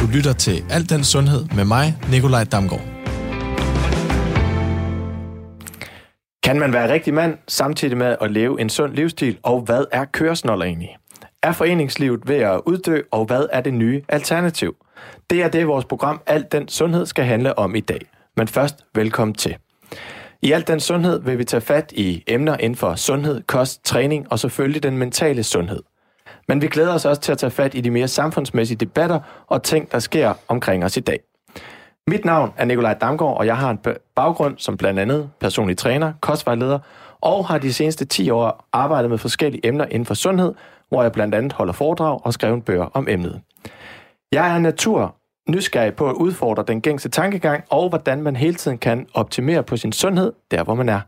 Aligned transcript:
Du 0.00 0.06
lytter 0.14 0.32
til 0.38 0.64
Alt 0.70 0.90
den 0.90 1.04
Sundhed 1.04 1.46
med 1.56 1.64
mig, 1.64 1.96
Nikolaj 2.10 2.44
Damgaard. 2.44 2.80
Kan 6.42 6.58
man 6.58 6.72
være 6.72 6.92
rigtig 6.92 7.14
mand 7.14 7.38
samtidig 7.48 7.96
med 7.96 8.16
at 8.20 8.30
leve 8.30 8.60
en 8.60 8.68
sund 8.68 8.94
livsstil, 8.94 9.38
og 9.42 9.60
hvad 9.60 9.84
er 9.92 10.04
køresnoller 10.04 10.64
egentlig? 10.64 10.96
Er 11.42 11.52
foreningslivet 11.52 12.28
ved 12.28 12.36
at 12.36 12.60
uddø, 12.66 13.00
og 13.10 13.24
hvad 13.24 13.46
er 13.52 13.60
det 13.60 13.74
nye 13.74 14.02
alternativ? 14.08 14.76
Det 15.30 15.42
er 15.42 15.48
det, 15.48 15.66
vores 15.66 15.84
program 15.84 16.20
Alt 16.26 16.52
den 16.52 16.68
Sundhed 16.68 17.06
skal 17.06 17.24
handle 17.24 17.58
om 17.58 17.74
i 17.74 17.80
dag. 17.80 18.00
Men 18.36 18.48
først, 18.48 18.76
velkommen 18.94 19.34
til. 19.34 19.56
I 20.42 20.52
Alt 20.52 20.68
den 20.68 20.80
Sundhed 20.80 21.20
vil 21.20 21.38
vi 21.38 21.44
tage 21.44 21.60
fat 21.60 21.92
i 21.96 22.24
emner 22.26 22.56
inden 22.56 22.76
for 22.76 22.94
sundhed, 22.94 23.42
kost, 23.42 23.84
træning 23.84 24.32
og 24.32 24.38
selvfølgelig 24.38 24.82
den 24.82 24.98
mentale 24.98 25.42
sundhed. 25.42 25.82
Men 26.48 26.62
vi 26.62 26.68
glæder 26.68 26.94
os 26.94 27.04
også 27.04 27.22
til 27.22 27.32
at 27.32 27.38
tage 27.38 27.50
fat 27.50 27.74
i 27.74 27.80
de 27.80 27.90
mere 27.90 28.08
samfundsmæssige 28.08 28.78
debatter 28.78 29.20
og 29.46 29.62
ting, 29.62 29.92
der 29.92 29.98
sker 29.98 30.34
omkring 30.48 30.84
os 30.84 30.96
i 30.96 31.00
dag. 31.00 31.20
Mit 32.06 32.24
navn 32.24 32.52
er 32.56 32.64
Nikolaj 32.64 32.94
Damgaard, 32.94 33.36
og 33.38 33.46
jeg 33.46 33.56
har 33.56 33.70
en 33.70 33.78
baggrund 34.16 34.58
som 34.58 34.76
blandt 34.76 35.00
andet 35.00 35.30
personlig 35.40 35.76
træner, 35.78 36.12
kostvejleder, 36.20 36.78
og 37.20 37.46
har 37.46 37.58
de 37.58 37.72
seneste 37.72 38.04
10 38.04 38.30
år 38.30 38.68
arbejdet 38.72 39.10
med 39.10 39.18
forskellige 39.18 39.66
emner 39.66 39.84
inden 39.84 40.06
for 40.06 40.14
sundhed, 40.14 40.54
hvor 40.88 41.02
jeg 41.02 41.12
blandt 41.12 41.34
andet 41.34 41.52
holder 41.52 41.72
foredrag 41.72 42.20
og 42.24 42.32
skriver 42.32 42.60
bøger 42.60 42.84
om 42.84 43.06
emnet. 43.10 43.40
Jeg 44.32 44.54
er 44.54 44.58
natur 44.58 45.16
nysgerrig 45.48 45.94
på 45.94 46.08
at 46.08 46.14
udfordre 46.14 46.64
den 46.68 46.80
gængse 46.80 47.08
tankegang, 47.08 47.64
og 47.70 47.88
hvordan 47.88 48.22
man 48.22 48.36
hele 48.36 48.54
tiden 48.54 48.78
kan 48.78 49.06
optimere 49.14 49.62
på 49.62 49.76
sin 49.76 49.92
sundhed, 49.92 50.32
der 50.50 50.64
hvor 50.64 50.74
man 50.74 50.88
er. 50.88 51.00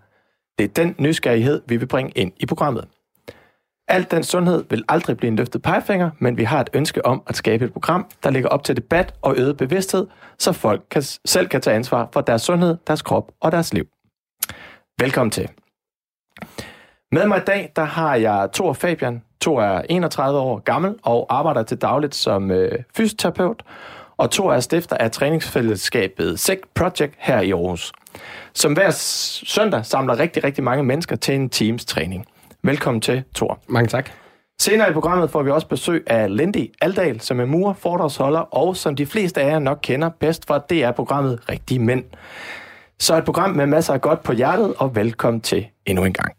Det 0.59 0.65
er 0.65 0.83
den 0.85 0.95
nysgerrighed, 0.99 1.63
vi 1.67 1.77
vil 1.77 1.87
bringe 1.87 2.13
ind 2.17 2.33
i 2.37 2.47
programmet. 2.47 2.85
Alt 3.91 4.11
den 4.11 4.23
sundhed 4.23 4.65
vil 4.71 4.85
aldrig 4.89 5.17
blive 5.17 5.29
en 5.29 5.37
løftet 5.37 5.63
pegefinger, 5.63 6.11
men 6.19 6.37
vi 6.37 6.45
har 6.45 6.61
et 6.61 6.71
ønske 6.75 7.07
om 7.07 7.23
at 7.27 7.37
skabe 7.37 7.65
et 7.65 7.73
program, 7.73 8.07
der 8.23 8.31
ligger 8.31 8.49
op 8.49 8.65
til 8.65 8.77
debat 8.77 9.15
og 9.23 9.35
øget 9.39 9.57
bevidsthed, 9.57 10.07
så 10.39 10.53
folk 10.53 10.83
kan, 10.91 11.03
selv 11.25 11.49
kan 11.49 11.61
tage 11.61 11.77
ansvar 11.77 12.09
for 12.13 12.21
deres 12.21 12.43
sundhed, 12.43 12.77
deres 12.87 13.03
krop 13.03 13.33
og 13.41 13.53
deres 13.53 13.75
liv. 13.75 13.85
Velkommen 15.01 15.31
til. 15.31 15.49
Med 17.13 17.27
mig 17.27 17.39
i 17.39 17.45
dag, 17.47 17.73
der 17.77 17.85
har 17.85 18.15
jeg 18.15 18.49
Thor 18.55 18.73
Fabian. 18.73 19.23
Thor 19.41 19.63
er 19.63 19.83
31 19.89 20.39
år 20.39 20.59
gammel 20.59 20.95
og 21.03 21.27
arbejder 21.29 21.63
til 21.63 21.77
dagligt 21.77 22.15
som 22.15 22.51
øh, 22.51 22.79
fysioterapeut, 22.97 23.63
og 24.17 24.31
Thor 24.31 24.53
er 24.53 24.61
stifter 24.61 24.97
af 24.97 25.11
træningsfællesskabet 25.11 26.41
SEC 26.41 26.61
Project 26.75 27.15
her 27.19 27.41
i 27.41 27.51
Aarhus, 27.51 27.93
som 28.55 28.73
hver 28.73 28.91
søndag 28.91 29.87
samler 29.87 30.19
rigtig, 30.19 30.45
rigtig 30.45 30.65
mange 30.65 30.83
mennesker 30.83 31.17
til 31.17 31.35
en 31.35 31.49
teams 31.49 31.85
træning. 31.85 32.27
Velkommen 32.63 33.01
til, 33.01 33.25
Thor. 33.35 33.59
Mange 33.69 33.89
tak. 33.89 34.11
Senere 34.61 34.91
i 34.91 34.93
programmet 34.93 35.31
får 35.31 35.43
vi 35.43 35.51
også 35.51 35.67
besøg 35.69 36.05
af 36.07 36.37
Lindy 36.37 36.75
Aldal, 36.81 37.21
som 37.21 37.41
er 37.41 37.45
mur, 37.45 37.73
foredragsholder, 37.73 38.41
og 38.41 38.77
som 38.77 38.97
de 38.97 39.07
fleste 39.07 39.41
af 39.41 39.51
jer 39.51 39.59
nok 39.59 39.79
kender 39.83 40.09
bedst 40.09 40.47
fra 40.47 40.59
DR-programmet 40.59 41.49
Rigtige 41.49 41.79
Mænd. 41.79 42.05
Så 42.99 43.17
et 43.17 43.25
program 43.25 43.51
med 43.51 43.67
masser 43.67 43.95
af 43.95 44.01
godt 44.01 44.23
på 44.23 44.33
hjertet, 44.33 44.75
og 44.79 44.97
velkommen 44.97 45.41
til 45.41 45.67
endnu 45.87 46.05
en 46.05 46.13
gang. 46.13 46.33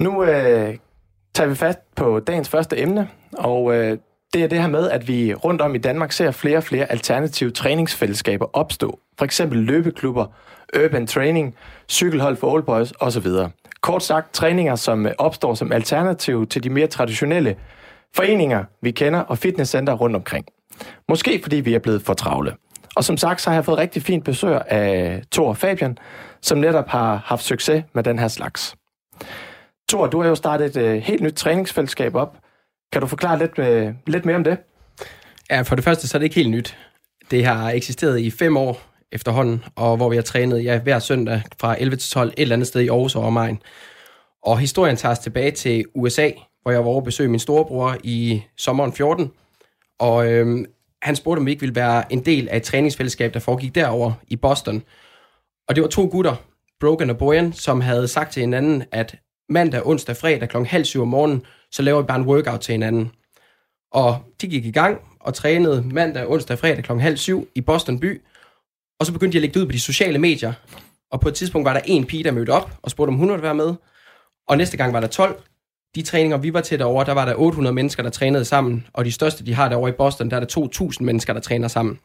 Nu 0.00 0.24
øh, 0.24 0.76
tager 1.34 1.48
vi 1.48 1.54
fat 1.54 1.78
på 1.96 2.20
dagens 2.20 2.48
første 2.48 2.78
emne, 2.78 3.08
og 3.32 3.74
øh, 3.74 3.98
det 4.34 4.42
er 4.42 4.46
det 4.46 4.60
her 4.60 4.68
med, 4.68 4.90
at 4.90 5.08
vi 5.08 5.34
rundt 5.34 5.60
om 5.60 5.74
i 5.74 5.78
Danmark 5.78 6.12
ser 6.12 6.30
flere 6.30 6.56
og 6.56 6.64
flere 6.64 6.90
alternative 6.92 7.50
træningsfællesskaber 7.50 8.46
opstå. 8.56 9.00
For 9.18 9.24
eksempel 9.24 9.58
løbeklubber, 9.58 10.26
urban 10.84 11.06
training, 11.06 11.54
cykelhold 11.88 12.36
for 12.36 12.52
old 12.52 12.62
boys 12.62 12.92
osv. 13.00 13.26
Kort 13.80 14.02
sagt 14.02 14.34
træninger, 14.34 14.74
som 14.74 15.06
øh, 15.06 15.12
opstår 15.18 15.54
som 15.54 15.72
alternativ 15.72 16.46
til 16.46 16.64
de 16.64 16.70
mere 16.70 16.86
traditionelle 16.86 17.56
foreninger, 18.16 18.64
vi 18.82 18.90
kender, 18.90 19.20
og 19.20 19.38
fitnesscenter 19.38 19.92
rundt 19.92 20.16
omkring. 20.16 20.46
Måske 21.08 21.40
fordi 21.42 21.56
vi 21.56 21.74
er 21.74 21.78
blevet 21.78 22.02
for 22.02 22.14
travle. 22.14 22.54
Og 22.96 23.04
som 23.04 23.16
sagt, 23.16 23.40
så 23.40 23.50
har 23.50 23.54
jeg 23.56 23.64
fået 23.64 23.78
rigtig 23.78 24.02
fint 24.02 24.24
besøg 24.24 24.60
af 24.66 25.22
Thor 25.32 25.52
Fabian, 25.52 25.98
som 26.42 26.58
netop 26.58 26.88
har 26.88 27.22
haft 27.24 27.44
succes 27.44 27.84
med 27.94 28.02
den 28.02 28.18
her 28.18 28.28
slags. 28.28 28.74
Thor, 29.88 30.06
du 30.06 30.22
har 30.22 30.28
jo 30.28 30.34
startet 30.34 30.76
et 30.76 30.82
øh, 30.82 30.96
helt 30.96 31.22
nyt 31.22 31.34
træningsfællesskab 31.34 32.14
op. 32.14 32.36
Kan 32.92 33.00
du 33.00 33.06
forklare 33.06 33.38
lidt, 33.38 33.58
øh, 33.58 33.94
lidt 34.06 34.24
mere 34.24 34.36
om 34.36 34.44
det? 34.44 34.58
Ja, 35.50 35.62
for 35.62 35.74
det 35.74 35.84
første 35.84 36.08
så 36.08 36.16
er 36.16 36.18
det 36.18 36.24
ikke 36.24 36.36
helt 36.36 36.50
nyt. 36.50 36.78
Det 37.30 37.44
har 37.44 37.70
eksisteret 37.70 38.20
i 38.20 38.30
fem 38.30 38.56
år 38.56 38.82
efterhånden, 39.12 39.64
og 39.76 39.96
hvor 39.96 40.08
vi 40.08 40.16
har 40.16 40.22
trænet 40.22 40.64
ja, 40.64 40.78
hver 40.78 40.98
søndag 40.98 41.42
fra 41.60 41.76
11 41.78 41.96
til 41.96 42.10
12 42.10 42.28
et 42.28 42.34
eller 42.36 42.56
andet 42.56 42.68
sted 42.68 42.80
i 42.80 42.88
Aarhus 42.88 43.16
og 43.16 43.22
omegn. 43.22 43.62
Og 44.42 44.58
historien 44.58 44.96
tager 44.96 45.12
os 45.12 45.18
tilbage 45.18 45.50
til 45.50 45.84
USA, 45.94 46.30
hvor 46.62 46.70
jeg 46.70 46.80
var 46.80 46.86
over 46.86 46.98
at 46.98 47.04
besøge 47.04 47.28
min 47.28 47.40
storebror 47.40 47.96
i 48.04 48.42
sommeren 48.56 48.92
14. 48.92 49.30
Og 49.98 50.32
øhm, 50.32 50.66
han 51.02 51.16
spurgte, 51.16 51.38
om 51.40 51.46
vi 51.46 51.50
ikke 51.50 51.60
ville 51.60 51.74
være 51.74 52.12
en 52.12 52.24
del 52.24 52.48
af 52.48 52.56
et 52.56 52.62
træningsfællesskab, 52.62 53.34
der 53.34 53.40
foregik 53.40 53.74
derover 53.74 54.12
i 54.28 54.36
Boston. 54.36 54.82
Og 55.68 55.76
det 55.76 55.82
var 55.82 55.88
to 55.88 56.08
gutter, 56.12 56.36
Brogan 56.80 57.10
og 57.10 57.18
Boyan, 57.18 57.52
som 57.52 57.80
havde 57.80 58.08
sagt 58.08 58.32
til 58.32 58.40
hinanden, 58.40 58.84
at 58.92 59.16
mandag, 59.48 59.86
onsdag, 59.86 60.16
fredag 60.16 60.48
kl. 60.48 60.56
halv 60.56 60.84
syv 60.84 61.02
om 61.02 61.08
morgenen, 61.08 61.42
så 61.70 61.82
laver 61.82 62.02
vi 62.02 62.06
bare 62.06 62.18
en 62.18 62.26
workout 62.26 62.60
til 62.60 62.72
hinanden. 62.72 63.10
Og 63.92 64.18
de 64.40 64.48
gik 64.48 64.64
i 64.64 64.70
gang 64.70 65.00
og 65.20 65.34
trænede 65.34 65.84
mandag, 65.92 66.30
onsdag, 66.30 66.58
fredag 66.58 66.84
kl. 66.84 66.92
halv 66.92 67.16
syv 67.16 67.48
i 67.54 67.60
Boston 67.60 68.00
by. 68.00 68.22
Og 69.00 69.06
så 69.06 69.12
begyndte 69.12 69.32
de 69.32 69.38
at 69.38 69.42
lægge 69.42 69.54
det 69.54 69.60
ud 69.60 69.66
på 69.66 69.72
de 69.72 69.80
sociale 69.80 70.18
medier. 70.18 70.52
Og 71.10 71.20
på 71.20 71.28
et 71.28 71.34
tidspunkt 71.34 71.64
var 71.64 71.72
der 71.72 71.80
en 71.84 72.06
pige, 72.06 72.24
der 72.24 72.30
mødte 72.30 72.50
op 72.50 72.70
og 72.82 72.90
spurgte, 72.90 73.10
om 73.10 73.16
hun 73.16 73.28
ville 73.28 73.42
være 73.42 73.54
med. 73.54 73.74
Og 74.48 74.56
næste 74.56 74.76
gang 74.76 74.92
var 74.92 75.00
der 75.00 75.06
12. 75.06 75.42
De 75.94 76.02
træninger, 76.02 76.36
vi 76.36 76.52
var 76.52 76.60
til 76.60 76.78
derovre, 76.78 77.04
der 77.04 77.12
var 77.12 77.24
der 77.24 77.34
800 77.34 77.74
mennesker, 77.74 78.02
der 78.02 78.10
trænede 78.10 78.44
sammen. 78.44 78.86
Og 78.92 79.04
de 79.04 79.12
største, 79.12 79.46
de 79.46 79.54
har 79.54 79.68
derovre 79.68 79.90
i 79.90 79.92
Boston, 79.92 80.30
der 80.30 80.36
er 80.36 80.44
der 80.44 80.68
2.000 80.90 81.04
mennesker, 81.04 81.32
der 81.32 81.40
træner 81.40 81.68
sammen. 81.68 81.98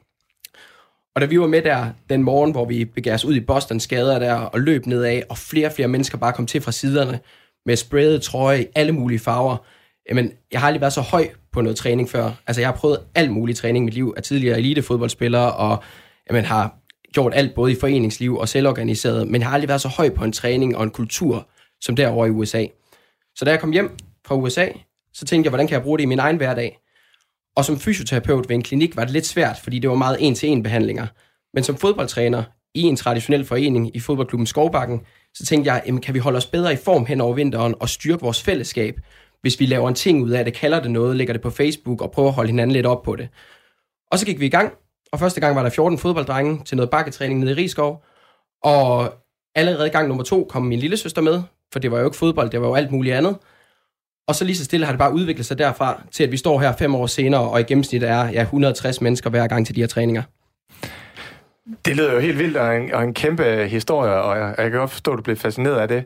Og 1.16 1.22
da 1.22 1.25
vi 1.25 1.40
var 1.40 1.47
med 1.47 1.62
der 1.62 1.90
den 2.09 2.24
morgen, 2.24 2.51
hvor 2.51 2.66
vi 2.66 2.85
begav 2.85 3.13
os 3.13 3.25
ud 3.25 3.35
i 3.35 3.40
Boston 3.40 3.79
skader 3.79 4.19
der 4.19 4.34
og 4.34 4.59
løb 4.59 4.85
nedad, 4.85 5.22
og 5.29 5.38
flere 5.38 5.68
og 5.68 5.74
flere 5.74 5.88
mennesker 5.88 6.18
bare 6.18 6.34
kom 6.34 6.46
til 6.46 6.62
fra 6.62 6.72
siderne 6.72 7.19
med 7.66 7.75
spredte 7.75 8.19
trøje 8.19 8.62
i 8.62 8.66
alle 8.75 8.91
mulige 8.91 9.19
farver. 9.19 9.57
Jamen, 10.09 10.31
jeg 10.52 10.59
har 10.59 10.68
aldrig 10.68 10.81
været 10.81 10.94
så 10.94 11.02
høj 11.02 11.29
på 11.52 11.62
noget 11.62 11.78
træning 11.78 12.09
før. 12.09 12.31
Altså, 12.47 12.62
jeg 12.62 12.68
har 12.68 12.75
prøvet 12.75 13.00
alt 13.16 13.31
mulig 13.31 13.56
træning 13.56 13.84
i 13.84 13.85
mit 13.85 13.94
liv 13.94 14.13
af 14.18 14.23
tidligere 14.23 14.57
elitefodboldspillere, 14.57 15.53
og 15.53 15.84
jamen, 16.29 16.46
har 16.46 16.75
gjort 17.13 17.34
alt 17.35 17.56
både 17.56 17.72
i 17.72 17.75
foreningsliv 17.79 18.38
og 18.38 18.50
selvorganiseret, 18.50 19.28
men 19.28 19.41
jeg 19.41 19.47
har 19.47 19.53
aldrig 19.53 19.69
været 19.69 19.81
så 19.81 19.88
høj 19.88 20.09
på 20.09 20.23
en 20.23 20.31
træning 20.31 20.78
og 20.78 20.84
en 20.84 20.91
kultur, 20.91 21.47
som 21.81 21.96
derovre 21.96 22.28
i 22.28 22.31
USA. 22.31 22.66
Så 23.35 23.46
da 23.46 23.52
jeg 23.52 23.59
kom 23.59 23.72
hjem 23.72 23.97
fra 24.28 24.35
USA, 24.35 24.68
så 25.13 25.25
tænkte 25.25 25.47
jeg, 25.47 25.50
hvordan 25.50 25.68
kan 25.68 25.73
jeg 25.73 25.84
bruge 25.84 25.97
det 25.97 26.03
i 26.03 26.07
min 26.07 26.19
egen 26.19 26.38
hverdag? 26.38 26.79
Og 27.56 27.66
som 27.66 27.80
fysioterapeut 27.80 28.50
ved 28.50 28.56
en 28.56 28.64
klinik 28.64 28.96
var 28.96 29.03
det 29.03 29.14
lidt 29.14 29.25
svært, 29.25 29.59
fordi 29.64 29.80
det 29.80 29.90
var 29.90 29.96
meget 29.96 30.18
en-til-en 30.19 30.64
behandlinger. 30.64 31.08
Men 31.53 31.64
som 31.64 31.78
fodboldtræner 31.78 32.44
i 32.75 32.81
en 32.81 32.96
traditionel 32.96 33.46
forening 33.46 33.96
i 33.96 34.00
fodboldklubben 34.00 34.47
Skovbakken, 34.47 35.02
så 35.34 35.46
tænkte 35.46 35.74
jeg, 35.74 35.84
jamen, 35.86 36.02
kan 36.02 36.14
vi 36.14 36.19
holde 36.19 36.38
os 36.38 36.46
bedre 36.46 36.74
i 36.74 36.75
form 36.75 37.06
hen 37.06 37.22
over 37.22 37.34
vinteren 37.34 37.75
og 37.80 37.90
styrke 37.90 38.22
vores 38.22 38.44
fællesskab, 38.44 39.00
hvis 39.41 39.59
vi 39.59 39.66
laver 39.66 39.90
en 39.90 39.96
ting 39.96 40.24
ud 40.24 40.30
af 40.30 40.46
det, 40.46 40.53
kalder 40.53 40.81
det 40.81 40.91
noget, 40.91 41.16
lægger 41.16 41.34
det 41.34 41.41
på 41.41 41.50
Facebook 41.50 42.02
og 42.02 42.12
prøver 42.12 42.30
at 42.30 42.36
holde 42.36 42.50
hinanden 42.50 42.74
lidt 42.74 42.86
op 42.86 43.03
på 43.03 43.16
det. 43.16 43.30
Og 44.12 44.20
så 44.20 44.25
gik 44.25 44.40
vi 44.40 44.46
i 44.46 44.50
gang, 44.50 44.74
og 45.12 45.20
første 45.20 45.41
gang 45.41 45.56
var 45.56 45.64
der 45.64 45.70
14 45.70 45.97
fodbolddrenge 45.97 46.62
til 46.66 46.78
noget 46.78 46.90
bakketræning 46.90 47.40
nede 47.40 47.52
i 47.52 47.56
Rigskov, 47.56 48.03
og 48.64 49.14
allerede 49.56 49.90
gang 49.90 50.08
nummer 50.08 50.24
to 50.24 50.47
kom 50.50 50.62
min 50.62 50.80
lille 50.80 50.97
søster 50.97 51.22
med, 51.22 51.41
for 51.74 51.80
det 51.80 51.91
var 51.91 52.00
jo 52.00 52.06
ikke 52.06 52.18
fodbold, 52.18 52.50
det 52.50 52.62
var 52.62 52.68
jo 52.68 52.75
alt 52.75 52.91
muligt 52.91 53.16
andet. 53.16 53.38
Og 54.28 54.35
så 54.35 54.45
lige 54.45 54.56
så 54.56 54.63
stille 54.63 54.85
har 54.85 54.94
det 54.94 55.00
bare 55.00 55.13
udviklet 55.13 55.45
sig 55.45 55.57
derfra, 55.57 56.01
til 56.11 56.23
at 56.23 56.31
vi 56.31 56.38
står 56.38 56.59
her 56.59 56.73
fem 56.75 56.95
år 56.95 57.07
senere, 57.07 57.41
og 57.41 57.59
i 57.59 57.63
gennemsnit 57.63 58.03
er 58.03 58.29
ja, 58.29 58.41
160 58.41 59.01
mennesker 59.01 59.29
hver 59.29 59.47
gang 59.47 59.66
til 59.66 59.75
de 59.75 59.79
her 59.79 59.88
træninger. 59.88 60.23
Det 61.85 61.95
lyder 61.95 62.13
jo 62.13 62.19
helt 62.19 62.38
vildt, 62.38 62.57
og 62.57 62.75
en, 62.75 62.94
og 62.94 63.03
en 63.03 63.13
kæmpe 63.13 63.67
historie, 63.67 64.13
og 64.13 64.38
jeg, 64.38 64.56
jeg 64.57 64.72
kan 64.72 64.79
godt 64.79 64.91
forstå, 64.91 65.11
at 65.11 65.17
du 65.17 65.23
bliver 65.23 65.37
fascineret 65.37 65.75
af 65.75 65.87
det. 65.87 66.05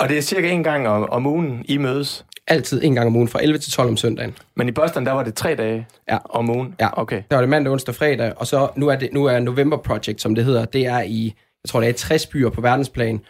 Og 0.00 0.08
det 0.08 0.18
er 0.18 0.22
cirka 0.22 0.50
en 0.50 0.64
gang 0.64 0.88
om, 0.88 1.10
om 1.10 1.26
ugen, 1.26 1.64
I 1.68 1.76
mødes? 1.76 2.24
Altid 2.46 2.84
en 2.84 2.94
gang 2.94 3.06
om 3.06 3.16
ugen, 3.16 3.28
fra 3.28 3.42
11 3.42 3.58
til 3.58 3.72
12 3.72 3.88
om 3.88 3.96
søndagen. 3.96 4.36
Men 4.56 4.68
i 4.68 4.72
Boston, 4.72 5.06
der 5.06 5.12
var 5.12 5.22
det 5.22 5.34
tre 5.34 5.54
dage 5.54 5.86
ja. 6.08 6.18
om 6.30 6.50
ugen? 6.50 6.74
Ja, 6.80 7.00
okay. 7.00 7.22
der 7.30 7.36
var 7.36 7.42
det 7.42 7.48
mandag, 7.48 7.72
onsdag, 7.72 7.94
fredag, 7.94 8.32
og 8.36 8.46
så 8.46 8.68
nu 8.76 8.88
er, 8.88 8.96
det, 8.96 9.12
nu 9.12 9.24
er 9.24 9.38
November 9.38 9.76
Project, 9.76 10.20
som 10.20 10.34
det 10.34 10.44
hedder, 10.44 10.64
det 10.64 10.86
er 10.86 11.00
i, 11.00 11.34
jeg 11.64 11.68
tror 11.68 11.80
det 11.80 11.88
er 11.88 11.92
60 11.92 12.26
byer 12.26 12.50
på 12.50 12.60
verdensplan, 12.60 13.20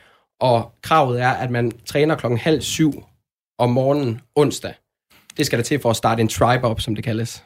og 0.41 0.73
kravet 0.83 1.23
er, 1.23 1.31
at 1.31 1.51
man 1.51 1.73
træner 1.87 2.15
klokken 2.15 2.39
halv 2.39 2.61
syv 2.61 2.93
om 3.61 3.71
morgenen 3.71 4.21
onsdag. 4.35 4.75
Det 5.37 5.47
skal 5.47 5.59
der 5.59 5.63
til 5.63 5.81
for 5.81 5.91
at 5.91 5.97
starte 5.97 6.21
en 6.21 6.29
tribe 6.29 6.67
op, 6.67 6.81
som 6.81 6.95
det 6.95 7.05
kaldes. 7.05 7.45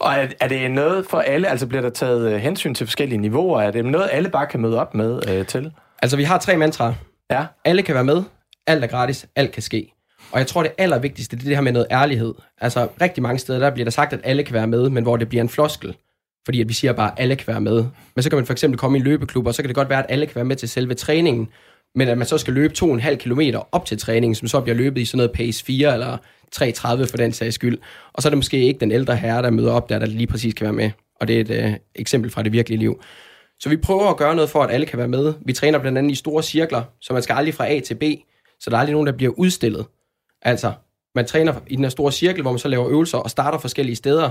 Og 0.00 0.12
er, 0.12 0.28
er 0.40 0.48
det 0.48 0.70
noget 0.70 1.06
for 1.06 1.18
alle? 1.18 1.48
Altså 1.48 1.66
bliver 1.66 1.82
der 1.82 1.90
taget 1.90 2.32
øh, 2.32 2.40
hensyn 2.40 2.74
til 2.74 2.86
forskellige 2.86 3.18
niveauer? 3.18 3.60
Er 3.60 3.70
det 3.70 3.84
noget, 3.84 4.08
alle 4.12 4.28
bare 4.28 4.46
kan 4.46 4.60
møde 4.60 4.80
op 4.80 4.94
med 4.94 5.28
øh, 5.28 5.46
til? 5.46 5.72
Altså, 6.02 6.16
vi 6.16 6.24
har 6.24 6.38
tre 6.38 6.56
mantraer. 6.56 6.94
Ja. 7.30 7.46
Alle 7.64 7.82
kan 7.82 7.94
være 7.94 8.04
med, 8.04 8.22
alt 8.66 8.84
er 8.84 8.88
gratis, 8.88 9.26
alt 9.36 9.52
kan 9.52 9.62
ske. 9.62 9.92
Og 10.32 10.38
jeg 10.38 10.46
tror, 10.46 10.62
det 10.62 10.72
allervigtigste, 10.78 11.36
det 11.36 11.42
er 11.42 11.46
det 11.46 11.56
her 11.56 11.62
med 11.62 11.72
noget 11.72 11.86
ærlighed. 11.90 12.34
Altså, 12.60 12.88
rigtig 13.00 13.22
mange 13.22 13.38
steder, 13.38 13.58
der 13.58 13.70
bliver 13.70 13.84
der 13.84 13.90
sagt, 13.90 14.12
at 14.12 14.20
alle 14.24 14.42
kan 14.42 14.54
være 14.54 14.66
med, 14.66 14.90
men 14.90 15.02
hvor 15.02 15.16
det 15.16 15.28
bliver 15.28 15.42
en 15.42 15.48
floskel. 15.48 15.96
fordi 16.44 16.60
at 16.60 16.68
vi 16.68 16.74
siger 16.74 16.92
bare, 16.92 17.10
at 17.10 17.14
alle 17.20 17.36
kan 17.36 17.46
være 17.46 17.60
med. 17.60 17.84
Men 18.14 18.22
så 18.22 18.30
kan 18.30 18.36
man 18.36 18.46
for 18.46 18.52
eksempel 18.52 18.78
komme 18.78 18.98
i 18.98 19.00
en 19.00 19.04
løbeklub, 19.04 19.46
og 19.46 19.54
så 19.54 19.62
kan 19.62 19.68
det 19.68 19.74
godt 19.74 19.88
være, 19.88 19.98
at 19.98 20.06
alle 20.08 20.26
kan 20.26 20.34
være 20.34 20.44
med 20.44 20.56
til 20.56 20.68
selve 20.68 20.94
træningen, 20.94 21.48
men 21.94 22.08
at 22.08 22.18
man 22.18 22.26
så 22.26 22.38
skal 22.38 22.54
løbe 22.54 22.74
2,5 22.78 23.14
km 23.14 23.40
op 23.72 23.86
til 23.86 23.98
træningen, 23.98 24.34
som 24.34 24.48
så 24.48 24.60
bliver 24.60 24.76
løbet 24.76 25.00
i 25.00 25.04
sådan 25.04 25.16
noget 25.16 25.32
pace 25.32 25.64
4 25.64 25.92
eller 25.92 26.16
3.30 26.56 27.10
for 27.10 27.16
den 27.16 27.32
sags 27.32 27.54
skyld. 27.54 27.78
Og 28.12 28.22
så 28.22 28.28
er 28.28 28.30
det 28.30 28.38
måske 28.38 28.58
ikke 28.58 28.80
den 28.80 28.92
ældre 28.92 29.16
herre, 29.16 29.42
der 29.42 29.50
møder 29.50 29.72
op 29.72 29.88
der, 29.88 29.98
der 29.98 30.06
lige 30.06 30.26
præcis 30.26 30.54
kan 30.54 30.64
være 30.64 30.72
med. 30.72 30.90
Og 31.20 31.28
det 31.28 31.36
er 31.36 31.40
et 31.40 31.64
øh, 31.64 31.72
eksempel 31.94 32.30
fra 32.30 32.42
det 32.42 32.52
virkelige 32.52 32.78
liv. 32.78 33.00
Så 33.60 33.68
vi 33.68 33.76
prøver 33.76 34.10
at 34.10 34.16
gøre 34.16 34.34
noget 34.34 34.50
for, 34.50 34.62
at 34.62 34.70
alle 34.70 34.86
kan 34.86 34.98
være 34.98 35.08
med. 35.08 35.34
Vi 35.46 35.52
træner 35.52 35.78
blandt 35.78 35.98
andet 35.98 36.10
i 36.10 36.14
store 36.14 36.42
cirkler, 36.42 36.82
så 37.00 37.12
man 37.12 37.22
skal 37.22 37.34
aldrig 37.34 37.54
fra 37.54 37.68
A 37.68 37.80
til 37.80 37.94
B, 37.94 38.02
så 38.60 38.70
der 38.70 38.76
er 38.76 38.80
aldrig 38.80 38.92
nogen, 38.92 39.06
der 39.06 39.12
bliver 39.12 39.32
udstillet. 39.36 39.86
Altså, 40.42 40.72
man 41.14 41.26
træner 41.26 41.54
i 41.66 41.76
den 41.76 41.84
her 41.84 41.90
store 41.90 42.12
cirkel, 42.12 42.42
hvor 42.42 42.50
man 42.50 42.58
så 42.58 42.68
laver 42.68 42.88
øvelser 42.88 43.18
og 43.18 43.30
starter 43.30 43.58
forskellige 43.58 43.96
steder, 43.96 44.30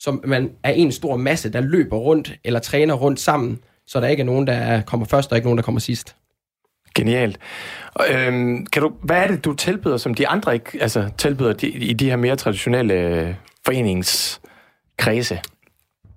som 0.00 0.20
man 0.24 0.50
er 0.62 0.72
en 0.72 0.92
stor 0.92 1.16
masse, 1.16 1.52
der 1.52 1.60
løber 1.60 1.96
rundt 1.96 2.38
eller 2.44 2.60
træner 2.60 2.94
rundt 2.94 3.20
sammen, 3.20 3.58
så 3.86 4.00
der 4.00 4.06
ikke 4.06 4.20
er 4.20 4.24
nogen, 4.24 4.46
der 4.46 4.82
kommer 4.82 5.06
først, 5.06 5.30
og 5.32 5.38
ikke 5.38 5.46
nogen, 5.46 5.58
der 5.58 5.62
kommer 5.62 5.80
sidst. 5.80 6.16
Genialt. 6.96 7.38
Øhm, 8.10 8.66
kan 8.66 8.82
du, 8.82 8.92
hvad 9.02 9.16
er 9.16 9.26
det, 9.26 9.44
du 9.44 9.54
tilbyder, 9.54 9.96
som 9.96 10.14
de 10.14 10.28
andre 10.28 10.54
ikke 10.54 10.78
altså, 10.80 11.10
tilbyder 11.18 11.52
de, 11.52 11.68
i 11.68 11.92
de 11.92 12.08
her 12.08 12.16
mere 12.16 12.36
traditionelle 12.36 12.94
øh, 12.94 13.34
foreningskredse? 13.64 15.40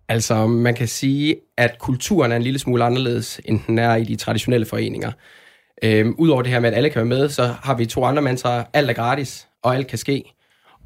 Altså, 0.10 0.48
man 0.48 0.76
kan 0.76 0.88
sige, 0.88 1.36
at 1.58 1.80
kulturen 1.80 2.31
er 2.31 2.36
en 2.36 2.42
lille 2.42 2.60
smule 2.60 2.84
anderledes, 2.84 3.42
end 3.46 3.60
den 3.68 3.80
er 3.80 3.96
i 3.96 4.04
de 4.04 4.16
traditionelle 4.16 4.66
foreninger. 4.66 5.12
Øhm, 5.84 6.16
Udover 6.18 6.42
det 6.42 6.52
her 6.52 6.60
med, 6.60 6.70
at 6.70 6.76
alle 6.76 6.90
kan 6.90 7.00
være 7.00 7.20
med, 7.20 7.30
så 7.30 7.44
har 7.64 7.76
vi 7.76 7.86
to 7.86 8.04
andre 8.04 8.22
mantraer. 8.22 8.64
Alt 8.74 8.90
er 8.90 8.94
gratis, 8.94 9.48
og 9.64 9.76
alt 9.76 9.88
kan 9.88 9.98
ske. 9.98 10.24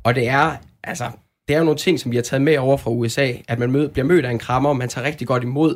Og 0.04 0.16
det 0.16 0.28
er, 0.28 0.56
altså, 0.84 1.06
det 1.48 1.54
er 1.54 1.57
jo 1.57 1.63
nogle 1.63 1.80
ting, 1.80 2.00
som 2.00 2.12
vi 2.12 2.18
har 2.18 2.24
taget 2.24 2.42
med 2.42 2.57
over 2.57 2.78
fra 2.78 2.92
USA, 2.92 3.31
at 3.48 3.60
man 3.60 3.72
mød, 3.72 3.90
bliver 3.90 4.06
mødt 4.06 4.25
af 4.25 4.31
en 4.31 4.40
krammer, 4.40 4.69
og 4.69 4.78
man 4.78 4.90
tager 4.90 5.07
rigtig 5.07 5.28
godt 5.28 5.44
imod. 5.44 5.75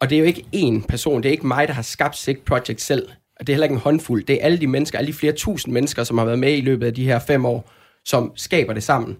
Og 0.00 0.10
det 0.10 0.16
er 0.16 0.20
jo 0.20 0.26
ikke 0.26 0.44
én 0.54 0.86
person, 0.88 1.22
det 1.22 1.28
er 1.28 1.32
ikke 1.32 1.46
mig, 1.46 1.68
der 1.68 1.74
har 1.74 1.82
skabt 1.82 2.16
Sick 2.16 2.44
Project 2.44 2.80
selv. 2.80 3.08
Det 3.40 3.48
er 3.48 3.52
heller 3.52 3.64
ikke 3.64 3.74
en 3.74 3.80
håndfuld. 3.80 4.24
Det 4.24 4.34
er 4.34 4.44
alle 4.44 4.58
de 4.58 4.66
mennesker, 4.66 4.98
alle 4.98 5.08
de 5.08 5.12
flere 5.12 5.32
tusind 5.32 5.74
mennesker, 5.74 6.04
som 6.04 6.18
har 6.18 6.24
været 6.24 6.38
med 6.38 6.56
i 6.56 6.60
løbet 6.60 6.86
af 6.86 6.94
de 6.94 7.04
her 7.04 7.18
fem 7.18 7.44
år, 7.44 7.70
som 8.04 8.32
skaber 8.36 8.72
det 8.72 8.82
sammen. 8.82 9.16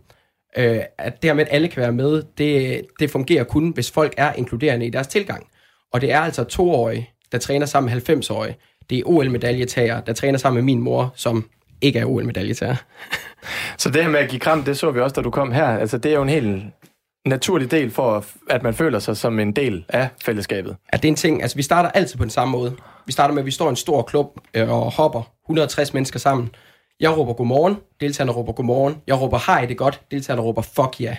Øh, 0.57 0.81
at 0.99 1.23
det 1.23 1.29
her 1.31 1.35
med, 1.35 1.45
at 1.45 1.55
alle 1.55 1.69
kan 1.69 1.81
være 1.81 1.93
med, 1.93 2.23
det, 2.39 2.83
det 3.01 3.11
fungerer 3.11 3.45
kun, 3.45 3.71
hvis 3.71 3.91
folk 3.91 4.15
er 4.17 4.33
inkluderende 4.33 4.87
i 4.87 4.91
deres 4.91 5.07
tilgang. 5.07 5.47
Og 5.93 6.01
det 6.01 6.13
er 6.13 6.21
altså 6.21 6.45
toårige, 6.45 7.11
der 7.33 7.39
træner 7.39 7.67
sammen 7.67 7.95
med 7.95 8.11
90-årige. 8.11 8.57
Det 8.91 8.99
er 8.99 9.03
OL-medaljetager, 9.07 10.01
der 10.01 10.13
træner 10.13 10.39
sammen 10.39 10.65
med 10.65 10.75
min 10.75 10.83
mor, 10.83 11.13
som 11.17 11.49
ikke 11.81 11.99
er 11.99 12.05
OL-medaljetager. 12.05 12.77
Så 13.79 13.91
det 13.91 14.03
her 14.03 14.11
med 14.11 14.21
at 14.21 14.31
give 14.31 14.41
kram, 14.41 14.65
det 14.65 14.79
så 14.79 14.91
vi 14.91 15.01
også, 15.01 15.15
da 15.15 15.21
du 15.23 15.31
kom 15.31 15.53
her. 15.53 15.67
Altså, 15.67 15.99
det 15.99 16.11
er 16.11 16.17
jo 16.17 16.23
en 16.23 16.29
helt 16.29 16.63
naturlig 17.27 17.71
del 17.71 17.91
for, 17.91 18.25
at 18.51 18.63
man 18.63 18.75
føler 18.75 18.99
sig 18.99 19.17
som 19.17 19.39
en 19.39 19.53
del 19.53 19.85
af 19.89 20.09
fællesskabet. 20.25 20.77
Ja, 20.93 20.97
det 20.97 21.05
er 21.05 21.09
en 21.09 21.17
ting. 21.17 21.43
Altså, 21.43 21.57
vi 21.57 21.63
starter 21.63 21.91
altid 21.91 22.17
på 22.17 22.25
den 22.25 22.31
samme 22.31 22.53
måde. 22.53 22.77
Vi 23.07 23.13
starter 23.13 23.35
med, 23.35 23.43
at 23.43 23.47
vi 23.47 23.51
står 23.51 23.67
i 23.67 23.71
en 23.71 23.77
stor 23.77 24.03
klub 24.03 24.41
øh, 24.55 24.71
og 24.71 24.93
hopper 24.93 25.23
160 25.45 25.95
mennesker 25.95 26.19
sammen. 26.19 26.51
Jeg 27.01 27.17
råber 27.17 27.33
godmorgen, 27.33 27.77
deltagerne 28.01 28.33
råber 28.33 28.53
godmorgen. 28.53 28.97
Jeg 29.07 29.21
råber 29.21 29.39
hej, 29.47 29.61
det 29.61 29.71
er 29.71 29.75
godt, 29.75 30.01
deltagerne 30.11 30.43
råber 30.43 30.63
fuck 30.63 31.01
ja. 31.01 31.07
Yeah. 31.07 31.17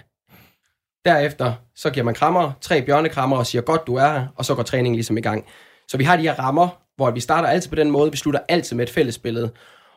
Derefter 1.06 1.54
så 1.76 1.90
giver 1.90 2.04
man 2.04 2.14
krammer, 2.14 2.52
tre 2.62 2.82
bjørnekrammer 2.82 3.38
og 3.38 3.48
siger 3.48 3.62
godt, 3.62 3.88
du 3.88 3.96
er 3.96 4.08
her, 4.08 4.28
og 4.36 4.46
så 4.46 4.56
går 4.56 4.64
træningen 4.64 4.96
ligesom 4.96 5.18
i 5.18 5.22
gang. 5.22 5.46
Så 5.88 5.98
vi 5.98 6.04
har 6.04 6.18
de 6.18 6.22
her 6.22 6.40
rammer, 6.40 6.68
hvor 6.96 7.12
vi 7.12 7.20
starter 7.20 7.48
altid 7.48 7.70
på 7.70 7.76
den 7.76 7.92
måde, 7.92 8.12
vi 8.12 8.18
slutter 8.18 8.40
altid 8.50 8.76
med 8.76 8.88
et 8.88 8.94
fællesbillede. 8.94 9.52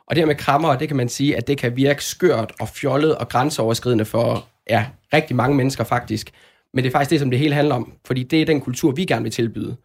Og 0.06 0.16
det 0.16 0.18
her 0.18 0.26
med 0.26 0.34
krammer, 0.34 0.76
det 0.76 0.88
kan 0.88 0.96
man 0.96 1.08
sige, 1.08 1.36
at 1.36 1.46
det 1.46 1.58
kan 1.58 1.76
virke 1.76 2.04
skørt 2.04 2.52
og 2.60 2.68
fjollet 2.68 3.14
og 3.14 3.28
grænseoverskridende 3.28 4.04
for 4.04 4.46
ja, 4.70 4.87
rigtig 5.12 5.37
mange 5.37 5.56
mennesker 5.56 5.84
faktisk. 5.84 6.31
Men 6.75 6.84
det 6.84 6.90
er 6.90 6.93
faktisk 6.93 7.11
det, 7.11 7.20
som 7.20 7.31
det 7.31 7.38
hele 7.38 7.55
handler 7.55 7.75
om, 7.75 7.93
fordi 8.06 8.22
det 8.22 8.43
er 8.43 8.46
den 8.46 8.61
kultur, 8.61 8.90
vi 8.90 9.05
gerne 9.05 9.22
vil 9.22 9.32
tilbyde. 9.32 9.76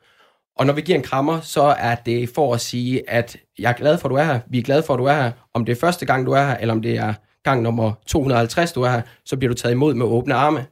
Og 0.55 0.65
når 0.65 0.73
vi 0.73 0.81
giver 0.81 0.97
en 0.97 1.03
krammer, 1.03 1.41
så 1.41 1.61
er 1.61 1.95
det 1.95 2.29
for 2.35 2.53
at 2.53 2.61
sige, 2.61 3.09
at 3.09 3.37
jeg 3.59 3.69
er 3.69 3.73
glad 3.73 3.97
for, 3.97 4.07
at 4.07 4.09
du 4.09 4.15
er 4.15 4.23
her. 4.23 4.39
Vi 4.49 4.57
er 4.59 4.63
glade 4.63 4.83
for, 4.83 4.93
at 4.93 4.97
du 4.97 5.05
er 5.05 5.13
her. 5.13 5.31
Om 5.53 5.65
det 5.65 5.71
er 5.71 5.79
første 5.79 6.05
gang, 6.05 6.25
du 6.25 6.31
er 6.31 6.43
her, 6.43 6.57
eller 6.57 6.73
om 6.73 6.81
det 6.81 6.97
er 6.97 7.13
gang 7.43 7.61
nummer 7.61 7.93
250, 8.07 8.71
du 8.71 8.81
er 8.81 8.89
her, 8.89 9.01
så 9.25 9.37
bliver 9.37 9.53
du 9.53 9.57
taget 9.57 9.73
imod 9.73 9.93
med 9.93 10.05
åbne 10.05 10.33
arme. 10.33 10.65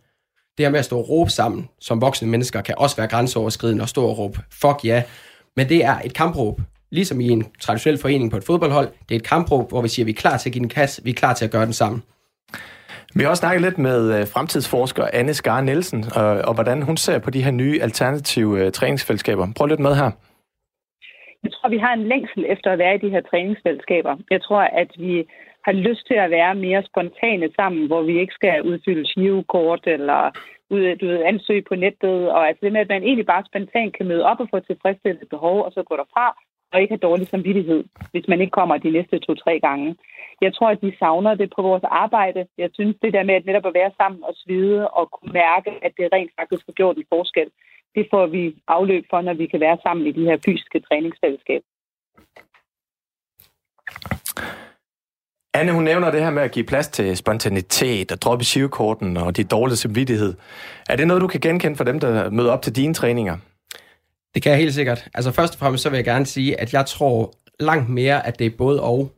Det 0.57 0.65
her 0.65 0.69
med 0.69 0.79
at 0.79 0.85
stå 0.85 0.97
og 0.97 1.09
råbe 1.09 1.29
sammen 1.29 1.69
som 1.79 2.01
voksne 2.01 2.27
mennesker, 2.27 2.61
kan 2.61 2.75
også 2.77 2.95
være 2.95 3.07
grænseoverskridende 3.07 3.81
og 3.81 3.89
stå 3.89 4.05
og 4.05 4.17
råbe, 4.17 4.39
fuck 4.51 4.85
ja. 4.85 5.03
Men 5.55 5.69
det 5.69 5.85
er 5.85 5.99
et 6.05 6.13
kampråb. 6.13 6.61
Ligesom 6.91 7.21
i 7.21 7.29
en 7.29 7.45
traditionel 7.59 7.97
forening 7.97 8.31
på 8.31 8.37
et 8.37 8.43
fodboldhold. 8.43 8.91
Det 9.09 9.15
er 9.15 9.19
et 9.19 9.27
kampråb, 9.27 9.69
hvor 9.69 9.81
vi 9.81 9.87
siger, 9.87 10.03
at 10.03 10.07
vi 10.07 10.11
er 10.11 10.15
klar 10.15 10.37
til 10.37 10.49
at 10.49 10.53
give 10.53 10.61
den 10.61 10.69
kasse, 10.69 11.03
vi 11.03 11.09
er 11.09 11.13
klar 11.13 11.33
til 11.33 11.45
at 11.45 11.51
gøre 11.51 11.65
den 11.65 11.73
sammen. 11.73 12.03
Vi 13.17 13.23
har 13.23 13.29
også 13.29 13.43
snakket 13.45 13.61
lidt 13.61 13.77
med 13.77 14.01
øh, 14.15 14.27
fremtidsforsker 14.33 15.05
Anne 15.13 15.33
Skar 15.33 15.61
Nielsen, 15.61 16.01
og, 16.21 16.29
og 16.47 16.53
hvordan 16.53 16.81
hun 16.81 16.97
ser 16.97 17.19
på 17.19 17.29
de 17.29 17.43
her 17.45 17.51
nye 17.51 17.79
alternative 17.81 18.51
øh, 18.59 18.71
træningsfællesskaber. 18.71 19.47
Prøv 19.57 19.67
lidt 19.67 19.85
med 19.87 19.95
her. 20.01 20.09
Jeg 21.43 21.51
tror, 21.53 21.69
vi 21.69 21.77
har 21.77 21.93
en 21.93 22.07
længsel 22.13 22.45
efter 22.53 22.69
at 22.71 22.79
være 22.79 22.95
i 22.95 23.03
de 23.05 23.09
her 23.09 23.21
træningsfællesskaber. 23.29 24.13
Jeg 24.31 24.41
tror, 24.41 24.61
at 24.81 24.91
vi 24.97 25.15
har 25.65 25.71
lyst 25.71 26.03
til 26.07 26.17
at 26.25 26.31
være 26.31 26.55
mere 26.55 26.83
spontane 26.89 27.47
sammen, 27.55 27.87
hvor 27.87 28.01
vi 28.01 28.19
ikke 28.19 28.33
skal 28.39 28.61
udfylde 28.61 29.43
kort 29.43 29.83
eller 29.95 30.21
ud, 30.69 30.95
du 30.95 31.05
ved, 31.07 31.23
ansøge 31.31 31.63
på 31.69 31.75
nettet. 31.75 32.31
Og 32.35 32.47
altså 32.47 32.61
det 32.63 32.71
med, 32.73 32.81
at 32.81 32.93
man 32.95 33.03
egentlig 33.03 33.25
bare 33.25 33.47
spontant 33.49 33.97
kan 33.97 34.07
møde 34.07 34.25
op 34.25 34.39
og 34.39 34.47
få 34.51 34.59
tilfredsstillende 34.59 35.27
behov, 35.33 35.57
og 35.65 35.71
så 35.71 35.83
gå 35.83 35.95
derfra 35.95 36.27
og 36.71 36.81
ikke 36.81 36.93
have 36.93 37.07
dårlig 37.09 37.27
samvittighed, 37.27 37.83
hvis 38.11 38.27
man 38.27 38.41
ikke 38.41 38.57
kommer 38.59 38.77
de 38.77 38.91
næste 38.91 39.19
to-tre 39.19 39.59
gange. 39.59 39.95
Jeg 40.41 40.53
tror, 40.53 40.69
at 40.69 40.81
de 40.81 40.93
savner 40.99 41.33
det 41.35 41.53
på 41.55 41.61
vores 41.61 41.83
arbejde. 41.83 42.47
Jeg 42.57 42.69
synes, 42.73 42.95
det 43.01 43.13
der 43.13 43.23
med 43.23 43.35
at 43.35 43.45
netop 43.45 43.65
at 43.65 43.73
være 43.73 43.91
sammen 44.01 44.23
og 44.23 44.33
svide 44.35 44.87
og 44.87 45.11
kunne 45.11 45.33
mærke, 45.33 45.71
at 45.85 45.91
det 45.97 46.07
rent 46.13 46.31
faktisk 46.39 46.65
har 46.65 46.73
gjort 46.73 46.97
en 46.97 47.11
forskel, 47.13 47.49
det 47.95 48.07
får 48.11 48.25
vi 48.25 48.55
afløb 48.67 49.03
for, 49.09 49.21
når 49.21 49.33
vi 49.33 49.45
kan 49.47 49.59
være 49.59 49.77
sammen 49.83 50.07
i 50.07 50.11
de 50.11 50.23
her 50.29 50.37
fysiske 50.45 50.79
træningsfællesskab. 50.79 51.61
Anne, 55.53 55.71
hun 55.73 55.83
nævner 55.83 56.11
det 56.11 56.23
her 56.23 56.29
med 56.29 56.43
at 56.43 56.51
give 56.51 56.65
plads 56.65 56.87
til 56.87 57.17
spontanitet 57.17 58.11
og 58.11 58.21
droppe 58.21 58.45
sivkorten 58.45 59.17
og 59.17 59.37
de 59.37 59.43
dårlige 59.43 59.75
samvittighed. 59.75 60.33
Er 60.89 60.95
det 60.95 61.07
noget, 61.07 61.21
du 61.21 61.27
kan 61.27 61.39
genkende 61.39 61.75
for 61.77 61.83
dem, 61.83 61.99
der 61.99 62.29
møder 62.29 62.51
op 62.51 62.61
til 62.61 62.75
dine 62.75 62.93
træninger? 62.93 63.37
Det 64.37 64.43
kan 64.43 64.51
jeg 64.51 64.59
helt 64.59 64.73
sikkert. 64.73 65.07
Altså 65.13 65.31
først 65.31 65.53
og 65.53 65.59
fremmest 65.59 65.83
så 65.83 65.89
vil 65.89 65.97
jeg 65.97 66.05
gerne 66.05 66.25
sige, 66.25 66.61
at 66.61 66.73
jeg 66.73 66.85
tror 66.85 67.33
langt 67.59 67.89
mere, 67.89 68.27
at 68.27 68.39
det 68.39 68.47
er 68.47 68.51
både 68.57 68.81
og, 68.81 69.11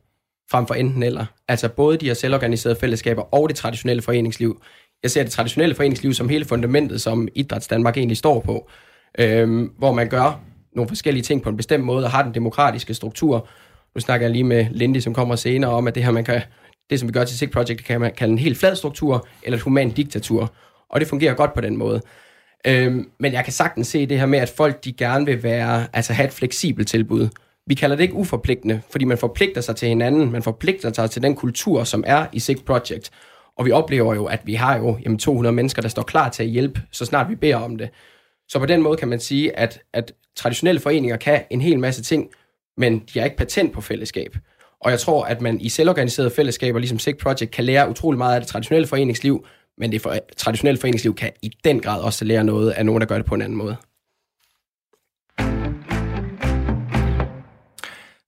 frem 0.50 0.66
for 0.66 0.74
enten 0.74 1.02
eller. 1.02 1.26
Altså 1.48 1.68
både 1.68 1.96
de 1.96 2.06
her 2.06 2.14
selvorganiserede 2.14 2.78
fællesskaber 2.80 3.34
og 3.34 3.48
det 3.48 3.56
traditionelle 3.56 4.02
foreningsliv. 4.02 4.62
Jeg 5.02 5.10
ser 5.10 5.22
det 5.22 5.32
traditionelle 5.32 5.74
foreningsliv 5.74 6.14
som 6.14 6.28
hele 6.28 6.44
fundamentet, 6.44 7.00
som 7.00 7.28
Idræts 7.34 7.68
Danmark 7.68 7.96
egentlig 7.96 8.16
står 8.16 8.40
på. 8.40 8.70
Øhm, 9.18 9.72
hvor 9.78 9.92
man 9.92 10.08
gør 10.08 10.40
nogle 10.76 10.88
forskellige 10.88 11.22
ting 11.22 11.42
på 11.42 11.48
en 11.48 11.56
bestemt 11.56 11.84
måde 11.84 12.04
og 12.04 12.10
har 12.10 12.22
den 12.22 12.34
demokratiske 12.34 12.94
struktur. 12.94 13.48
Nu 13.94 14.00
snakker 14.00 14.26
jeg 14.26 14.32
lige 14.32 14.44
med 14.44 14.66
Lindy, 14.70 14.98
som 14.98 15.14
kommer 15.14 15.36
senere 15.36 15.70
om, 15.70 15.88
at 15.88 15.94
det 15.94 16.04
her, 16.04 16.10
man 16.10 16.24
kan, 16.24 16.42
det 16.90 17.00
som 17.00 17.08
vi 17.08 17.12
gør 17.12 17.24
til 17.24 17.38
SIG 17.38 17.50
Project, 17.50 17.84
kan 17.84 18.00
man 18.00 18.12
kalde 18.16 18.32
en 18.32 18.38
helt 18.38 18.58
flad 18.58 18.76
struktur 18.76 19.26
eller 19.42 19.56
et 19.56 19.62
human 19.62 19.90
diktatur. 19.90 20.52
Og 20.90 21.00
det 21.00 21.08
fungerer 21.08 21.34
godt 21.34 21.54
på 21.54 21.60
den 21.60 21.76
måde. 21.76 22.02
Øhm, 22.66 23.10
men 23.18 23.32
jeg 23.32 23.44
kan 23.44 23.52
sagtens 23.52 23.86
se 23.86 24.06
det 24.06 24.18
her 24.18 24.26
med, 24.26 24.38
at 24.38 24.48
folk 24.48 24.84
de 24.84 24.92
gerne 24.92 25.26
vil 25.26 25.42
være, 25.42 25.86
altså 25.92 26.12
have 26.12 26.26
et 26.26 26.32
fleksibelt 26.32 26.88
tilbud. 26.88 27.28
Vi 27.66 27.74
kalder 27.74 27.96
det 27.96 28.02
ikke 28.02 28.14
uforpligtende, 28.14 28.80
fordi 28.90 29.04
man 29.04 29.18
forpligter 29.18 29.60
sig 29.60 29.76
til 29.76 29.88
hinanden, 29.88 30.32
man 30.32 30.42
forpligter 30.42 30.92
sig 30.92 31.10
til 31.10 31.22
den 31.22 31.36
kultur, 31.36 31.84
som 31.84 32.04
er 32.06 32.26
i 32.32 32.38
SIG 32.38 32.64
Project. 32.66 33.10
Og 33.56 33.66
vi 33.66 33.70
oplever 33.70 34.14
jo, 34.14 34.24
at 34.24 34.40
vi 34.44 34.54
har 34.54 34.76
jo 34.78 34.98
jamen, 35.04 35.18
200 35.18 35.52
mennesker, 35.54 35.82
der 35.82 35.88
står 35.88 36.02
klar 36.02 36.28
til 36.28 36.42
at 36.42 36.48
hjælpe, 36.48 36.82
så 36.92 37.04
snart 37.04 37.30
vi 37.30 37.34
beder 37.34 37.56
om 37.56 37.76
det. 37.76 37.90
Så 38.48 38.58
på 38.58 38.66
den 38.66 38.82
måde 38.82 38.96
kan 38.96 39.08
man 39.08 39.20
sige, 39.20 39.58
at, 39.58 39.80
at 39.92 40.12
traditionelle 40.36 40.80
foreninger 40.80 41.16
kan 41.16 41.42
en 41.50 41.60
hel 41.60 41.78
masse 41.78 42.02
ting, 42.02 42.28
men 42.76 42.98
de 42.98 43.18
har 43.18 43.24
ikke 43.24 43.36
patent 43.36 43.72
på 43.72 43.80
fællesskab. 43.80 44.36
Og 44.80 44.90
jeg 44.90 45.00
tror, 45.00 45.24
at 45.24 45.40
man 45.40 45.60
i 45.60 45.68
selvorganiserede 45.68 46.30
fællesskaber, 46.30 46.78
ligesom 46.78 46.98
SIG 46.98 47.16
Project, 47.18 47.50
kan 47.50 47.64
lære 47.64 47.90
utrolig 47.90 48.18
meget 48.18 48.34
af 48.34 48.40
det 48.40 48.48
traditionelle 48.48 48.86
foreningsliv, 48.86 49.46
men 49.80 49.92
det 49.92 50.02
for, 50.02 50.14
traditionelle 50.36 50.80
foreningsliv 50.80 51.14
kan 51.14 51.30
i 51.42 51.52
den 51.64 51.80
grad 51.80 52.00
også 52.00 52.24
lære 52.24 52.44
noget 52.44 52.70
af 52.70 52.86
nogen, 52.86 53.00
der 53.00 53.06
gør 53.06 53.16
det 53.16 53.26
på 53.26 53.34
en 53.34 53.42
anden 53.42 53.58
måde. 53.58 53.76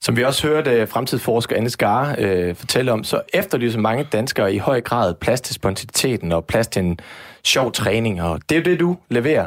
Som 0.01 0.17
vi 0.17 0.25
også 0.25 0.47
hørte 0.47 0.71
øh, 0.71 0.89
fremtidsforsker 0.89 1.57
Anne 1.57 1.71
Skar 1.71 2.17
øh, 2.19 2.55
fortælle 2.55 2.93
om, 2.93 3.05
så 3.05 3.21
efterlyser 3.35 3.79
mange 3.79 4.05
danskere 4.13 4.55
i 4.55 4.59
høj 4.59 4.81
grad 4.81 5.15
plads 5.15 5.41
til 5.41 5.55
spontaniteten 5.55 6.33
og 6.33 6.45
plads 6.45 6.69
til 6.69 6.83
en 6.83 6.99
sjov 7.45 7.73
træning. 7.73 8.23
Og 8.23 8.41
det 8.49 8.57
er 8.57 8.61
jo 8.61 8.65
det, 8.65 8.81
du 8.81 8.97
leverer, 9.09 9.47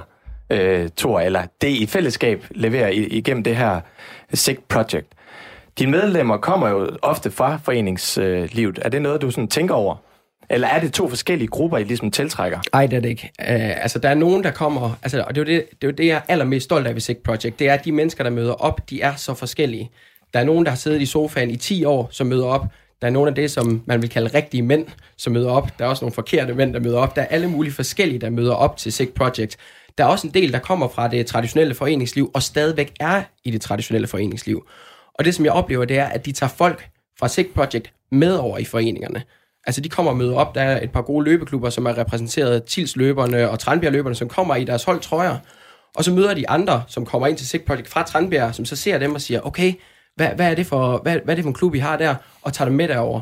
øh, 0.49 0.89
Thor, 0.97 1.19
eller 1.19 1.43
det 1.61 1.69
i 1.69 1.85
fællesskab 1.85 2.45
leverer 2.51 2.89
igennem 2.89 3.43
det 3.43 3.55
her 3.55 3.81
SIG 4.33 4.59
Project. 4.69 5.07
Dine 5.79 5.91
medlemmer 5.91 6.37
kommer 6.37 6.69
jo 6.69 6.97
ofte 7.01 7.31
fra 7.31 7.57
foreningslivet. 7.63 8.79
Er 8.81 8.89
det 8.89 9.01
noget, 9.01 9.21
du 9.21 9.31
sådan 9.31 9.47
tænker 9.47 9.73
over? 9.73 9.95
Eller 10.49 10.67
er 10.67 10.79
det 10.79 10.93
to 10.93 11.09
forskellige 11.09 11.47
grupper, 11.47 11.77
I 11.77 11.83
ligesom 11.83 12.11
tiltrækker? 12.11 12.59
Nej, 12.73 12.87
det 12.87 12.97
er 12.97 13.01
det 13.01 13.09
ikke. 13.09 13.31
Uh, 13.39 13.83
altså, 13.83 13.99
der 13.99 14.09
er 14.09 14.13
nogen, 14.13 14.43
der 14.43 14.51
kommer... 14.51 14.99
Altså, 15.03 15.23
og 15.27 15.35
det 15.35 15.41
er, 15.41 15.53
jo 15.53 15.57
det, 15.57 15.69
det 15.69 15.87
er 15.87 15.91
jo 15.91 15.95
det, 15.97 16.05
jeg 16.05 16.15
er 16.15 16.21
allermest 16.27 16.63
stolt 16.63 16.87
af 16.87 16.93
ved 16.93 17.01
Sick 17.01 17.19
Project. 17.19 17.59
Det 17.59 17.69
er, 17.69 17.73
at 17.73 17.85
de 17.85 17.91
mennesker, 17.91 18.23
der 18.23 18.31
møder 18.31 18.53
op, 18.53 18.89
de 18.89 19.01
er 19.01 19.15
så 19.15 19.33
forskellige. 19.33 19.91
Der 20.33 20.39
er 20.39 20.43
nogen, 20.43 20.65
der 20.65 20.71
har 20.71 20.77
siddet 20.77 21.01
i 21.01 21.05
sofaen 21.05 21.49
i 21.49 21.55
10 21.55 21.85
år, 21.85 22.07
som 22.11 22.27
møder 22.27 22.45
op. 22.45 22.65
Der 23.01 23.07
er 23.07 23.11
nogle 23.11 23.29
af 23.29 23.35
det, 23.35 23.51
som 23.51 23.83
man 23.85 24.01
vil 24.01 24.09
kalde 24.09 24.37
rigtige 24.37 24.63
mænd, 24.63 24.87
som 25.17 25.33
møder 25.33 25.49
op. 25.49 25.79
Der 25.79 25.85
er 25.85 25.89
også 25.89 26.05
nogle 26.05 26.13
forkerte 26.13 26.53
mænd, 26.53 26.73
der 26.73 26.79
møder 26.79 26.97
op. 26.97 27.15
Der 27.15 27.21
er 27.21 27.25
alle 27.25 27.49
mulige 27.49 27.73
forskellige, 27.73 28.19
der 28.19 28.29
møder 28.29 28.53
op 28.53 28.77
til 28.77 28.93
Sick 28.93 29.13
Project. 29.13 29.57
der 29.97 30.03
er 30.03 30.07
også 30.07 30.27
en 30.27 30.33
del, 30.33 30.53
der 30.53 30.59
kommer 30.59 30.87
fra 30.87 31.07
det 31.07 31.25
traditionelle 31.25 31.75
foreningsliv, 31.75 32.31
og 32.33 32.43
stadigvæk 32.43 32.93
er 32.99 33.23
i 33.43 33.51
det 33.51 33.61
traditionelle 33.61 34.07
foreningsliv. 34.07 34.67
Og 35.13 35.25
det, 35.25 35.35
som 35.35 35.45
jeg 35.45 35.53
oplever, 35.53 35.85
det 35.85 35.97
er, 35.97 36.05
at 36.05 36.25
de 36.25 36.31
tager 36.31 36.49
folk 36.49 36.89
fra 37.19 37.27
Sick 37.27 37.53
Project 37.53 37.93
med 38.11 38.35
over 38.35 38.57
i 38.57 38.65
foreningerne. 38.65 39.23
Altså, 39.65 39.81
de 39.81 39.89
kommer 39.89 40.11
og 40.11 40.17
møder 40.17 40.35
op. 40.35 40.55
Der 40.55 40.61
er 40.61 40.83
et 40.83 40.91
par 40.91 41.01
gode 41.01 41.25
løbeklubber, 41.25 41.69
som 41.69 41.85
er 41.85 41.97
repræsenteret, 41.97 42.63
Tilsløberne 42.63 43.49
og 43.49 43.59
Tranbjerg-løberne, 43.59 44.15
som 44.15 44.29
kommer 44.29 44.55
i 44.55 44.63
deres 44.63 44.83
holdtrøjer. 44.83 45.37
Og 45.95 46.03
så 46.03 46.13
møder 46.13 46.33
de 46.33 46.49
andre, 46.49 46.83
som 46.87 47.05
kommer 47.05 47.27
ind 47.27 47.37
til 47.37 47.47
SIG 47.47 47.63
Project 47.63 47.87
fra 47.87 48.03
Tranbjerg, 48.03 48.55
som 48.55 48.65
så 48.65 48.75
ser 48.75 48.97
dem 48.97 49.15
og 49.15 49.21
siger, 49.21 49.41
okay, 49.41 49.73
hvad, 50.15 50.27
hvad, 50.27 50.51
er 50.51 50.55
det 50.55 50.65
for, 50.65 50.97
hvad, 50.97 51.19
hvad 51.23 51.33
er 51.33 51.35
det 51.35 51.43
for 51.43 51.49
en 51.49 51.53
klub, 51.53 51.75
I 51.75 51.79
har 51.79 51.97
der? 51.97 52.15
Og 52.41 52.53
tager 52.53 52.69
dem 52.69 52.77
med 52.77 52.87
derover. 52.87 53.21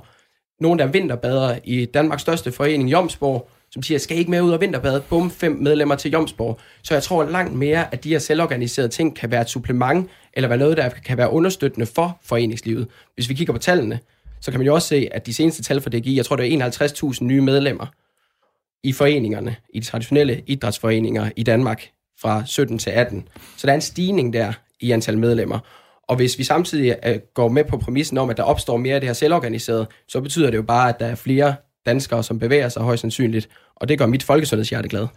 Nogle, 0.60 0.80
der 0.80 0.86
er 0.86 0.92
vinterbader 0.92 1.58
i 1.64 1.86
Danmarks 1.86 2.22
største 2.22 2.52
forening, 2.52 2.92
Jomsborg, 2.92 3.50
som 3.72 3.84
siger, 3.84 3.98
skal 3.98 4.18
I 4.18 4.20
ikke 4.20 4.32
med 4.32 4.42
ud 4.42 4.52
og 4.52 4.62
vinterbade? 4.62 5.02
Bum, 5.10 5.32
fem 5.32 5.52
medlemmer 5.52 5.96
til 5.96 6.12
Jomsborg. 6.12 6.60
Så 6.84 6.94
jeg 6.94 7.04
tror 7.04 7.24
langt 7.24 7.54
mere, 7.54 7.94
at 7.94 8.04
de 8.04 8.10
her 8.10 8.20
selvorganiserede 8.20 8.90
ting 8.90 9.16
kan 9.16 9.32
være 9.32 9.42
et 9.42 9.50
supplement, 9.50 10.10
eller 10.34 10.48
være 10.48 10.58
noget, 10.58 10.78
der 10.78 10.90
kan 10.90 11.18
være 11.18 11.32
understøttende 11.32 11.86
for 11.86 12.20
foreningslivet. 12.24 12.88
Hvis 13.16 13.30
vi 13.30 13.34
kigger 13.34 13.54
på 13.54 13.60
tallene, 13.60 14.00
så 14.44 14.52
kan 14.52 14.60
man 14.60 14.68
jo 14.68 14.74
også 14.74 14.88
se, 14.88 15.10
at 15.12 15.26
de 15.26 15.34
seneste 15.34 15.64
tal 15.64 15.82
for 15.82 15.90
DGI, 15.90 16.18
jeg 16.18 16.26
tror, 16.26 16.36
det 16.36 16.54
er 16.54 16.70
51.000 16.70 17.24
nye 17.24 17.42
medlemmer 17.42 17.86
i 18.84 18.94
foreningerne, 18.94 19.56
i 19.74 19.80
de 19.80 19.86
traditionelle 19.86 20.44
idrætsforeninger 20.48 21.30
i 21.36 21.44
Danmark 21.44 21.90
fra 22.22 22.46
17 22.46 22.78
til 22.78 22.90
18. 22.90 23.28
Så 23.58 23.68
der 23.68 23.74
er 23.74 23.76
en 23.76 23.82
stigning 23.82 24.34
der 24.34 24.54
i 24.80 24.92
antal 24.92 25.18
medlemmer. 25.18 25.60
Og 26.08 26.16
hvis 26.16 26.38
vi 26.38 26.44
samtidig 26.44 26.96
øh, 27.06 27.20
går 27.34 27.48
med 27.48 27.64
på 27.64 27.78
præmissen 27.78 28.18
om, 28.18 28.30
at 28.30 28.38
der 28.38 28.44
opstår 28.44 28.78
mere 28.78 28.96
af 28.96 29.02
det 29.02 29.08
her 29.08 29.14
selvorganiseret, 29.14 29.88
så 30.08 30.22
betyder 30.22 30.50
det 30.50 30.58
jo 30.58 30.64
bare, 30.64 30.90
at 30.90 31.00
der 31.00 31.06
er 31.06 31.16
flere 31.16 31.56
danskere, 31.86 32.24
som 32.24 32.40
bevæger 32.40 32.70
sig 32.70 32.82
højst 32.82 33.02
sandsynligt. 33.02 33.50
Og 33.76 33.90
det 33.90 34.00
gør 34.00 34.06
mit 34.06 34.24
folkesundhedshjerte 34.24 34.90
glad. 34.90 35.08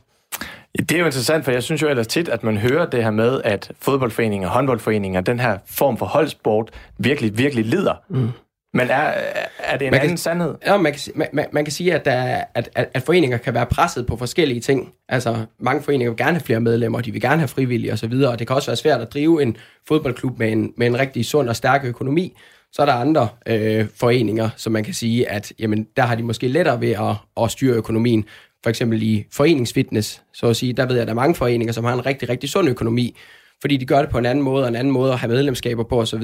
Det 0.79 0.93
er 0.93 0.99
jo 0.99 1.07
interessant, 1.07 1.45
for 1.45 1.53
jeg 1.53 1.63
synes 1.63 1.83
jo 1.83 1.89
ellers 1.89 2.07
tit, 2.07 2.29
at 2.29 2.45
man 2.45 2.57
hører 2.57 2.87
det 2.91 3.03
her 3.03 3.11
med, 3.11 3.41
at 3.45 3.73
fodboldforeninger, 3.81 4.49
håndboldforeninger, 4.49 5.21
den 5.21 5.41
her 5.41 5.59
form 5.67 5.97
for 5.97 6.07
holdsport 6.07 6.71
virkelig, 6.99 7.39
virkelig 7.39 7.65
lider. 7.65 7.95
Mm. 8.09 8.31
Men 8.77 8.91
er, 8.91 9.13
er 9.59 9.77
det 9.79 9.87
en 9.87 9.91
man 9.91 10.01
anden 10.01 10.09
kan, 10.09 10.17
sandhed? 10.17 10.55
Ja, 10.67 10.77
man 10.77 10.93
kan, 10.93 11.29
man, 11.33 11.47
man 11.53 11.65
kan 11.65 11.73
sige, 11.73 11.95
at, 11.95 12.05
der, 12.05 12.45
at, 12.55 12.71
at, 12.75 12.89
at 12.95 13.03
foreninger 13.03 13.39
kan 13.39 13.55
være 13.55 13.67
presset 13.67 14.07
på 14.07 14.17
forskellige 14.17 14.61
ting. 14.61 14.93
Altså, 15.09 15.37
mange 15.61 15.83
foreninger 15.83 16.11
vil 16.11 16.17
gerne 16.17 16.33
have 16.33 16.41
flere 16.41 16.61
medlemmer, 16.61 17.01
de 17.01 17.13
vil 17.13 17.21
gerne 17.21 17.39
have 17.39 17.49
frivillige 17.49 17.93
osv., 17.93 18.13
og 18.13 18.39
det 18.39 18.47
kan 18.47 18.57
også 18.57 18.71
være 18.71 18.77
svært 18.77 19.01
at 19.01 19.13
drive 19.13 19.43
en 19.43 19.57
fodboldklub 19.89 20.39
med 20.39 20.53
en, 20.53 20.73
med 20.77 20.87
en 20.87 20.99
rigtig 20.99 21.25
sund 21.25 21.49
og 21.49 21.57
stærk 21.57 21.85
økonomi. 21.85 22.37
Så 22.73 22.83
er 22.83 22.87
der 22.87 22.93
andre 22.93 23.29
øh, 23.47 23.87
foreninger, 23.95 24.49
som 24.57 24.73
man 24.73 24.85
kan 24.85 24.95
sige, 24.95 25.31
at 25.31 25.53
jamen, 25.59 25.87
der 25.97 26.03
har 26.03 26.15
de 26.15 26.23
måske 26.23 26.49
lettere 26.49 26.81
ved 26.81 26.91
at, 26.91 27.43
at 27.45 27.51
styre 27.51 27.75
økonomien. 27.75 28.25
For 28.63 28.71
eksempel 28.71 29.03
i 29.03 29.27
foreningsfitness, 29.33 30.23
så 30.33 30.47
at 30.47 30.57
sige, 30.57 30.73
der 30.73 30.87
ved 30.87 30.95
jeg, 30.95 31.03
at 31.03 31.07
der 31.07 31.13
er 31.13 31.17
mange 31.17 31.35
foreninger, 31.35 31.73
som 31.73 31.85
har 31.85 31.93
en 31.93 32.07
rigtig, 32.07 32.29
rigtig 32.29 32.51
sund 32.51 32.69
økonomi, 32.69 33.17
fordi 33.61 33.77
de 33.77 33.87
gør 33.87 34.01
det 34.01 34.11
på 34.11 34.19
en 34.19 34.27
anden 34.27 34.45
måde, 34.45 34.65
og 34.65 34.69
en 34.69 34.77
anden 34.77 34.93
måde 34.93 35.13
at 35.13 35.19
have 35.19 35.33
medlemskaber 35.33 35.85
på 35.85 36.01
osv. 36.01 36.23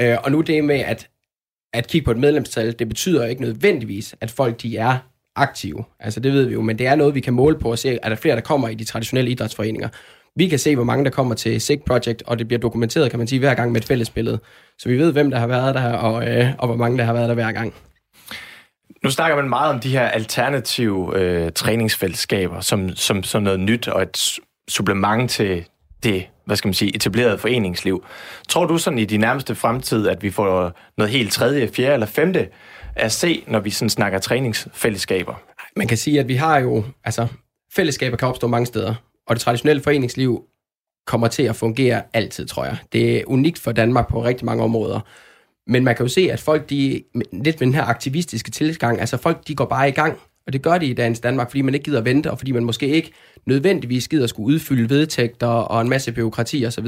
Øh, 0.00 0.16
og 0.24 0.32
nu 0.32 0.40
det 0.40 0.64
med, 0.64 0.80
at 0.80 1.08
at 1.72 1.86
kigge 1.86 2.04
på 2.04 2.10
et 2.10 2.18
medlemstal, 2.18 2.78
det 2.78 2.88
betyder 2.88 3.26
ikke 3.26 3.42
nødvendigvis, 3.42 4.14
at 4.20 4.30
folk 4.30 4.62
de 4.62 4.76
er 4.76 4.98
aktive. 5.36 5.84
Altså 6.00 6.20
det 6.20 6.32
ved 6.32 6.44
vi 6.44 6.52
jo, 6.52 6.62
men 6.62 6.78
det 6.78 6.86
er 6.86 6.94
noget, 6.94 7.14
vi 7.14 7.20
kan 7.20 7.34
måle 7.34 7.58
på 7.58 7.70
og 7.70 7.78
se, 7.78 7.98
at 8.04 8.10
der 8.10 8.16
flere, 8.16 8.34
der 8.34 8.40
kommer 8.40 8.68
i 8.68 8.74
de 8.74 8.84
traditionelle 8.84 9.30
idrætsforeninger. 9.30 9.88
Vi 10.36 10.48
kan 10.48 10.58
se, 10.58 10.74
hvor 10.74 10.84
mange 10.84 11.04
der 11.04 11.10
kommer 11.10 11.34
til 11.34 11.60
SIG 11.60 11.82
Project, 11.86 12.22
og 12.26 12.38
det 12.38 12.48
bliver 12.48 12.60
dokumenteret, 12.60 13.10
kan 13.10 13.18
man 13.18 13.28
sige, 13.28 13.38
hver 13.38 13.54
gang 13.54 13.72
med 13.72 13.80
et 13.80 13.86
fællesbillede. 13.86 14.38
Så 14.78 14.88
vi 14.88 14.98
ved, 14.98 15.12
hvem 15.12 15.30
der 15.30 15.38
har 15.38 15.46
været 15.46 15.74
der, 15.74 15.92
og, 15.92 16.28
øh, 16.28 16.46
og 16.58 16.66
hvor 16.66 16.76
mange 16.76 16.98
der 16.98 17.04
har 17.04 17.12
været 17.12 17.28
der 17.28 17.34
hver 17.34 17.52
gang. 17.52 17.74
Nu 19.04 19.10
snakker 19.10 19.36
man 19.36 19.48
meget 19.48 19.74
om 19.74 19.80
de 19.80 19.88
her 19.88 20.08
alternative 20.08 21.18
øh, 21.18 21.52
træningsfællesskaber 21.52 22.60
som, 22.60 22.96
som, 22.96 23.22
som 23.22 23.42
noget 23.42 23.60
nyt 23.60 23.88
og 23.88 24.02
et 24.02 24.38
supplement 24.68 25.30
til 25.30 25.64
det 26.02 26.26
hvad 26.48 26.56
skal 26.56 26.68
man 26.68 26.74
sige, 26.74 26.94
etableret 26.94 27.40
foreningsliv. 27.40 28.04
Tror 28.48 28.66
du 28.66 28.78
sådan 28.78 28.98
i 28.98 29.04
de 29.04 29.16
nærmeste 29.16 29.54
fremtid, 29.54 30.08
at 30.08 30.22
vi 30.22 30.30
får 30.30 30.72
noget 30.98 31.12
helt 31.12 31.32
tredje, 31.32 31.68
fjerde 31.68 31.92
eller 31.92 32.06
femte 32.06 32.48
at 32.96 33.12
se, 33.12 33.44
når 33.46 33.60
vi 33.60 33.70
sådan 33.70 33.90
snakker 33.90 34.18
træningsfællesskaber? 34.18 35.34
Man 35.76 35.86
kan 35.86 35.96
sige, 35.96 36.20
at 36.20 36.28
vi 36.28 36.34
har 36.34 36.58
jo, 36.58 36.84
altså 37.04 37.26
fællesskaber 37.72 38.16
kan 38.16 38.28
opstå 38.28 38.46
mange 38.46 38.66
steder, 38.66 38.94
og 39.26 39.36
det 39.36 39.40
traditionelle 39.40 39.82
foreningsliv 39.82 40.42
kommer 41.06 41.28
til 41.28 41.42
at 41.42 41.56
fungere 41.56 42.02
altid, 42.12 42.46
tror 42.46 42.64
jeg. 42.64 42.76
Det 42.92 43.16
er 43.16 43.22
unikt 43.26 43.58
for 43.58 43.72
Danmark 43.72 44.08
på 44.08 44.24
rigtig 44.24 44.44
mange 44.44 44.64
områder. 44.64 45.00
Men 45.66 45.84
man 45.84 45.96
kan 45.96 46.06
jo 46.06 46.12
se, 46.12 46.28
at 46.32 46.40
folk, 46.40 46.70
de, 46.70 47.02
lidt 47.32 47.60
med 47.60 47.66
den 47.66 47.74
her 47.74 47.84
aktivistiske 47.84 48.50
tilgang, 48.50 49.00
altså 49.00 49.16
folk, 49.16 49.48
de 49.48 49.54
går 49.54 49.64
bare 49.64 49.88
i 49.88 49.92
gang, 49.92 50.18
og 50.48 50.52
det 50.52 50.62
gør 50.62 50.78
de 50.78 50.86
i 50.86 50.92
dagens 50.92 51.20
Danmark, 51.20 51.50
fordi 51.50 51.62
man 51.62 51.74
ikke 51.74 51.84
gider 51.84 52.00
vente, 52.00 52.30
og 52.30 52.38
fordi 52.38 52.52
man 52.52 52.64
måske 52.64 52.88
ikke 52.88 53.12
nødvendigvis 53.46 54.08
gider 54.08 54.26
skulle 54.26 54.54
udfylde 54.54 54.90
vedtægter 54.90 55.46
og 55.46 55.80
en 55.80 55.88
masse 55.88 56.12
byråkrati 56.12 56.66
osv. 56.66 56.86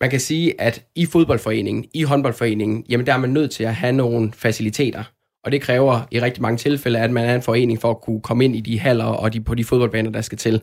Man 0.00 0.10
kan 0.10 0.20
sige, 0.20 0.60
at 0.60 0.84
i 0.96 1.06
fodboldforeningen, 1.06 1.84
i 1.94 2.02
håndboldforeningen, 2.02 2.84
jamen 2.88 3.06
der 3.06 3.12
er 3.12 3.18
man 3.18 3.30
nødt 3.30 3.50
til 3.50 3.64
at 3.64 3.74
have 3.74 3.92
nogle 3.92 4.32
faciliteter. 4.32 5.04
Og 5.44 5.52
det 5.52 5.62
kræver 5.62 6.00
i 6.10 6.20
rigtig 6.20 6.42
mange 6.42 6.58
tilfælde, 6.58 6.98
at 6.98 7.10
man 7.10 7.24
er 7.24 7.34
en 7.34 7.42
forening 7.42 7.80
for 7.80 7.90
at 7.90 8.00
kunne 8.00 8.20
komme 8.20 8.44
ind 8.44 8.56
i 8.56 8.60
de 8.60 8.80
haller 8.80 9.04
og 9.04 9.32
de, 9.32 9.40
på 9.40 9.54
de 9.54 9.64
fodboldbaner, 9.64 10.10
der 10.10 10.20
skal 10.20 10.38
til. 10.38 10.62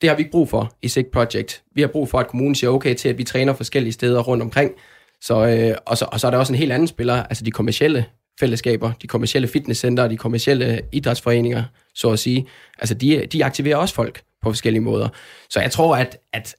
Det 0.00 0.08
har 0.08 0.16
vi 0.16 0.20
ikke 0.20 0.32
brug 0.32 0.48
for 0.48 0.72
i 0.82 0.88
SIG 0.88 1.06
Project. 1.12 1.62
Vi 1.74 1.80
har 1.80 1.88
brug 1.88 2.08
for, 2.08 2.18
at 2.18 2.28
kommunen 2.28 2.54
siger 2.54 2.70
okay 2.70 2.94
til, 2.94 3.08
at 3.08 3.18
vi 3.18 3.24
træner 3.24 3.52
forskellige 3.52 3.92
steder 3.92 4.20
rundt 4.20 4.42
omkring. 4.42 4.72
Så, 5.20 5.46
øh, 5.46 5.76
og, 5.86 5.98
så, 5.98 6.06
og 6.12 6.20
så 6.20 6.26
er 6.26 6.30
der 6.30 6.38
også 6.38 6.52
en 6.52 6.58
helt 6.58 6.72
anden 6.72 6.88
spiller, 6.88 7.22
altså 7.22 7.44
de 7.44 7.50
kommercielle 7.50 8.04
fællesskaber, 8.40 8.92
de 9.02 9.06
kommercielle 9.06 9.48
fitnesscenter, 9.48 10.08
de 10.08 10.16
kommercielle 10.16 10.82
idrætsforeninger, 10.92 11.64
så 11.94 12.10
at 12.10 12.18
sige. 12.18 12.46
Altså, 12.78 12.94
de, 12.94 13.26
de 13.32 13.44
aktiverer 13.44 13.76
også 13.76 13.94
folk 13.94 14.22
på 14.42 14.50
forskellige 14.50 14.82
måder. 14.82 15.08
Så 15.50 15.60
jeg 15.60 15.70
tror, 15.70 15.96
at, 15.96 16.18
at 16.32 16.56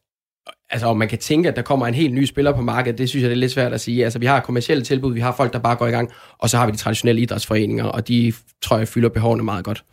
altså, 0.70 0.88
om 0.88 0.98
man 0.98 1.08
kan 1.08 1.17
tænke, 1.17 1.50
at 1.50 1.55
der 1.55 1.62
kommer 1.62 1.88
en 1.88 1.94
helt 1.94 2.13
ny 2.13 2.25
spiller 2.25 2.53
på 2.53 2.62
markedet, 2.62 2.98
det 2.98 3.10
synes 3.10 3.24
jeg, 3.24 3.29
det 3.29 3.36
er 3.36 3.39
lidt 3.39 3.51
svært 3.51 3.74
at 3.74 3.82
sige. 3.82 4.03
Altså, 4.03 4.20
vi 4.20 4.25
har 4.25 4.39
kommersielle 4.39 4.84
tilbud, 4.84 5.13
vi 5.13 5.20
har 5.20 5.36
folk, 5.36 5.53
der 5.53 5.60
bare 5.60 5.75
går 5.75 5.88
i 5.88 5.91
gang, 5.91 6.12
og 6.38 6.50
så 6.50 6.58
har 6.58 6.65
vi 6.65 6.72
de 6.72 6.77
traditionelle 6.77 7.22
idrætsforeninger, 7.22 7.86
og 7.86 8.08
de, 8.08 8.34
tror 8.62 8.77
jeg, 8.77 8.88
fylder 8.88 9.10
behovene 9.10 9.44
meget 9.44 9.65
godt. 9.65 9.84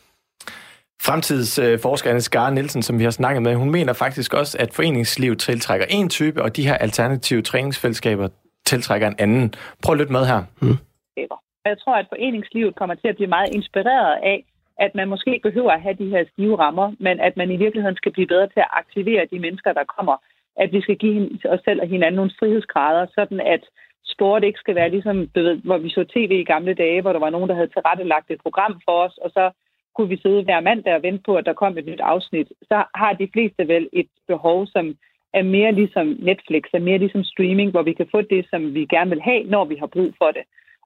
Fremtidsforsker 1.02 2.10
Anne 2.10 2.20
Skar 2.20 2.50
Nielsen, 2.50 2.82
som 2.82 2.98
vi 2.98 3.04
har 3.04 3.10
snakket 3.10 3.42
med, 3.42 3.54
hun 3.54 3.70
mener 3.70 3.92
faktisk 3.92 4.34
også, 4.34 4.58
at 4.58 4.74
foreningslivet 4.74 5.38
tiltrækker 5.38 5.86
en 5.88 6.08
type, 6.08 6.42
og 6.42 6.56
de 6.56 6.66
her 6.66 6.74
alternative 6.74 7.42
træningsfællesskaber 7.42 8.28
tiltrækker 8.66 9.08
en 9.08 9.14
anden. 9.18 9.54
Prøv 9.82 9.92
at 9.92 9.98
lytte 9.98 10.12
med 10.12 10.26
her. 10.26 10.42
Og 11.64 11.68
Jeg 11.70 11.78
tror, 11.78 11.94
at 11.94 12.06
foreningslivet 12.08 12.74
kommer 12.74 12.94
til 12.94 13.08
at 13.08 13.16
blive 13.16 13.34
meget 13.36 13.54
inspireret 13.54 14.18
af, 14.22 14.44
at 14.78 14.94
man 14.94 15.08
måske 15.08 15.32
ikke 15.32 15.48
behøver 15.48 15.70
at 15.70 15.82
have 15.82 15.94
de 15.94 16.08
her 16.08 16.24
stive 16.32 16.58
rammer, 16.58 16.92
men 16.98 17.20
at 17.20 17.36
man 17.36 17.50
i 17.50 17.56
virkeligheden 17.56 17.96
skal 17.96 18.12
blive 18.12 18.26
bedre 18.26 18.46
til 18.48 18.60
at 18.60 18.72
aktivere 18.72 19.26
de 19.32 19.38
mennesker, 19.38 19.72
der 19.72 19.84
kommer. 19.96 20.16
At 20.56 20.72
vi 20.72 20.80
skal 20.80 20.96
give 20.96 21.38
os 21.48 21.60
selv 21.64 21.80
og 21.80 21.88
hinanden 21.88 22.16
nogle 22.16 22.38
frihedsgrader, 22.38 23.06
sådan 23.14 23.40
at 23.40 23.62
sport 24.04 24.44
ikke 24.44 24.58
skal 24.58 24.74
være 24.74 24.90
ligesom, 24.90 25.28
du 25.34 25.40
ved, 25.42 25.56
hvor 25.56 25.78
vi 25.78 25.90
så 25.90 26.04
tv 26.04 26.30
i 26.40 26.44
gamle 26.44 26.74
dage, 26.74 27.00
hvor 27.00 27.12
der 27.12 27.20
var 27.20 27.30
nogen, 27.30 27.48
der 27.48 27.54
havde 27.54 27.74
tilrettelagt 27.74 28.30
et 28.30 28.40
program 28.42 28.80
for 28.84 28.98
os, 29.06 29.18
og 29.18 29.30
så 29.30 29.50
kunne 29.94 30.08
vi 30.08 30.16
sidde 30.22 30.42
hver 30.42 30.60
mandag 30.60 30.94
og 30.94 31.02
vente 31.02 31.22
på, 31.26 31.36
at 31.36 31.46
der 31.46 31.52
kom 31.52 31.78
et 31.78 31.86
nyt 31.86 32.00
afsnit. 32.00 32.48
Så 32.62 32.84
har 32.94 33.12
de 33.12 33.28
fleste 33.32 33.68
vel 33.68 33.88
et 33.92 34.08
behov, 34.28 34.66
som 34.66 34.94
er 35.34 35.42
mere 35.42 35.72
ligesom 35.72 36.06
Netflix, 36.18 36.62
er 36.72 36.78
mere 36.78 36.98
ligesom 36.98 37.24
streaming, 37.24 37.70
hvor 37.70 37.82
vi 37.82 37.92
kan 37.92 38.08
få 38.10 38.20
det, 38.22 38.46
som 38.50 38.74
vi 38.74 38.86
gerne 38.86 39.10
vil 39.10 39.22
have, 39.22 39.42
når 39.44 39.64
vi 39.64 39.76
har 39.76 39.86
brug 39.86 40.12
for 40.18 40.30
det. 40.30 40.42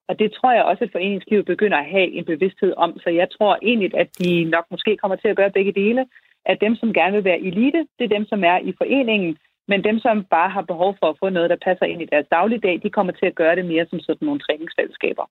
Og 0.09 0.19
det 0.19 0.33
tror 0.33 0.53
jeg 0.53 0.65
også, 0.65 0.85
at 0.85 0.93
foreningslivet 0.93 1.47
begynder 1.47 1.79
at 1.79 1.91
have 1.97 2.09
en 2.19 2.25
bevidsthed 2.25 2.73
om. 2.77 2.99
Så 2.99 3.11
jeg 3.11 3.29
tror 3.31 3.59
egentlig, 3.63 3.95
at 4.03 4.09
de 4.19 4.45
nok 4.45 4.67
måske 4.71 4.97
kommer 4.97 5.17
til 5.17 5.29
at 5.29 5.37
gøre 5.37 5.51
begge 5.51 5.73
dele. 5.73 6.07
At 6.51 6.59
dem, 6.61 6.77
som 6.77 6.93
gerne 6.93 7.15
vil 7.17 7.25
være 7.25 7.41
elite, 7.41 7.87
det 7.99 8.05
er 8.05 8.17
dem, 8.17 8.27
som 8.27 8.45
er 8.45 8.59
i 8.59 8.73
foreningen. 8.79 9.37
Men 9.69 9.85
dem, 9.85 9.99
som 9.99 10.25
bare 10.25 10.51
har 10.51 10.63
behov 10.63 10.97
for 11.01 11.07
at 11.11 11.17
få 11.21 11.29
noget, 11.29 11.51
der 11.51 11.65
passer 11.65 11.87
ind 11.87 12.03
i 12.03 12.09
deres 12.13 12.27
dagligdag, 12.31 12.81
de 12.83 12.91
kommer 12.91 13.13
til 13.13 13.27
at 13.27 13.35
gøre 13.35 13.57
det 13.57 13.65
mere 13.65 13.87
som 13.91 14.01
sådan 14.01 14.27
nogle 14.27 14.41
træningsfællesskaber. 14.41 15.27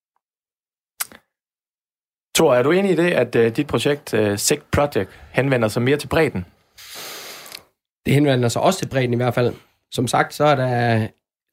Thor, 2.36 2.53
er 2.53 2.63
du 2.63 2.72
enig 2.72 2.91
i 2.91 2.96
det, 2.96 3.12
at 3.12 3.36
uh, 3.36 3.55
dit 3.58 3.67
projekt, 3.67 4.13
uh, 4.13 4.36
Sick 4.36 4.62
Project, 4.75 5.10
henvender 5.34 5.67
sig 5.67 5.82
mere 5.82 5.98
til 5.98 6.08
bredden? 6.08 6.46
Det 8.05 8.13
henvender 8.13 8.50
sig 8.50 8.62
også 8.62 8.79
til 8.79 8.89
bredden 8.89 9.13
i 9.13 9.15
hvert 9.15 9.34
fald. 9.34 9.53
Som 9.91 10.08
sagt, 10.08 10.34
så 10.34 10.44
er 10.44 10.55
der 10.55 11.08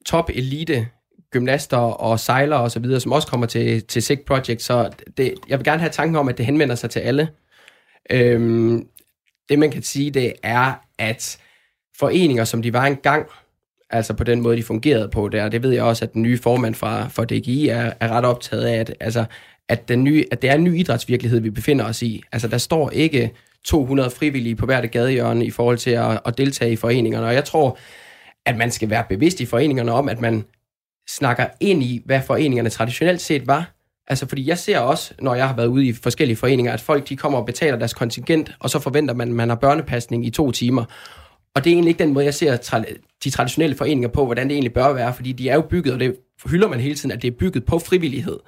top 0.05 0.29
elite 0.29 0.87
gymnaster 1.33 1.77
og 1.77 2.19
sejlere 2.19 2.59
og 2.59 2.71
så 2.71 2.79
videre, 2.79 2.99
som 2.99 3.11
også 3.11 3.27
kommer 3.27 3.47
til, 3.47 3.83
til 3.83 4.01
SIG 4.01 4.21
Project, 4.21 4.61
så 4.61 4.89
det, 5.17 5.33
jeg 5.49 5.59
vil 5.59 5.65
gerne 5.65 5.79
have 5.79 5.91
tanken 5.91 6.15
om, 6.15 6.27
at 6.29 6.37
det 6.37 6.45
henvender 6.45 6.75
sig 6.75 6.89
til 6.89 6.99
alle. 6.99 7.29
Øhm, 8.09 8.87
det 9.49 9.59
man 9.59 9.71
kan 9.71 9.83
sige, 9.83 10.11
det 10.11 10.33
er, 10.43 10.73
at 10.97 11.37
foreninger, 11.99 12.43
som 12.43 12.61
de 12.61 12.73
var 12.73 12.85
engang, 12.85 13.25
altså 13.89 14.13
på 14.13 14.23
den 14.23 14.41
måde, 14.41 14.57
de 14.57 14.63
fungerede 14.63 15.09
på 15.09 15.29
der, 15.29 15.49
det 15.49 15.63
ved 15.63 15.71
jeg 15.71 15.83
også, 15.83 16.05
at 16.05 16.13
den 16.13 16.21
nye 16.21 16.37
formand 16.37 16.75
fra, 16.75 17.07
for 17.07 17.23
DGI 17.25 17.67
er, 17.67 17.93
er 17.99 18.07
ret 18.07 18.25
optaget 18.25 18.65
af, 18.65 18.79
at, 18.79 18.93
altså, 18.99 19.25
at, 19.69 19.87
den 19.87 20.03
nye, 20.03 20.25
at 20.31 20.41
det 20.41 20.49
er 20.49 20.53
en 20.53 20.63
ny 20.63 20.79
idrætsvirkelighed, 20.79 21.39
vi 21.39 21.49
befinder 21.49 21.85
os 21.85 22.01
i. 22.01 22.23
Altså, 22.31 22.47
der 22.47 22.57
står 22.57 22.89
ikke 22.89 23.31
200 23.65 24.09
frivillige 24.09 24.55
på 24.55 24.65
hvert 24.65 24.91
gadehjørne 24.91 25.45
i 25.45 25.51
forhold 25.51 25.77
til 25.77 25.91
at, 25.91 26.19
at 26.25 26.37
deltage 26.37 26.71
i 26.71 26.75
foreningerne, 26.75 27.27
og 27.27 27.33
jeg 27.33 27.45
tror, 27.45 27.77
at 28.45 28.57
man 28.57 28.71
skal 28.71 28.89
være 28.89 29.03
bevidst 29.09 29.39
i 29.39 29.45
foreningerne 29.45 29.91
om, 29.91 30.09
at 30.09 30.21
man 30.21 30.45
snakker 31.07 31.45
ind 31.59 31.83
i, 31.83 32.01
hvad 32.05 32.21
foreningerne 32.21 32.69
traditionelt 32.69 33.21
set 33.21 33.47
var. 33.47 33.73
Altså, 34.07 34.27
fordi 34.27 34.47
jeg 34.47 34.57
ser 34.57 34.79
også, 34.79 35.13
når 35.21 35.35
jeg 35.35 35.47
har 35.47 35.55
været 35.55 35.67
ude 35.67 35.87
i 35.87 35.93
forskellige 35.93 36.37
foreninger, 36.37 36.73
at 36.73 36.81
folk 36.81 37.09
de 37.09 37.17
kommer 37.17 37.39
og 37.39 37.45
betaler 37.45 37.77
deres 37.77 37.93
kontingent, 37.93 38.51
og 38.59 38.69
så 38.69 38.79
forventer 38.79 39.13
man, 39.13 39.29
at 39.29 39.35
man 39.35 39.49
har 39.49 39.55
børnepasning 39.55 40.25
i 40.25 40.29
to 40.29 40.51
timer. 40.51 40.85
Og 41.55 41.63
det 41.63 41.69
er 41.69 41.73
egentlig 41.73 41.89
ikke 41.89 42.03
den 42.03 42.13
måde, 42.13 42.25
jeg 42.25 42.33
ser 42.33 42.57
tra- 42.57 42.95
de 43.23 43.29
traditionelle 43.29 43.75
foreninger 43.75 44.09
på, 44.09 44.25
hvordan 44.25 44.47
det 44.47 44.53
egentlig 44.53 44.73
bør 44.73 44.93
være, 44.93 45.13
fordi 45.13 45.31
de 45.31 45.49
er 45.49 45.55
jo 45.55 45.61
bygget, 45.61 45.93
og 45.93 45.99
det 45.99 46.15
hylder 46.45 46.67
man 46.67 46.79
hele 46.79 46.95
tiden, 46.95 47.11
at 47.11 47.21
det 47.21 47.27
er 47.27 47.37
bygget 47.39 47.65
på 47.65 47.79
frivillighed. 47.79 48.39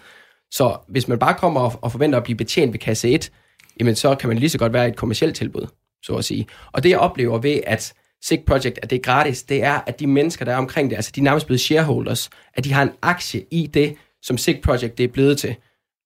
Så 0.51 0.77
hvis 0.87 1.07
man 1.07 1.19
bare 1.19 1.33
kommer 1.33 1.61
og, 1.61 1.73
og 1.81 1.91
forventer 1.91 2.17
at 2.17 2.23
blive 2.23 2.37
betjent 2.37 2.73
ved 2.73 2.79
kasse 2.79 3.09
1, 3.09 3.31
jamen 3.79 3.95
så 3.95 4.15
kan 4.15 4.29
man 4.29 4.37
lige 4.37 4.49
så 4.49 4.57
godt 4.57 4.73
være 4.73 4.87
et 4.87 4.95
kommersielt 4.95 5.35
tilbud, 5.35 5.67
så 6.03 6.15
at 6.15 6.25
sige. 6.25 6.47
Og 6.71 6.83
det 6.83 6.89
jeg 6.89 6.99
oplever 6.99 7.37
ved, 7.37 7.59
at 7.67 7.93
SIG 8.21 8.43
Project, 8.45 8.79
at 8.83 8.89
det 8.89 8.95
er 8.95 9.01
gratis, 9.01 9.43
det 9.43 9.63
er, 9.63 9.79
at 9.87 9.99
de 9.99 10.07
mennesker, 10.07 10.45
der 10.45 10.51
er 10.51 10.57
omkring 10.57 10.89
det, 10.89 10.95
altså 10.95 11.11
de 11.15 11.19
er 11.19 11.23
nærmest 11.23 11.45
blevet 11.45 11.61
shareholders, 11.61 12.29
at 12.53 12.63
de 12.63 12.73
har 12.73 12.83
en 12.83 12.91
aktie 13.01 13.43
i 13.51 13.67
det, 13.67 13.95
som 14.21 14.37
SIG 14.37 14.61
Project 14.61 14.97
det 14.97 15.03
er 15.03 15.07
blevet 15.07 15.37
til. 15.37 15.55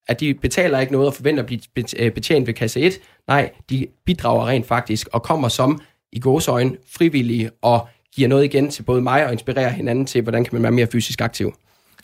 At 0.07 0.19
de 0.19 0.33
betaler 0.33 0.79
ikke 0.79 0.91
noget 0.91 1.07
og 1.07 1.13
forventer 1.13 1.43
at 1.43 1.47
blive 1.47 1.61
øh, 1.97 2.11
betjent 2.11 2.47
ved 2.47 2.53
kasse 2.53 2.79
1. 2.79 2.99
Nej, 3.27 3.51
de 3.69 3.87
bidrager 4.05 4.47
rent 4.47 4.67
faktisk 4.67 5.07
og 5.11 5.23
kommer 5.23 5.47
som 5.47 5.81
i 6.11 6.19
gåsøjne 6.19 6.77
frivillige 6.87 7.51
og 7.61 7.87
giver 8.15 8.27
noget 8.27 8.43
igen 8.43 8.69
til 8.69 8.83
både 8.83 9.01
mig 9.01 9.25
og 9.25 9.31
inspirerer 9.31 9.69
hinanden 9.69 10.05
til, 10.05 10.21
hvordan 10.21 10.43
kan 10.43 10.55
man 10.55 10.63
være 10.63 10.71
mere 10.71 10.87
fysisk 10.91 11.21
aktiv. 11.21 11.53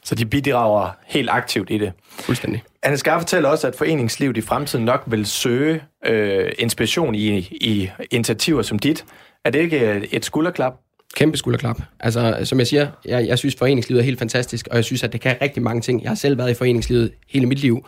Så 0.03 0.15
de 0.15 0.25
bidrager 0.25 0.89
helt 1.05 1.29
aktivt 1.29 1.69
i 1.69 1.77
det. 1.77 1.93
Fuldstændig. 2.09 2.63
Anne 2.83 2.97
Skar 2.97 3.19
fortæller 3.19 3.49
også, 3.49 3.67
at 3.67 3.75
foreningslivet 3.75 4.37
i 4.37 4.41
fremtiden 4.41 4.85
nok 4.85 5.03
vil 5.07 5.25
søge 5.25 5.81
øh, 6.05 6.51
inspiration 6.59 7.15
i, 7.15 7.37
i 7.51 7.89
initiativer 8.11 8.61
som 8.61 8.79
dit. 8.79 9.05
Er 9.45 9.49
det 9.49 9.59
ikke 9.59 10.07
et 10.11 10.25
skulderklap? 10.25 10.73
Kæmpe 11.15 11.37
skulderklap. 11.37 11.81
Altså, 11.99 12.39
som 12.43 12.59
jeg 12.59 12.67
siger, 12.67 12.87
jeg, 13.05 13.27
jeg 13.27 13.37
synes, 13.37 13.55
foreningslivet 13.55 13.99
er 13.99 14.03
helt 14.03 14.19
fantastisk, 14.19 14.67
og 14.71 14.75
jeg 14.75 14.83
synes, 14.83 15.03
at 15.03 15.13
det 15.13 15.21
kan 15.21 15.37
rigtig 15.41 15.63
mange 15.63 15.81
ting. 15.81 16.03
Jeg 16.03 16.09
har 16.09 16.15
selv 16.15 16.37
været 16.37 16.51
i 16.51 16.53
foreningslivet 16.53 17.11
hele 17.29 17.45
mit 17.45 17.59
liv. 17.59 17.87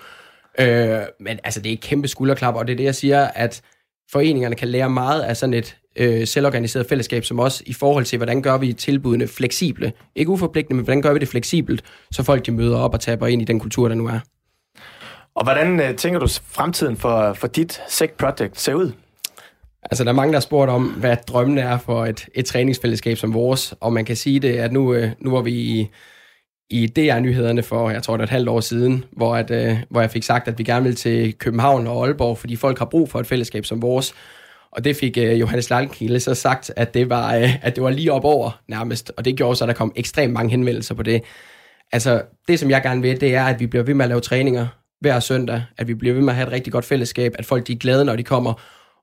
Øh, 0.60 1.00
men 1.20 1.40
altså, 1.44 1.62
det 1.62 1.70
er 1.70 1.74
et 1.74 1.82
kæmpe 1.82 2.08
skulderklap, 2.08 2.56
og 2.56 2.68
det 2.68 2.74
er 2.74 2.78
det, 2.78 2.84
jeg 2.84 2.96
siger, 2.96 3.28
at 3.28 3.62
foreningerne 4.12 4.56
kan 4.56 4.68
lære 4.68 4.90
meget 4.90 5.22
af 5.22 5.38
sådan 5.38 5.54
et 5.54 5.78
øh, 5.96 6.28
selvorganiseret 6.28 6.86
fællesskab 6.90 7.26
som 7.26 7.40
os, 7.40 7.64
i 7.66 7.74
forhold 7.74 8.06
til, 8.06 8.18
hvordan 8.18 8.42
gør 8.42 8.58
vi 8.58 8.74
tilbudene 8.74 9.28
fleksible. 9.28 9.94
Ikke 10.16 10.32
uforpligtende, 10.32 10.76
men 10.76 10.86
hvordan 10.86 11.02
gør 11.02 11.14
vi 11.14 11.20
det 11.20 11.28
fleksibelt, 11.28 11.84
så 12.12 12.24
folk 12.24 12.46
de 12.46 12.52
møder 12.52 12.78
op 12.78 12.94
og 12.94 13.00
taber 13.00 13.28
ind 13.28 13.42
i 13.42 13.46
den 13.46 13.60
kultur, 13.60 13.88
der 13.88 13.96
nu 13.96 14.08
er. 14.08 14.20
Og 15.36 15.44
hvordan 15.44 15.80
øh, 15.80 15.96
tænker 15.96 16.20
du 16.20 16.28
fremtiden 16.28 16.98
for, 16.98 17.34
for 17.34 17.48
dit 17.48 17.82
SEC 17.88 18.12
Project 18.18 18.60
ser 18.60 18.74
ud? 18.74 18.92
Altså, 19.84 20.04
der 20.04 20.10
er 20.10 20.16
mange, 20.16 20.32
der 20.32 20.38
har 20.38 20.42
spurgt 20.42 20.72
om, 20.72 20.84
hvad 20.88 21.18
drømmen 21.28 21.58
er 21.58 21.78
for 21.78 22.06
et, 22.06 22.28
et 22.34 22.46
træningsfællesskab 22.46 23.18
som 23.18 23.34
vores, 23.34 23.74
og 23.80 23.94
man 23.94 24.06
kan 24.06 24.16
sige 24.16 24.40
det, 24.40 24.54
at 24.54 24.72
nu, 24.72 24.94
øh, 24.94 25.10
nu 25.20 25.32
var 25.32 25.42
vi 25.42 25.52
i, 25.52 25.90
i 26.70 26.88
DR-nyhederne 26.88 27.64
for, 27.64 27.90
jeg 27.90 28.04
tror 28.04 28.18
det 28.18 28.22
er 28.22 28.26
et 28.26 28.30
halvt 28.30 28.50
år 28.50 28.60
siden, 28.60 29.06
hvor, 29.12 29.36
at, 29.36 29.52
øh, 29.52 29.78
hvor 29.90 30.02
jeg 30.02 30.12
fik 30.12 30.24
sagt, 30.24 30.48
at 30.48 30.60
vi 30.60 30.64
gerne 30.64 30.86
vil 30.86 30.96
til 30.96 31.34
København 31.34 31.88
og 31.88 32.06
Aalborg, 32.06 32.38
fordi 32.38 32.56
folk 32.56 32.80
har 32.80 32.86
brug 32.86 33.10
for 33.10 33.20
et 33.20 33.28
fællesskab 33.28 33.66
som 33.66 33.82
vores. 33.82 34.14
Og 34.72 34.84
det 34.84 34.96
fik 34.96 35.18
øh, 35.18 35.40
Johannes 35.40 35.70
Lalkilde 35.70 36.20
så 36.20 36.36
sagt, 36.36 36.72
at 36.76 36.94
det, 36.94 37.10
var, 37.10 37.36
øh, 37.36 37.66
at 37.66 37.76
det 37.76 37.84
var 37.84 37.90
lige 37.90 38.14
op 38.14 38.26
over 38.26 38.62
nærmest, 38.68 39.12
og 39.18 39.26
det 39.26 39.36
gjorde 39.36 39.56
så, 39.56 39.64
at 39.64 39.68
der 39.68 39.74
kom 39.74 39.92
ekstremt 39.96 40.34
mange 40.34 40.52
henvendelser 40.52 40.96
på 40.96 41.04
det. 41.04 41.24
Altså, 41.92 42.22
det 42.48 42.60
som 42.60 42.70
jeg 42.70 42.82
gerne 42.84 43.02
vil, 43.02 43.22
det 43.22 43.36
er, 43.36 43.44
at 43.44 43.60
vi 43.60 43.68
bliver 43.68 43.84
ved 43.84 43.94
med 43.94 44.06
at 44.06 44.10
lave 44.10 44.22
træninger 44.22 44.68
hver 45.02 45.20
søndag, 45.20 45.64
at 45.78 45.88
vi 45.88 45.94
bliver 45.94 46.14
ved 46.14 46.22
med 46.22 46.30
at 46.30 46.36
have 46.36 46.48
et 46.48 46.54
rigtig 46.54 46.74
godt 46.74 46.86
fællesskab, 46.86 47.36
at 47.40 47.46
folk 47.46 47.68
de 47.68 47.74
er 47.74 47.78
glade, 47.78 48.06
når 48.06 48.16
de 48.16 48.24
kommer, 48.24 48.54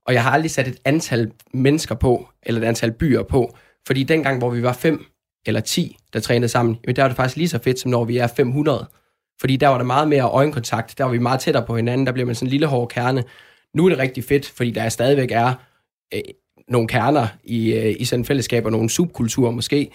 og 0.06 0.14
jeg 0.14 0.22
har 0.22 0.30
aldrig 0.30 0.50
sat 0.50 0.68
et 0.68 0.78
antal 0.84 1.32
mennesker 1.52 1.94
på, 1.94 2.28
eller 2.42 2.60
et 2.60 2.66
antal 2.66 2.92
byer 2.92 3.22
på, 3.22 3.56
fordi 3.86 4.02
dengang, 4.02 4.38
hvor 4.38 4.50
vi 4.50 4.62
var 4.62 4.72
fem 4.72 5.04
eller 5.46 5.60
ti, 5.60 5.96
der 6.12 6.20
trænede 6.20 6.48
sammen, 6.48 6.78
jamen 6.84 6.96
der 6.96 7.02
var 7.02 7.08
det 7.08 7.16
faktisk 7.16 7.36
lige 7.36 7.48
så 7.48 7.58
fedt, 7.58 7.78
som 7.80 7.90
når 7.90 8.04
vi 8.04 8.18
er 8.18 8.26
500. 8.26 8.86
Fordi 9.40 9.56
der 9.56 9.68
var 9.68 9.78
der 9.78 9.84
meget 9.84 10.08
mere 10.08 10.22
øjenkontakt, 10.22 10.98
der 10.98 11.04
var 11.04 11.10
vi 11.10 11.18
meget 11.18 11.40
tættere 11.40 11.66
på 11.66 11.76
hinanden, 11.76 12.06
der 12.06 12.12
bliver 12.12 12.26
man 12.26 12.34
sådan 12.34 12.46
en 12.46 12.50
lille 12.50 12.66
hård 12.66 12.88
kerne. 12.88 13.24
Nu 13.74 13.84
er 13.84 13.88
det 13.88 13.98
rigtig 13.98 14.24
fedt, 14.24 14.48
fordi 14.48 14.70
der 14.70 14.88
stadigvæk 14.88 15.30
er 15.30 15.54
øh, 16.14 16.20
nogle 16.68 16.88
kerner 16.88 17.26
i, 17.44 17.72
øh, 17.72 17.94
i 17.98 18.04
sådan 18.04 18.20
et 18.20 18.26
fællesskab, 18.26 18.64
og 18.64 18.72
nogle 18.72 18.90
subkulturer 18.90 19.50
måske. 19.50 19.90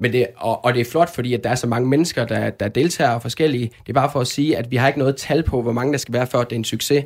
Men 0.00 0.12
det, 0.12 0.26
og, 0.36 0.64
og 0.64 0.74
det 0.74 0.80
er 0.80 0.90
flot, 0.90 1.14
fordi 1.14 1.34
at 1.34 1.44
der 1.44 1.50
er 1.50 1.54
så 1.54 1.66
mange 1.66 1.88
mennesker, 1.88 2.24
der, 2.24 2.50
der 2.50 2.68
deltager 2.68 3.10
og 3.10 3.22
forskellige. 3.22 3.70
Det 3.86 3.88
er 3.88 3.92
bare 3.92 4.10
for 4.12 4.20
at 4.20 4.26
sige, 4.26 4.56
at 4.56 4.70
vi 4.70 4.76
har 4.76 4.86
ikke 4.86 4.98
noget 4.98 5.16
tal 5.16 5.42
på, 5.42 5.62
hvor 5.62 5.72
mange 5.72 5.92
der 5.92 5.98
skal 5.98 6.14
være, 6.14 6.26
før 6.26 6.44
det 6.44 6.52
er 6.52 6.56
en 6.56 6.64
succes. 6.64 7.04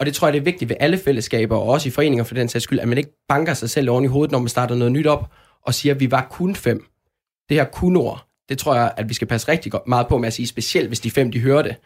Og 0.00 0.06
det 0.06 0.14
tror 0.14 0.26
jeg, 0.26 0.32
det 0.32 0.40
er 0.40 0.44
vigtigt 0.44 0.68
ved 0.68 0.76
alle 0.80 0.98
fællesskaber, 0.98 1.56
og 1.56 1.62
også 1.62 1.88
i 1.88 1.92
foreninger 1.92 2.24
for 2.24 2.34
den 2.34 2.48
sags 2.48 2.62
skyld, 2.62 2.80
at 2.80 2.88
man 2.88 2.98
ikke 2.98 3.10
banker 3.28 3.54
sig 3.54 3.70
selv 3.70 3.90
oven 3.90 4.04
i 4.04 4.06
hovedet, 4.06 4.32
når 4.32 4.38
man 4.38 4.48
starter 4.48 4.74
noget 4.74 4.92
nyt 4.92 5.06
op, 5.06 5.30
og 5.66 5.74
siger, 5.74 5.94
at 5.94 6.00
vi 6.00 6.10
var 6.10 6.26
kun 6.30 6.54
fem. 6.54 6.86
Det 7.48 7.56
her 7.56 7.64
kun-ord, 7.64 8.26
det 8.48 8.58
tror 8.58 8.74
jeg, 8.74 8.92
at 8.96 9.08
vi 9.08 9.14
skal 9.14 9.28
passe 9.28 9.48
rigtig 9.48 9.72
meget 9.86 10.06
på 10.08 10.18
med 10.18 10.26
at 10.26 10.32
sige, 10.32 10.46
specielt 10.46 10.88
hvis 10.88 11.00
de 11.00 11.10
fem, 11.10 11.32
de 11.32 11.40
hører 11.40 11.62
det. 11.62 11.76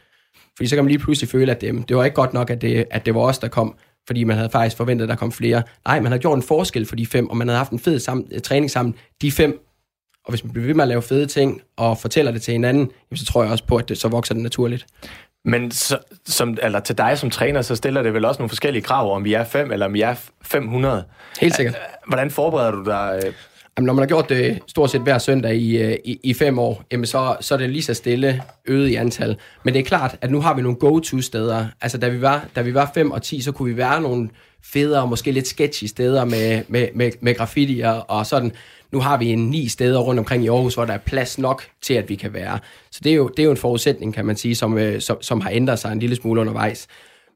Fordi 0.57 0.69
så 0.69 0.77
kan 0.77 0.85
man 0.85 0.91
lige 0.91 0.99
pludselig 0.99 1.29
føle, 1.29 1.53
at 1.53 1.61
det, 1.61 1.89
det 1.89 1.97
var 1.97 2.05
ikke 2.05 2.15
godt 2.15 2.35
nok, 2.35 2.51
at 2.51 2.63
det, 2.63 2.87
at 2.91 3.07
det 3.07 3.15
var 3.15 3.21
os, 3.21 3.39
der 3.39 3.49
kom, 3.49 3.77
fordi 4.07 4.25
man 4.25 4.37
havde 4.37 4.51
faktisk 4.51 4.77
forventet, 4.77 5.05
at 5.05 5.09
der 5.09 5.17
kom 5.17 5.33
flere. 5.33 5.63
Nej, 5.87 6.01
man 6.01 6.13
har 6.13 6.19
gjort 6.19 6.37
en 6.37 6.43
forskel 6.43 6.87
for 6.87 6.97
de 6.97 7.07
fem, 7.07 7.31
og 7.31 7.37
man 7.37 7.49
havde 7.49 7.59
haft 7.59 7.73
en 7.73 7.79
fed 7.79 7.99
sammen, 7.99 8.29
øh, 8.33 8.41
træning 8.41 8.71
sammen, 8.71 8.95
de 9.23 9.33
fem. 9.33 9.61
Og 10.25 10.33
hvis 10.33 10.45
man 10.45 10.53
bliver 10.53 10.67
ved 10.67 10.75
med 10.75 10.85
at 10.85 10.89
lave 10.89 11.03
fede 11.03 11.27
ting, 11.27 11.61
og 11.77 11.99
fortæller 11.99 12.33
det 12.33 12.43
til 12.43 12.53
hinanden, 12.53 12.91
så 13.15 13.25
tror 13.25 13.43
jeg 13.43 13.53
også 13.53 13.67
på, 13.67 13.77
at 13.77 13.89
det, 13.89 13.99
så 13.99 14.09
vokser 14.09 14.35
det 14.35 14.43
naturligt. 14.43 14.87
Men 15.45 15.71
så, 15.71 15.99
som, 16.27 16.59
eller 16.63 16.81
til 16.81 16.99
dig 16.99 17.19
som 17.19 17.31
træner, 17.31 17.63
så 17.63 17.77
stiller 17.77 18.03
det 18.03 18.15
vel 18.15 18.25
også 18.25 18.39
nogle 18.39 18.49
forskellige 18.49 18.83
krav, 18.83 19.15
om 19.17 19.25
vi 19.25 19.33
er 19.33 19.45
5 19.45 19.73
eller 19.73 19.87
om 19.87 19.95
vi 19.95 20.01
er 20.01 20.15
500. 20.43 21.05
Helt 21.41 21.57
sikkert. 21.57 21.77
Hvordan 22.07 22.31
forbereder 22.31 22.71
du 22.71 22.85
dig? 22.85 23.23
Øh? 23.27 23.33
Jamen, 23.77 23.87
når 23.87 23.93
man 23.93 24.03
har 24.03 24.07
gjort 24.07 24.29
det 24.29 24.59
stort 24.67 24.91
set 24.91 25.01
hver 25.01 25.19
søndag 25.19 25.57
i, 25.57 25.79
øh, 25.79 25.97
i, 26.05 26.21
i 26.23 26.35
fem 26.35 26.59
år, 26.59 26.83
jamen 26.93 27.07
så, 27.07 27.37
så 27.41 27.55
er 27.55 27.59
det 27.59 27.71
lige 27.71 27.83
så 27.83 27.95
stille 27.95 28.43
øget 28.67 28.89
i 28.89 28.95
antal. 28.95 29.37
Men 29.65 29.75
det 29.75 29.81
er 29.81 29.85
klart, 29.85 30.17
at 30.21 30.31
nu 30.31 30.41
har 30.41 30.55
vi 30.55 30.63
nogle 30.63 30.79
go-to-steder. 30.79 31.67
Altså, 31.81 31.99
da 31.99 32.09
vi, 32.09 32.23
var, 32.23 32.45
da 32.57 32.63
vi 32.63 32.75
var 32.75 32.91
5 32.95 33.11
og 33.11 33.23
10, 33.23 33.41
så 33.41 33.53
kunne 33.53 33.71
vi 33.71 33.77
være 33.77 34.01
nogle 34.01 34.29
federe 34.65 35.07
måske 35.07 35.33
lidt 35.33 35.49
sketchy 35.49 35.85
steder 35.85 36.25
med, 36.25 36.63
med, 36.69 36.89
med, 36.95 37.11
med 37.21 37.35
graffitier 37.35 37.91
og 37.91 38.27
sådan. 38.27 38.53
Nu 38.95 39.01
har 39.01 39.17
vi 39.17 39.33
en 39.33 39.51
ni 39.51 39.69
steder 39.69 39.99
rundt 39.99 40.19
omkring 40.19 40.45
i 40.45 40.49
Aarhus, 40.49 40.75
hvor 40.75 40.85
der 40.85 40.93
er 40.93 40.99
plads 40.99 41.39
nok 41.39 41.63
til, 41.83 41.95
at 41.95 42.09
vi 42.09 42.15
kan 42.15 42.33
være. 42.33 42.59
Så 42.91 43.01
det 43.05 43.13
er 43.13 43.17
jo, 43.17 43.29
det 43.29 43.39
er 43.39 43.45
jo 43.45 43.51
en 43.51 43.57
forudsætning, 43.57 44.15
kan 44.15 44.27
man 44.27 44.37
sige, 44.37 44.55
som, 44.55 44.79
øh, 44.79 45.01
som, 45.01 45.23
som 45.23 45.41
har 45.41 45.51
ændret 45.51 45.79
sig 45.79 45.93
en 45.93 45.99
lille 45.99 46.17
smule 46.17 46.41
undervejs. 46.41 46.87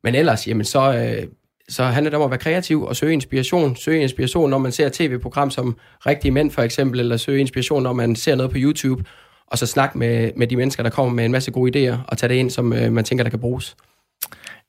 Men 0.04 0.14
ellers, 0.14 0.48
jamen 0.48 0.64
så, 0.64 0.94
øh, 0.94 1.28
så 1.68 1.84
handler 1.84 2.10
det 2.10 2.16
om 2.16 2.22
at 2.22 2.30
være 2.30 2.38
kreativ 2.38 2.82
og 2.82 2.96
søge 2.96 3.12
inspiration. 3.12 3.76
Søge 3.76 4.02
inspiration, 4.02 4.50
når 4.50 4.58
man 4.58 4.72
ser 4.72 4.88
tv-program 4.92 5.50
som 5.50 5.76
Rigtige 6.06 6.32
Mænd 6.32 6.50
for 6.50 6.62
eksempel, 6.62 7.00
eller 7.00 7.16
søge 7.16 7.40
inspiration, 7.40 7.82
når 7.82 7.92
man 7.92 8.16
ser 8.16 8.34
noget 8.34 8.50
på 8.52 8.58
YouTube, 8.60 9.04
og 9.46 9.58
så 9.58 9.66
snakke 9.66 9.98
med, 9.98 10.30
med 10.36 10.46
de 10.46 10.56
mennesker, 10.56 10.82
der 10.82 10.90
kommer 10.90 11.12
med 11.12 11.24
en 11.24 11.32
masse 11.32 11.50
gode 11.50 11.90
idéer, 11.90 11.96
og 12.08 12.18
tage 12.18 12.28
det 12.28 12.34
ind, 12.34 12.50
som 12.50 12.72
øh, 12.72 12.92
man 12.92 13.04
tænker, 13.04 13.22
der 13.22 13.30
kan 13.30 13.40
bruges. 13.40 13.76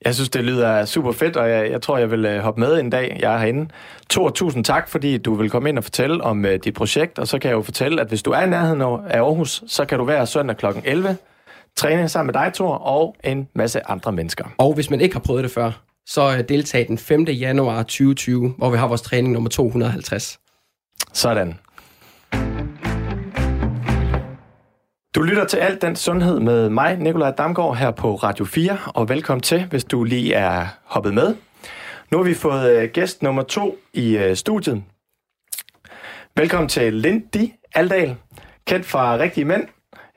Jeg 0.06 0.16
synes, 0.16 0.30
det 0.30 0.44
lyder 0.44 0.86
super 0.86 1.12
fedt, 1.12 1.38
og 1.38 1.50
jeg, 1.50 1.72
jeg 1.72 1.82
tror, 1.82 1.98
jeg 1.98 2.12
vil 2.12 2.26
øh, 2.26 2.40
hoppe 2.40 2.62
med 2.62 2.80
en 2.80 2.90
dag. 2.90 3.18
Jeg 3.22 3.34
er 3.34 3.38
herinde. 3.38 3.70
Tor, 4.10 4.30
tusind 4.30 4.66
tak, 4.66 4.90
fordi 4.90 5.18
du 5.18 5.34
vil 5.34 5.50
komme 5.50 5.70
ind 5.70 5.78
og 5.78 5.84
fortælle 5.84 6.24
om 6.24 6.46
uh, 6.46 6.52
dit 6.64 6.74
projekt, 6.74 7.20
og 7.20 7.28
så 7.28 7.40
kan 7.40 7.50
jeg 7.50 7.56
jo 7.56 7.62
fortælle, 7.62 8.02
at 8.02 8.08
hvis 8.08 8.24
du 8.24 8.32
er 8.32 8.42
i 8.42 8.50
nærheden 8.50 8.82
af 8.82 9.20
Aarhus, 9.22 9.64
så 9.68 9.86
kan 9.86 9.98
du 9.98 10.04
være 10.04 10.28
søndag 10.28 10.58
kl. 10.58 10.66
11, 10.84 11.18
træne 11.78 12.10
sammen 12.10 12.34
med 12.34 12.44
dig, 12.44 12.54
Tor, 12.54 12.74
og 12.76 13.16
en 13.24 13.48
masse 13.56 13.88
andre 13.88 14.12
mennesker. 14.12 14.46
Og 14.58 14.74
hvis 14.74 14.90
man 14.90 15.02
ikke 15.02 15.16
har 15.16 15.20
prøvet 15.20 15.44
det 15.44 15.52
før, 15.52 15.72
så 16.08 16.36
øh, 16.38 16.50
deltag 16.50 16.88
den 16.88 16.98
5. 16.98 17.24
januar 17.24 17.84
2020, 17.84 18.54
hvor 18.58 18.70
vi 18.70 18.78
har 18.78 18.88
vores 18.88 19.02
træning 19.02 19.34
nummer 19.34 19.50
250. 19.50 20.40
Sådan. 21.14 21.60
Du 25.20 25.24
lytter 25.24 25.46
til 25.46 25.58
Alt 25.58 25.82
den 25.82 25.96
Sundhed 25.96 26.40
med 26.40 26.70
mig, 26.70 26.98
Nikolaj 26.98 27.32
Damgaard, 27.32 27.78
her 27.78 27.92
på 27.92 28.16
Radio 28.16 28.46
4, 28.46 28.78
og 28.86 29.10
velkommen 29.10 29.42
til, 29.42 29.66
hvis 29.66 29.84
du 29.84 30.04
lige 30.04 30.34
er 30.34 30.66
hoppet 30.84 31.14
med. 31.14 31.36
Nu 32.12 32.18
har 32.18 32.24
vi 32.24 32.34
fået 32.34 32.72
øh, 32.72 32.90
gæst 32.90 33.24
nummer 33.24 33.44
to 33.44 33.78
i 33.94 34.18
øh, 34.18 34.36
studiet. 34.36 34.84
Velkommen 36.36 36.70
til 36.70 36.94
Lindy 36.94 37.50
Aldal, 37.76 38.16
kendt 38.68 38.86
fra 38.86 39.18
Rigtige 39.18 39.46
Mænd, 39.46 39.64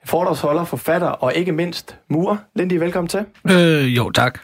foredragsholder, 0.05 0.65
forfatter 0.65 1.07
og 1.07 1.35
ikke 1.35 1.51
mindst 1.51 1.97
murer. 2.09 2.37
Lindy, 2.55 2.73
velkommen 2.73 3.07
til. 3.07 3.25
Øh, 3.51 3.97
jo, 3.97 4.11
tak. 4.11 4.39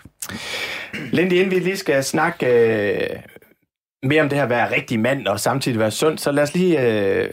Lindy, 1.11 1.33
inden 1.33 1.51
vi 1.51 1.59
lige 1.59 1.77
skal 1.77 2.03
snakke 2.03 2.45
øh, 2.45 3.19
mere 4.03 4.21
om 4.21 4.29
det 4.29 4.38
her 4.38 4.43
at 4.43 4.49
være 4.49 4.75
rigtig 4.75 4.99
mand 4.99 5.27
og 5.27 5.39
samtidig 5.39 5.79
være 5.79 5.91
sund, 5.91 6.17
så 6.17 6.31
lad 6.31 6.43
os 6.43 6.53
lige 6.53 6.81
øh, 6.81 7.29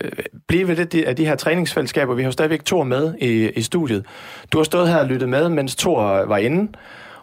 blive 0.49 0.69
ved 0.69 0.87
det 0.87 1.05
af 1.05 1.17
de 1.17 1.27
her 1.27 1.37
træningsfællesskaber. 1.37 2.15
Vi 2.15 2.23
har 2.23 2.29
jo 2.29 2.33
stadigvæk 2.33 2.65
Thor 2.65 2.85
med 2.85 3.15
i, 3.21 3.51
i 3.51 3.63
studiet. 3.63 4.07
Du 4.53 4.59
har 4.59 4.65
stået 4.65 4.89
her 4.89 4.97
og 4.97 5.07
lyttet 5.07 5.29
med, 5.29 5.49
mens 5.49 5.77
Thor 5.77 6.03
var 6.27 6.37
inde, 6.37 6.73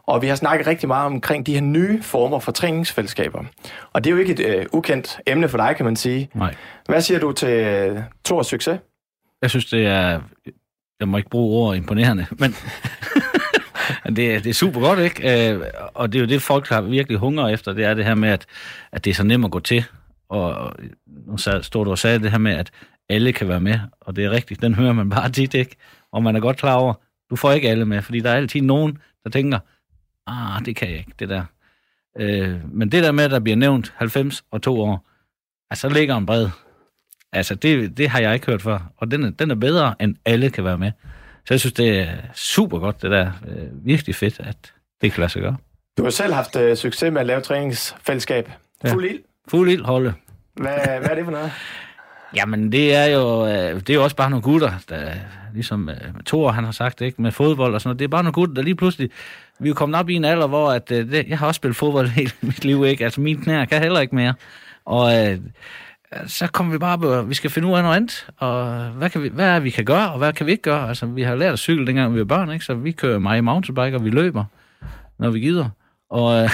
og 0.07 0.21
vi 0.21 0.27
har 0.27 0.35
snakket 0.35 0.67
rigtig 0.67 0.87
meget 0.87 1.05
omkring 1.05 1.45
de 1.45 1.53
her 1.53 1.61
nye 1.61 2.01
former 2.01 2.39
for 2.39 2.51
træningsfællesskaber. 2.51 3.43
Og 3.93 4.03
det 4.03 4.09
er 4.09 4.15
jo 4.15 4.19
ikke 4.19 4.33
et 4.33 4.39
øh, 4.39 4.65
ukendt 4.73 5.19
emne 5.27 5.49
for 5.49 5.57
dig, 5.57 5.75
kan 5.75 5.85
man 5.85 5.95
sige. 5.95 6.29
Nej. 6.33 6.55
Hvad 6.85 7.01
siger 7.01 7.19
du 7.19 7.31
til 7.31 7.49
øh, 7.49 7.99
Thors 8.25 8.47
succes? 8.47 8.79
Jeg 9.41 9.49
synes, 9.49 9.65
det 9.65 9.87
er... 9.87 10.21
Jeg 10.99 11.07
må 11.07 11.17
ikke 11.17 11.29
bruge 11.29 11.67
ord 11.67 11.75
imponerende, 11.75 12.25
men 12.31 12.55
det, 14.05 14.15
det 14.43 14.47
er 14.47 14.53
super 14.53 14.79
godt, 14.79 14.99
ikke? 14.99 15.51
Øh, 15.51 15.61
og 15.93 16.13
det 16.13 16.19
er 16.19 16.23
jo 16.23 16.29
det, 16.29 16.41
folk 16.41 16.69
har 16.69 16.81
virkelig 16.81 17.19
hunger 17.19 17.47
efter, 17.47 17.73
det 17.73 17.85
er 17.85 17.93
det 17.93 18.05
her 18.05 18.15
med, 18.15 18.29
at, 18.29 18.45
at 18.91 19.05
det 19.05 19.11
er 19.11 19.15
så 19.15 19.23
nemt 19.23 19.45
at 19.45 19.51
gå 19.51 19.59
til. 19.59 19.83
Og 20.29 20.73
nu 21.27 21.37
stod 21.37 21.85
du 21.85 21.91
og 21.91 21.97
sagde 21.97 22.19
det 22.19 22.31
her 22.31 22.37
med, 22.37 22.51
at 22.51 22.71
alle 23.09 23.33
kan 23.33 23.47
være 23.47 23.61
med, 23.61 23.79
og 24.01 24.15
det 24.15 24.25
er 24.25 24.31
rigtigt, 24.31 24.61
den 24.61 24.75
hører 24.75 24.93
man 24.93 25.09
bare 25.09 25.29
tit, 25.29 25.53
ikke? 25.53 25.75
Og 26.11 26.23
man 26.23 26.35
er 26.35 26.39
godt 26.39 26.57
klar 26.57 26.75
over, 26.75 26.93
Du 27.33 27.35
får 27.35 27.51
ikke 27.51 27.69
alle 27.69 27.85
med, 27.85 28.01
fordi 28.01 28.19
der 28.19 28.29
er 28.29 28.35
altid 28.35 28.61
nogen, 28.61 28.97
der 29.23 29.29
tænker, 29.29 29.59
ah, 30.27 30.65
det 30.65 30.75
kan 30.75 30.89
jeg 30.89 30.97
ikke, 30.97 31.13
det 31.19 31.29
der. 31.29 31.45
Øh, 32.19 32.73
men 32.73 32.91
det 32.91 33.03
der 33.03 33.11
med, 33.11 33.23
at 33.23 33.31
der 33.31 33.39
bliver 33.39 33.55
nævnt 33.55 33.93
90 33.97 34.43
og 34.51 34.61
to 34.61 34.81
år, 34.81 35.07
altså 35.69 35.89
ligger 35.89 36.17
en 36.17 36.25
bred. 36.25 36.49
Altså, 37.31 37.55
det, 37.55 37.97
det 37.97 38.09
har 38.09 38.19
jeg 38.19 38.33
ikke 38.33 38.45
hørt 38.45 38.61
før, 38.61 38.91
og 38.97 39.11
den 39.11 39.23
er, 39.23 39.29
den 39.29 39.51
er 39.51 39.55
bedre, 39.55 39.95
end 39.99 40.15
alle 40.25 40.49
kan 40.49 40.63
være 40.63 40.77
med. 40.77 40.91
Så 41.45 41.53
jeg 41.53 41.59
synes, 41.59 41.73
det 41.73 41.99
er 41.99 42.07
super 42.33 42.79
godt, 42.79 43.01
det 43.01 43.11
der. 43.11 43.31
Øh, 43.47 43.85
virkelig 43.85 44.15
fedt, 44.15 44.39
at 44.39 44.73
det 45.01 45.11
kan 45.11 45.21
lade 45.21 45.31
sig 45.31 45.41
gøre. 45.41 45.57
Du 45.97 46.03
har 46.03 46.09
selv 46.09 46.33
haft 46.33 46.55
øh, 46.55 46.77
succes 46.77 47.11
med 47.11 47.21
at 47.21 47.27
lave 47.27 47.41
træningsfællesskab. 47.41 48.49
Ja. 48.83 48.93
Fuld 48.93 49.05
ild. 49.05 49.19
Fuld 49.47 49.71
ild 49.71 49.83
holde. 49.83 50.13
Hvad, 50.53 50.73
hvad 50.99 51.09
er 51.09 51.15
det 51.15 51.25
for 51.25 51.31
noget? 51.31 51.51
Jamen, 52.35 52.71
det 52.71 52.95
er 52.95 53.05
jo, 53.05 53.47
øh, 53.47 53.75
det 53.75 53.89
er 53.89 53.93
jo 53.93 54.03
også 54.03 54.15
bare 54.15 54.29
nogle 54.29 54.43
gutter, 54.43 54.71
der, 54.89 55.11
ligesom 55.53 55.89
øh, 55.89 55.97
Thor, 56.25 56.51
han 56.51 56.63
har 56.63 56.71
sagt, 56.71 57.01
ikke, 57.01 57.21
med 57.21 57.31
fodbold 57.31 57.73
og 57.73 57.81
sådan 57.81 57.89
noget. 57.89 57.99
Det 57.99 58.05
er 58.05 58.09
bare 58.09 58.23
nogle 58.23 58.33
gutter, 58.33 58.53
der 58.53 58.61
lige 58.61 58.75
pludselig, 58.75 59.09
vi 59.59 59.67
er 59.67 59.69
jo 59.69 59.73
kommet 59.73 59.99
op 59.99 60.09
i 60.09 60.13
en 60.13 60.25
alder, 60.25 60.47
hvor 60.47 60.71
at, 60.71 60.91
øh, 60.91 61.11
det, 61.11 61.27
jeg 61.27 61.39
har 61.39 61.47
også 61.47 61.57
spillet 61.57 61.75
fodbold 61.75 62.07
hele 62.19 62.31
mit 62.41 62.65
liv, 62.65 62.85
ikke? 62.85 63.03
Altså, 63.03 63.21
mine 63.21 63.41
knæer 63.41 63.65
kan 63.65 63.81
heller 63.81 63.99
ikke 63.99 64.15
mere. 64.15 64.33
Og 64.85 65.27
øh, 65.27 65.37
så 66.27 66.47
kommer 66.47 66.73
vi 66.73 66.77
bare 66.77 66.97
på, 66.97 67.21
vi 67.21 67.33
skal 67.33 67.49
finde 67.49 67.67
ud 67.67 67.73
af 67.73 67.83
noget 67.83 67.95
andet, 67.95 68.27
og 68.37 68.85
hvad, 68.89 69.09
kan 69.09 69.23
vi, 69.23 69.29
hvad 69.29 69.47
er 69.47 69.59
vi 69.59 69.69
kan 69.69 69.85
gøre, 69.85 70.11
og 70.11 70.17
hvad 70.17 70.33
kan 70.33 70.45
vi 70.45 70.51
ikke 70.51 70.63
gøre? 70.63 70.87
Altså, 70.89 71.05
vi 71.05 71.23
har 71.23 71.35
lært 71.35 71.53
at 71.53 71.59
cykle, 71.59 71.87
dengang 71.87 72.13
vi 72.13 72.19
var 72.19 72.25
børn, 72.25 72.51
ikke? 72.51 72.65
Så 72.65 72.73
vi 72.73 72.91
kører 72.91 73.19
mig 73.19 73.43
mountainbike, 73.43 73.95
og 73.95 74.05
vi 74.05 74.09
løber, 74.09 74.45
når 75.19 75.29
vi 75.29 75.39
gider. 75.39 75.69
Og, 76.09 76.43
øh, 76.43 76.49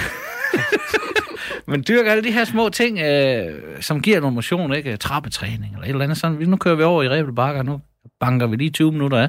men 1.68 1.84
dyrker 1.88 2.10
alle 2.10 2.24
de 2.24 2.32
her 2.32 2.44
små 2.44 2.68
ting, 2.68 2.98
øh, 2.98 3.62
som 3.80 4.02
giver 4.02 4.20
noget 4.20 4.34
motion, 4.34 4.72
ikke? 4.72 4.96
Trappetræning 4.96 5.72
eller 5.72 5.84
et 5.84 5.88
eller 5.88 6.04
andet 6.04 6.18
sådan. 6.18 6.36
Nu 6.48 6.56
kører 6.56 6.74
vi 6.74 6.82
over 6.82 7.02
i 7.02 7.08
Rebel 7.08 7.34
Bakker, 7.34 7.62
nu 7.62 7.80
banker 8.20 8.46
vi 8.46 8.56
lige 8.56 8.70
20 8.70 8.92
minutter 8.92 9.18
af. 9.18 9.28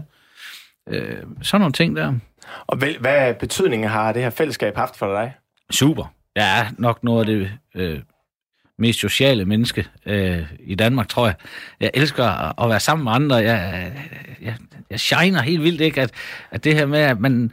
Øh, 0.90 1.18
sådan 1.42 1.62
nogle 1.62 1.74
ting 1.74 1.96
der. 1.96 2.14
Og 2.68 2.78
hvad, 2.78 2.90
hvad 3.00 3.34
betydning 3.34 3.90
har 3.90 4.12
det 4.12 4.22
her 4.22 4.30
fællesskab 4.30 4.76
haft 4.76 4.98
for 4.98 5.14
dig? 5.14 5.34
Super. 5.72 6.14
Er 6.36 6.66
nok 6.78 7.04
noget 7.04 7.20
af 7.20 7.26
det 7.26 7.52
øh, 7.76 8.00
mest 8.82 9.00
sociale 9.00 9.46
menneske 9.46 9.88
øh, 10.06 10.44
i 10.60 10.76
Danmark, 10.76 11.08
tror 11.08 11.26
jeg. 11.26 11.36
Jeg 11.80 11.92
elsker 11.94 12.26
at, 12.26 12.54
at 12.64 12.70
være 12.70 12.80
sammen 12.80 13.04
med 13.04 13.12
andre. 13.12 13.36
Jeg, 13.36 13.92
øh, 13.92 14.46
jeg, 14.46 14.56
jeg 14.90 15.00
shiner 15.00 15.42
helt 15.42 15.64
vildt, 15.64 15.82
ikke? 15.82 16.02
At, 16.02 16.12
at 16.52 16.64
det 16.64 16.76
her 16.76 16.86
med, 16.86 17.00
at 17.00 17.20
man 17.20 17.52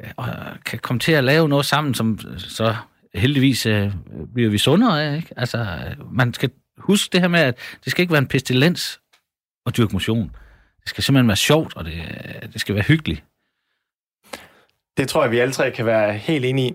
øh, 0.00 0.26
kan 0.64 0.78
komme 0.78 1.00
til 1.00 1.12
at 1.12 1.24
lave 1.24 1.48
noget 1.48 1.66
sammen, 1.66 1.94
som 1.94 2.18
så 2.38 2.76
heldigvis 3.14 3.66
øh, 3.66 3.90
bliver 4.34 4.50
vi 4.50 4.58
sundere 4.58 5.04
af, 5.04 5.16
ikke? 5.16 5.28
Altså, 5.36 5.66
man 6.12 6.34
skal 6.34 6.50
huske 6.78 7.12
det 7.12 7.20
her 7.20 7.28
med, 7.28 7.40
at 7.40 7.58
det 7.84 7.90
skal 7.90 8.02
ikke 8.02 8.12
være 8.12 8.22
en 8.22 8.28
pestilens 8.28 9.00
at 9.66 9.76
dyrke 9.76 9.92
motion. 9.92 10.30
Det 10.80 10.88
skal 10.88 11.04
simpelthen 11.04 11.28
være 11.28 11.36
sjovt, 11.36 11.76
og 11.76 11.84
det, 11.84 11.92
øh, 11.92 12.52
det 12.52 12.60
skal 12.60 12.74
være 12.74 12.84
hyggeligt. 12.84 13.22
Det 14.96 15.08
tror 15.08 15.22
jeg, 15.22 15.30
vi 15.30 15.38
alle 15.38 15.52
tre 15.52 15.70
kan 15.70 15.86
være 15.86 16.12
helt 16.12 16.44
enige 16.44 16.68
i. 16.68 16.74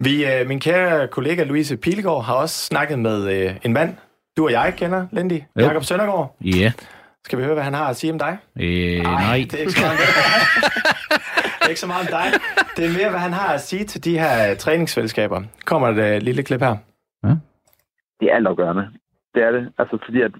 Vi, 0.00 0.24
øh, 0.26 0.48
min 0.48 0.60
kære 0.60 1.08
kollega 1.08 1.44
Louise 1.44 1.76
Pilgaard 1.76 2.24
har 2.24 2.34
også 2.34 2.54
snakket 2.66 2.98
med 2.98 3.18
øh, 3.48 3.56
en 3.64 3.72
mand, 3.72 3.96
du 4.36 4.44
og 4.44 4.52
jeg 4.52 4.74
kender, 4.76 5.06
Lindy, 5.12 5.32
Jo. 5.32 5.64
Jakob 5.64 5.82
Søndergaard. 5.84 6.36
Ja. 6.44 6.58
Yeah. 6.62 6.72
Skal 7.24 7.38
vi 7.38 7.44
høre, 7.44 7.54
hvad 7.54 7.64
han 7.64 7.74
har 7.74 7.88
at 7.88 7.96
sige 7.96 8.12
om 8.12 8.18
dig? 8.18 8.38
Øh, 8.60 9.02
nej. 9.02 9.46
det 9.50 9.54
er 9.54 9.58
ikke 9.58 9.72
så 9.72 9.80
meget, 9.86 9.98
det 11.58 11.64
er 11.64 11.68
ikke 11.68 11.80
så 11.80 11.86
meget 11.86 12.00
om 12.00 12.12
dig. 12.18 12.26
Det 12.76 12.84
er 12.84 12.98
mere, 12.98 13.10
hvad 13.10 13.20
han 13.20 13.32
har 13.32 13.54
at 13.54 13.60
sige 13.60 13.84
til 13.84 14.04
de 14.04 14.18
her 14.18 14.54
træningsfællesskaber. 14.54 15.42
Kommer 15.64 15.90
der 15.90 16.06
et 16.16 16.22
lille 16.22 16.42
klip 16.42 16.60
her. 16.60 16.76
det 18.20 18.26
er 18.30 18.34
altafgørende. 18.34 18.88
Det 19.34 19.42
er 19.42 19.50
det. 19.50 19.72
Altså 19.78 19.98
fordi, 20.04 20.20
at 20.22 20.32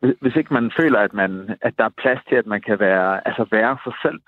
hvis- 0.00 0.16
hvis 0.20 0.36
ikke 0.36 0.54
man 0.54 0.70
føler, 0.80 0.98
at, 1.00 1.12
man, 1.14 1.30
at 1.62 1.72
der 1.78 1.84
er 1.84 1.94
plads 2.02 2.18
til, 2.28 2.36
at 2.36 2.46
man 2.46 2.60
kan 2.66 2.80
være, 2.80 3.28
altså 3.28 3.46
være 3.50 3.76
sig 3.84 3.92
selv, 4.02 4.18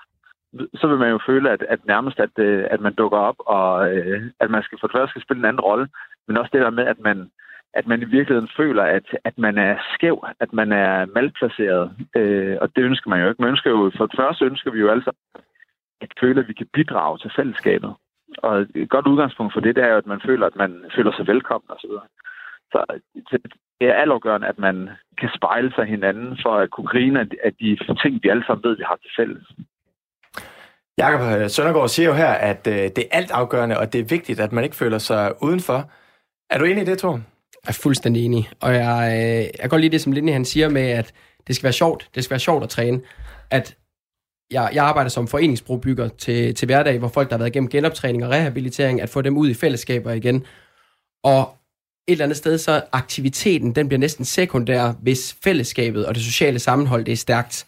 så 0.75 0.87
vil 0.87 0.99
man 0.99 1.11
jo 1.11 1.19
føle, 1.27 1.51
at, 1.51 1.63
at 1.69 1.87
nærmest, 1.87 2.21
at, 2.21 2.39
øh, 2.39 2.67
at 2.71 2.81
man 2.81 2.95
dukker 2.95 3.19
op, 3.19 3.37
og 3.39 3.97
øh, 3.97 4.23
at 4.41 4.51
man 4.51 4.63
skal 4.63 4.79
for 4.81 4.87
det 4.87 4.95
første 4.95 5.11
skal 5.11 5.23
spille 5.23 5.41
en 5.41 5.45
anden 5.45 5.61
rolle, 5.61 5.89
men 6.29 6.37
også 6.37 6.51
det 6.53 6.61
der 6.61 6.71
med, 6.71 6.87
at 6.87 7.01
man, 7.01 7.31
at 7.75 7.87
man 7.87 8.03
i 8.03 8.05
virkeligheden 8.05 8.51
føler, 8.57 8.83
at, 8.83 9.07
at 9.25 9.39
man 9.39 9.59
er 9.59 9.77
skæv, 9.95 10.25
at 10.41 10.53
man 10.53 10.73
er 10.73 11.07
malplaceret, 11.07 11.93
øh, 12.17 12.57
og 12.61 12.77
det 12.77 12.83
ønsker 12.83 13.11
man 13.11 13.21
jo 13.21 13.29
ikke. 13.29 13.43
Man 13.43 13.51
ønsker 13.51 13.71
jo, 13.71 13.93
for 13.97 14.07
det 14.07 14.17
første 14.21 14.45
ønsker 14.45 14.71
vi 14.71 14.79
jo 14.79 14.91
altså 14.91 15.13
at 16.01 16.13
føle, 16.21 16.41
at 16.41 16.49
vi 16.49 16.53
kan 16.53 16.69
bidrage 16.73 17.19
til 17.19 17.33
fællesskabet. 17.37 17.95
Og 18.39 18.67
et 18.75 18.91
godt 18.91 19.07
udgangspunkt 19.07 19.53
for 19.53 19.61
det, 19.61 19.77
det 19.77 19.85
er 19.85 19.89
jo, 19.89 19.97
at 19.97 20.07
man 20.07 20.21
føler, 20.27 20.47
at 20.47 20.57
man 20.57 20.85
føler 20.97 21.13
sig 21.13 21.27
velkommen 21.27 21.71
osv. 21.71 21.91
Så 22.73 23.01
det 23.81 23.89
er 23.89 23.95
altafgørende, 23.95 24.47
at 24.47 24.59
man 24.59 24.91
kan 25.19 25.31
spejle 25.37 25.73
sig 25.75 25.87
hinanden 25.87 26.39
for 26.43 26.55
at 26.57 26.71
kunne 26.71 26.87
grine 26.87 27.21
af 27.21 27.55
de 27.61 27.79
ting, 28.03 28.21
vi 28.23 28.29
alle 28.29 28.45
sammen 28.47 28.65
ved, 28.65 28.77
vi 28.77 28.83
har 28.87 28.97
til 28.97 29.11
fælles. 29.17 29.47
Jakob 30.99 31.21
øh, 31.21 31.51
Søndergaard 31.51 31.89
siger 31.89 32.09
jo 32.09 32.15
her, 32.15 32.31
at 32.31 32.67
øh, 32.67 32.75
det 32.75 32.99
er 32.99 33.09
alt 33.11 33.31
afgørende, 33.31 33.79
og 33.79 33.93
det 33.93 34.01
er 34.01 34.05
vigtigt, 34.05 34.41
at 34.41 34.53
man 34.53 34.65
ikke 34.65 34.77
føler 34.77 34.99
sig 34.99 35.43
udenfor. 35.43 35.91
Er 36.51 36.59
du 36.59 36.65
enig 36.65 36.83
i 36.83 36.87
det, 36.87 36.99
Tor? 36.99 37.13
Jeg 37.13 37.71
er 37.71 37.73
fuldstændig 37.73 38.25
enig. 38.25 38.51
Og 38.61 38.75
jeg, 38.75 39.13
øh, 39.13 39.61
jeg 39.63 39.71
går 39.71 39.79
godt 39.81 39.93
det, 39.93 40.01
som 40.01 40.13
Lindy 40.13 40.33
han 40.33 40.45
siger 40.45 40.69
med, 40.69 40.83
at 40.83 41.13
det 41.47 41.57
skal 41.57 41.65
være 41.65 41.73
sjovt. 41.73 42.09
Det 42.15 42.25
skal 42.25 42.31
være 42.31 42.41
sjovt 42.41 42.63
at 42.63 42.69
træne. 42.69 43.01
At 43.51 43.77
jeg, 44.51 44.71
jeg 44.75 44.85
arbejder 44.85 45.11
som 45.11 45.29
foreningsbrobygger 45.29 46.09
til, 46.09 46.55
til 46.55 46.67
hverdag, 46.67 46.99
hvor 46.99 47.09
folk, 47.09 47.29
der 47.31 47.35
har 47.35 47.39
været 47.39 47.51
igennem 47.51 47.71
genoptræning 47.71 48.25
og 48.25 48.31
rehabilitering, 48.31 49.01
at 49.01 49.09
få 49.09 49.23
dem 49.23 49.37
ud 49.37 49.49
i 49.51 49.55
fællesskaber 49.55 50.13
igen. 50.13 50.45
Og 51.25 51.57
et 52.09 52.13
eller 52.13 52.25
andet 52.25 52.39
sted, 52.39 52.59
så 52.59 52.83
aktiviteten, 52.93 53.75
den 53.75 53.89
bliver 53.89 53.99
næsten 53.99 54.25
sekundær, 54.25 54.93
hvis 55.03 55.37
fællesskabet 55.45 56.07
og 56.07 56.15
det 56.15 56.23
sociale 56.23 56.59
sammenhold, 56.59 57.05
det 57.05 57.13
er 57.13 57.17
stærkt. 57.17 57.67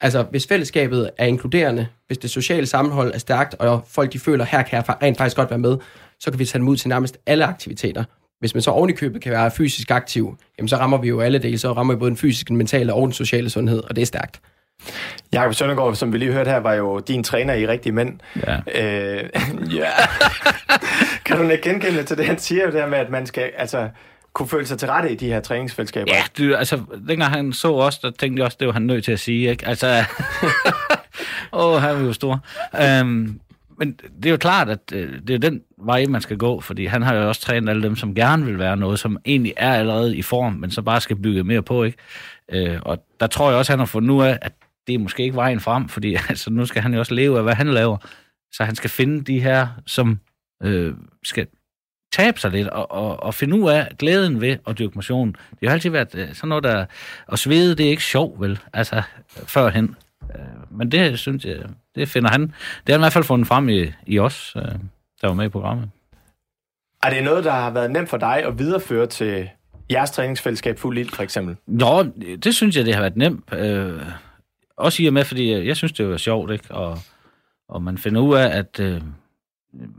Altså, 0.00 0.22
hvis 0.22 0.46
fællesskabet 0.46 1.10
er 1.18 1.26
inkluderende, 1.26 1.86
hvis 2.06 2.18
det 2.18 2.30
sociale 2.30 2.66
sammenhold 2.66 3.14
er 3.14 3.18
stærkt, 3.18 3.54
og 3.54 3.84
folk 3.88 4.12
de 4.12 4.18
føler, 4.18 4.44
her 4.44 4.62
kan 4.62 4.76
jeg 4.76 5.02
rent 5.02 5.18
faktisk 5.18 5.36
godt 5.36 5.50
være 5.50 5.58
med, 5.58 5.76
så 6.20 6.30
kan 6.30 6.38
vi 6.38 6.44
tage 6.44 6.58
dem 6.58 6.68
ud 6.68 6.76
til 6.76 6.88
nærmest 6.88 7.18
alle 7.26 7.44
aktiviteter. 7.44 8.04
Hvis 8.40 8.54
man 8.54 8.62
så 8.62 8.70
oven 8.70 8.90
i 8.90 8.92
købet 8.92 9.22
kan 9.22 9.32
være 9.32 9.50
fysisk 9.50 9.90
aktiv, 9.90 10.38
jamen 10.58 10.68
så 10.68 10.76
rammer 10.76 10.98
vi 10.98 11.08
jo 11.08 11.20
alle 11.20 11.38
dele, 11.38 11.58
så 11.58 11.72
rammer 11.72 11.94
vi 11.94 11.98
både 11.98 12.10
den 12.10 12.16
fysiske, 12.16 12.48
den 12.48 12.56
mentale 12.56 12.94
og 12.94 13.02
den 13.02 13.12
sociale 13.12 13.50
sundhed, 13.50 13.82
og 13.84 13.96
det 13.96 14.02
er 14.02 14.06
stærkt. 14.06 14.40
Jakob 15.32 15.54
Søndergaard, 15.54 15.94
som 15.94 16.12
vi 16.12 16.18
lige 16.18 16.32
hørte 16.32 16.50
her, 16.50 16.56
var 16.56 16.74
jo 16.74 16.98
din 16.98 17.24
træner 17.24 17.54
i 17.54 17.66
Rigtige 17.66 17.92
Mænd. 17.92 18.18
Ja. 18.46 18.56
Øh, 18.74 19.24
ja. 19.78 19.90
kan 21.24 21.36
du 21.36 21.48
ikke 21.48 21.70
genkende 21.70 22.02
til 22.02 22.18
det, 22.18 22.26
han 22.26 22.38
siger, 22.38 22.70
det 22.70 22.80
her 22.80 22.88
med, 22.88 22.98
at 22.98 23.10
man 23.10 23.26
skal 23.26 23.50
altså, 23.56 23.88
kunne 24.38 24.48
føle 24.48 24.66
sig 24.66 24.78
til 24.78 24.88
rette 24.88 25.12
i 25.12 25.14
de 25.14 25.26
her 25.26 25.40
træningsfællesskaber? 25.40 26.12
Ja, 26.14 26.22
du, 26.38 26.54
altså, 26.54 26.80
dengang 27.08 27.32
han 27.32 27.52
så 27.52 27.74
os, 27.74 27.98
der 27.98 28.10
tænkte 28.10 28.40
jeg 28.40 28.44
også, 28.44 28.56
det 28.60 28.66
var 28.66 28.72
han 28.72 28.82
nødt 28.82 29.04
til 29.04 29.12
at 29.12 29.20
sige, 29.20 29.50
ikke? 29.50 29.66
Altså, 29.66 29.86
åh, 31.52 31.82
han 31.82 31.96
er 31.96 32.00
jo 32.00 32.12
stor. 32.12 32.44
Øhm, 32.82 33.40
men 33.78 33.92
det 33.92 34.26
er 34.26 34.30
jo 34.30 34.36
klart, 34.36 34.68
at 34.68 34.92
øh, 34.92 35.12
det 35.28 35.34
er 35.34 35.38
den 35.38 35.62
vej, 35.78 36.06
man 36.06 36.20
skal 36.20 36.36
gå, 36.36 36.60
fordi 36.60 36.86
han 36.86 37.02
har 37.02 37.14
jo 37.14 37.28
også 37.28 37.40
trænet 37.40 37.70
alle 37.70 37.82
dem, 37.82 37.96
som 37.96 38.14
gerne 38.14 38.44
vil 38.44 38.58
være 38.58 38.76
noget, 38.76 38.98
som 38.98 39.18
egentlig 39.24 39.54
er 39.56 39.74
allerede 39.74 40.16
i 40.16 40.22
form, 40.22 40.52
men 40.52 40.70
så 40.70 40.82
bare 40.82 41.00
skal 41.00 41.16
bygge 41.16 41.44
mere 41.44 41.62
på, 41.62 41.84
ikke? 41.84 41.98
Øh, 42.52 42.78
og 42.82 43.04
der 43.20 43.26
tror 43.26 43.50
jeg 43.50 43.58
også, 43.58 43.72
han 43.72 43.78
har 43.78 43.86
fundet 43.86 44.10
ud 44.10 44.22
af, 44.22 44.38
at 44.42 44.52
det 44.86 44.94
er 44.94 44.98
måske 44.98 45.22
ikke 45.22 45.36
vejen 45.36 45.60
frem, 45.60 45.88
fordi 45.88 46.14
altså, 46.28 46.50
nu 46.50 46.66
skal 46.66 46.82
han 46.82 46.94
jo 46.94 47.00
også 47.00 47.14
leve 47.14 47.36
af, 47.36 47.42
hvad 47.42 47.54
han 47.54 47.68
laver. 47.68 47.96
Så 48.52 48.64
han 48.64 48.74
skal 48.74 48.90
finde 48.90 49.24
de 49.24 49.40
her, 49.40 49.68
som 49.86 50.20
øh, 50.62 50.94
skal 51.24 51.46
tabe 52.12 52.40
sig 52.40 52.50
lidt 52.50 52.68
og, 52.68 52.90
og, 52.90 53.22
og 53.22 53.34
finde 53.34 53.60
ud 53.60 53.70
af 53.70 53.88
glæden 53.98 54.40
ved 54.40 54.56
at 54.66 54.78
dyrke 54.78 54.92
motion. 54.94 55.28
Det 55.28 55.58
har 55.62 55.68
jo 55.68 55.72
altid 55.72 55.90
været 55.90 56.14
øh, 56.14 56.34
sådan 56.34 56.48
noget, 56.48 56.64
der... 56.64 56.84
Og 57.26 57.38
svede, 57.38 57.74
det 57.74 57.86
er 57.86 57.90
ikke 57.90 58.04
sjov, 58.04 58.40
vel? 58.40 58.58
Altså, 58.72 59.02
førhen. 59.28 59.96
Øh, 60.34 60.40
Men 60.70 60.92
det 60.92 61.18
synes 61.18 61.44
jeg, 61.44 61.56
det 61.94 62.08
finder 62.08 62.30
han. 62.30 62.42
Det 62.42 62.52
har 62.86 62.92
han 62.92 63.00
i 63.00 63.02
hvert 63.02 63.12
fald 63.12 63.24
fundet 63.24 63.48
frem 63.48 63.68
i, 63.68 63.92
i 64.06 64.18
os, 64.18 64.52
øh, 64.56 64.62
der 65.20 65.26
var 65.26 65.34
med 65.34 65.46
i 65.46 65.48
programmet. 65.48 65.90
Er 67.02 67.10
det 67.10 67.24
noget, 67.24 67.44
der 67.44 67.52
har 67.52 67.70
været 67.70 67.90
nemt 67.90 68.08
for 68.08 68.16
dig 68.16 68.44
at 68.44 68.58
videreføre 68.58 69.06
til 69.06 69.48
jeres 69.90 70.10
træningsfællesskab 70.10 70.78
Fuld 70.78 70.98
Ild, 70.98 71.10
for 71.10 71.22
eksempel? 71.22 71.56
Nå, 71.66 72.02
det 72.44 72.54
synes 72.54 72.76
jeg, 72.76 72.86
det 72.86 72.94
har 72.94 73.00
været 73.00 73.16
nemt. 73.16 73.52
Øh, 73.52 74.02
også 74.76 75.02
i 75.02 75.06
og 75.06 75.12
med, 75.12 75.24
fordi 75.24 75.66
jeg 75.66 75.76
synes, 75.76 75.92
det 75.92 76.08
var 76.08 76.16
sjovt, 76.16 76.52
ikke? 76.52 76.74
Og, 76.74 76.98
og 77.68 77.82
man 77.82 77.98
finder 77.98 78.20
ud 78.20 78.36
af, 78.36 78.58
at 78.58 78.80
øh, 78.80 79.00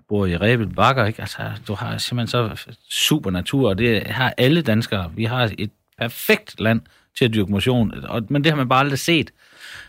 bor 0.08 0.26
i 0.26 0.38
Rebel 0.38 0.68
Bakker, 0.68 1.06
ikke? 1.06 1.22
Altså, 1.22 1.52
du 1.68 1.74
har 1.74 1.98
simpelthen 1.98 2.56
så 2.56 2.74
super 2.90 3.32
natur, 3.32 3.70
og 3.70 3.78
det 3.78 4.08
har 4.08 4.34
alle 4.38 4.62
danskere. 4.62 5.12
Vi 5.16 5.24
har 5.24 5.52
et 5.58 5.72
perfekt 5.98 6.60
land 6.60 6.82
til 7.18 7.26
at 7.26 7.34
dyrke 7.34 7.52
motion, 7.52 7.94
og, 8.04 8.24
men 8.30 8.44
det 8.44 8.52
har 8.52 8.58
man 8.58 8.70
bare 8.70 8.80
aldrig 8.80 9.00
set. 9.00 9.32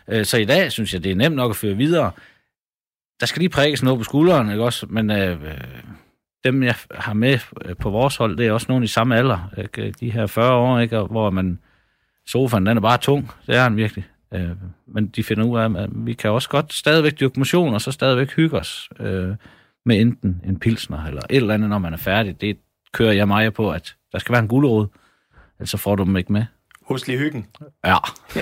Øh, 0.09 0.25
så 0.25 0.39
i 0.39 0.45
dag 0.45 0.73
synes 0.73 0.95
jeg, 0.95 1.05
det 1.05 1.13
er 1.13 1.17
nemt 1.17 1.37
nok 1.37 1.51
at 1.51 1.57
føre 1.57 1.75
videre. 1.75 2.11
Der 3.21 3.27
skal 3.27 3.41
lige 3.41 3.49
prikkes 3.49 3.83
noget 3.83 3.99
på 3.99 4.05
skulderen, 4.05 4.51
ikke 4.51 4.65
også? 4.65 4.87
Men 4.89 5.11
øh, 5.11 5.43
øh 5.43 5.61
dem, 6.45 6.63
jeg 6.63 6.75
har 6.95 7.15
med 7.15 7.39
øh, 7.65 7.77
på 7.77 7.91
vores 7.91 8.17
hold, 8.17 8.37
det 8.37 8.47
er 8.47 8.53
også 8.53 8.67
nogen 8.69 8.85
i 8.85 8.87
samme 8.87 9.17
alder. 9.17 9.51
Ikke? 9.59 9.95
De 10.01 10.11
her 10.11 10.27
40 10.27 10.55
år, 10.55 10.79
ikke? 10.79 10.99
Og 10.99 11.07
hvor 11.07 11.31
man... 11.31 11.59
Sofaen, 12.27 12.67
den 12.67 12.77
er 12.77 12.81
bare 12.81 12.99
tung. 12.99 13.31
Det 13.47 13.57
er 13.57 13.69
den 13.69 13.77
virkelig. 13.77 14.05
Øh, 14.35 14.51
men 14.87 15.07
de 15.07 15.23
finder 15.23 15.45
ud 15.45 15.59
af, 15.59 15.83
at 15.83 15.91
vi 15.93 16.13
kan 16.13 16.31
også 16.31 16.49
godt 16.49 16.73
stadigvæk 16.73 17.21
dyrke 17.21 17.39
motion, 17.39 17.75
og 17.75 17.81
så 17.81 17.93
stadigvæk 17.93 18.33
hygge 18.33 18.59
os 18.59 18.89
øh, 19.01 19.35
med 19.87 20.01
enten 20.01 20.41
en 20.45 20.59
pilsner 20.59 21.05
eller 21.05 21.23
et 21.31 21.37
eller 21.37 21.55
andet, 21.55 21.71
når 21.71 21.79
man 21.79 21.93
er 21.93 21.97
færdig. 21.99 22.41
Det 22.41 22.57
kører 22.93 23.13
jeg 23.13 23.29
mig 23.29 23.55
på, 23.55 23.71
at 23.71 23.95
der 24.13 24.19
skal 24.19 24.33
være 24.33 24.43
en 24.43 24.49
gulerod, 24.49 24.87
ellers 25.59 25.71
så 25.71 25.77
får 25.77 25.95
du 25.97 26.05
dem 26.05 26.17
ikke 26.17 26.33
med. 26.33 26.45
Husk 26.83 27.07
lige 27.07 27.19
hyggen. 27.19 27.47
Ja. 27.85 27.97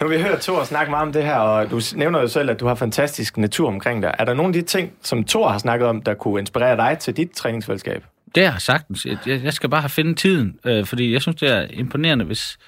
Nu 0.00 0.08
har 0.08 0.16
vi 0.16 0.22
hørt 0.22 0.40
Thor 0.40 0.64
snakke 0.64 0.90
meget 0.90 1.06
om 1.06 1.12
det 1.12 1.24
her, 1.24 1.34
og 1.34 1.70
du 1.70 1.80
nævner 1.94 2.20
jo 2.20 2.28
selv, 2.28 2.50
at 2.50 2.60
du 2.60 2.66
har 2.66 2.74
fantastisk 2.74 3.36
natur 3.36 3.68
omkring 3.68 4.02
dig. 4.02 4.14
Er 4.18 4.24
der 4.24 4.34
nogle 4.34 4.48
af 4.48 4.52
de 4.52 4.62
ting, 4.62 4.92
som 5.02 5.24
Thor 5.24 5.48
har 5.48 5.58
snakket 5.58 5.88
om, 5.88 6.02
der 6.02 6.14
kunne 6.14 6.40
inspirere 6.40 6.76
dig 6.76 6.98
til 6.98 7.16
dit 7.16 7.30
træningsfællesskab? 7.30 8.04
Det 8.34 8.44
er 8.44 8.58
sagtens. 8.58 9.06
Jeg, 9.06 9.44
jeg 9.44 9.52
skal 9.52 9.70
bare 9.70 9.80
have 9.80 9.88
finde 9.88 10.14
tiden, 10.14 10.58
øh, 10.64 10.86
fordi 10.86 11.12
jeg 11.12 11.22
synes, 11.22 11.36
det 11.36 11.48
er 11.48 11.66
imponerende, 11.70 12.24
hvis 12.24 12.58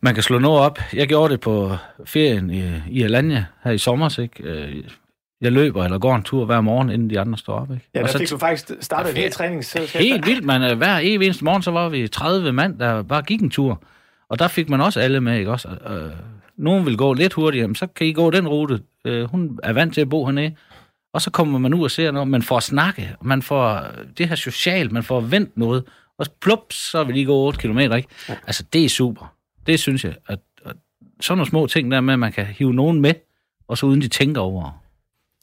man 0.00 0.14
kan 0.14 0.22
slå 0.22 0.38
noget 0.38 0.60
op. 0.60 0.78
Jeg 0.92 1.08
gjorde 1.08 1.32
det 1.32 1.40
på 1.40 1.76
ferien 2.04 2.50
i, 2.50 2.82
i 2.90 3.02
Alanya 3.02 3.44
her 3.64 3.70
i 3.70 3.78
sommer, 3.78 4.18
ikke? 4.18 4.42
Øh, 4.42 4.84
jeg 5.40 5.52
løber 5.52 5.84
eller 5.84 5.98
går 5.98 6.14
en 6.16 6.22
tur 6.22 6.44
hver 6.44 6.60
morgen, 6.60 6.90
inden 6.90 7.10
de 7.10 7.20
andre 7.20 7.38
står 7.38 7.54
op. 7.54 7.70
Ikke? 7.70 7.88
Ja, 7.94 8.00
Og 8.00 8.06
der 8.06 8.12
så 8.12 8.18
fik 8.18 8.30
du 8.30 8.38
faktisk 8.38 8.72
startet 8.80 9.10
et 9.10 9.18
helt 9.18 9.32
træningsselskab. 9.32 10.02
Helt 10.02 10.26
vildt, 10.26 10.44
man. 10.44 10.76
Hver 10.76 10.98
evig 11.02 11.26
eneste 11.26 11.44
morgen, 11.44 11.62
så 11.62 11.70
var 11.70 11.88
vi 11.88 12.08
30 12.08 12.52
mand, 12.52 12.78
der 12.78 13.02
bare 13.02 13.22
gik 13.22 13.40
en 13.40 13.50
tur. 13.50 13.82
Og 14.28 14.38
der 14.38 14.48
fik 14.48 14.68
man 14.68 14.80
også 14.80 15.00
alle 15.00 15.20
med, 15.20 15.38
ikke 15.38 15.50
også? 15.50 15.68
Øh, 15.68 16.10
nogen 16.56 16.86
vil 16.86 16.96
gå 16.96 17.12
lidt 17.12 17.32
hurtigere, 17.32 17.68
men 17.68 17.74
så 17.74 17.86
kan 17.86 18.06
I 18.06 18.12
gå 18.12 18.30
den 18.30 18.48
rute. 18.48 18.80
Øh, 19.04 19.24
hun 19.30 19.58
er 19.62 19.72
vant 19.72 19.94
til 19.94 20.00
at 20.00 20.08
bo 20.08 20.24
hernede. 20.24 20.54
Og 21.12 21.22
så 21.22 21.30
kommer 21.30 21.58
man 21.58 21.74
ud 21.74 21.84
og 21.84 21.90
ser 21.90 22.10
noget, 22.10 22.28
man 22.28 22.42
får 22.42 22.60
snakke, 22.60 23.14
man 23.22 23.42
får 23.42 23.84
det 24.18 24.28
her 24.28 24.36
socialt, 24.36 24.92
man 24.92 25.02
får 25.02 25.20
vendt 25.20 25.56
noget, 25.56 25.84
og 26.18 26.26
plups, 26.40 26.90
så 26.90 27.04
vil 27.04 27.14
lige 27.14 27.26
gå 27.26 27.34
8 27.34 27.58
km, 27.58 27.78
ikke? 27.78 28.04
Altså, 28.46 28.64
det 28.72 28.84
er 28.84 28.88
super. 28.88 29.34
Det 29.66 29.80
synes 29.80 30.04
jeg. 30.04 30.14
At, 30.26 30.38
at 30.64 30.76
sådan 31.20 31.38
nogle 31.38 31.48
små 31.50 31.66
ting 31.66 31.90
der 31.92 32.00
med, 32.00 32.12
at 32.12 32.18
man 32.18 32.32
kan 32.32 32.46
hive 32.46 32.74
nogen 32.74 33.00
med, 33.00 33.14
og 33.68 33.78
så 33.78 33.86
uden 33.86 34.00
de 34.02 34.08
tænker 34.08 34.40
over. 34.40 34.82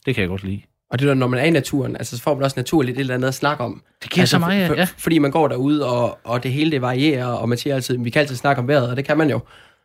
Det 0.06 0.14
kan 0.14 0.22
jeg 0.22 0.28
godt 0.28 0.44
lide. 0.44 0.60
Og 0.90 0.98
det 0.98 1.10
er, 1.10 1.14
når 1.14 1.26
man 1.26 1.40
er 1.40 1.44
i 1.44 1.50
naturen, 1.50 1.96
altså, 1.96 2.16
så 2.16 2.22
får 2.22 2.34
man 2.34 2.44
også 2.44 2.54
naturligt 2.56 2.96
et 2.96 3.00
eller 3.00 3.14
andet 3.14 3.28
at 3.28 3.34
snakke 3.34 3.64
om. 3.64 3.82
Det 4.02 4.10
giver 4.10 4.26
så 4.26 4.38
meget, 4.38 4.66
for, 4.66 4.74
ja. 4.74 4.88
Fordi 4.98 5.18
man 5.18 5.30
går 5.30 5.48
derude, 5.48 5.86
og, 5.86 6.18
og 6.24 6.42
det 6.42 6.52
hele 6.52 6.70
det 6.70 6.82
varierer, 6.82 7.26
og 7.26 7.48
man 7.48 7.58
siger 7.58 7.74
altid, 7.74 7.98
vi 7.98 8.10
kan 8.10 8.20
altid 8.20 8.36
snakke 8.36 8.62
om 8.62 8.68
vejret, 8.68 8.90
og 8.90 8.96
det 8.96 9.04
kan 9.04 9.18
man 9.18 9.30
jo. 9.30 9.40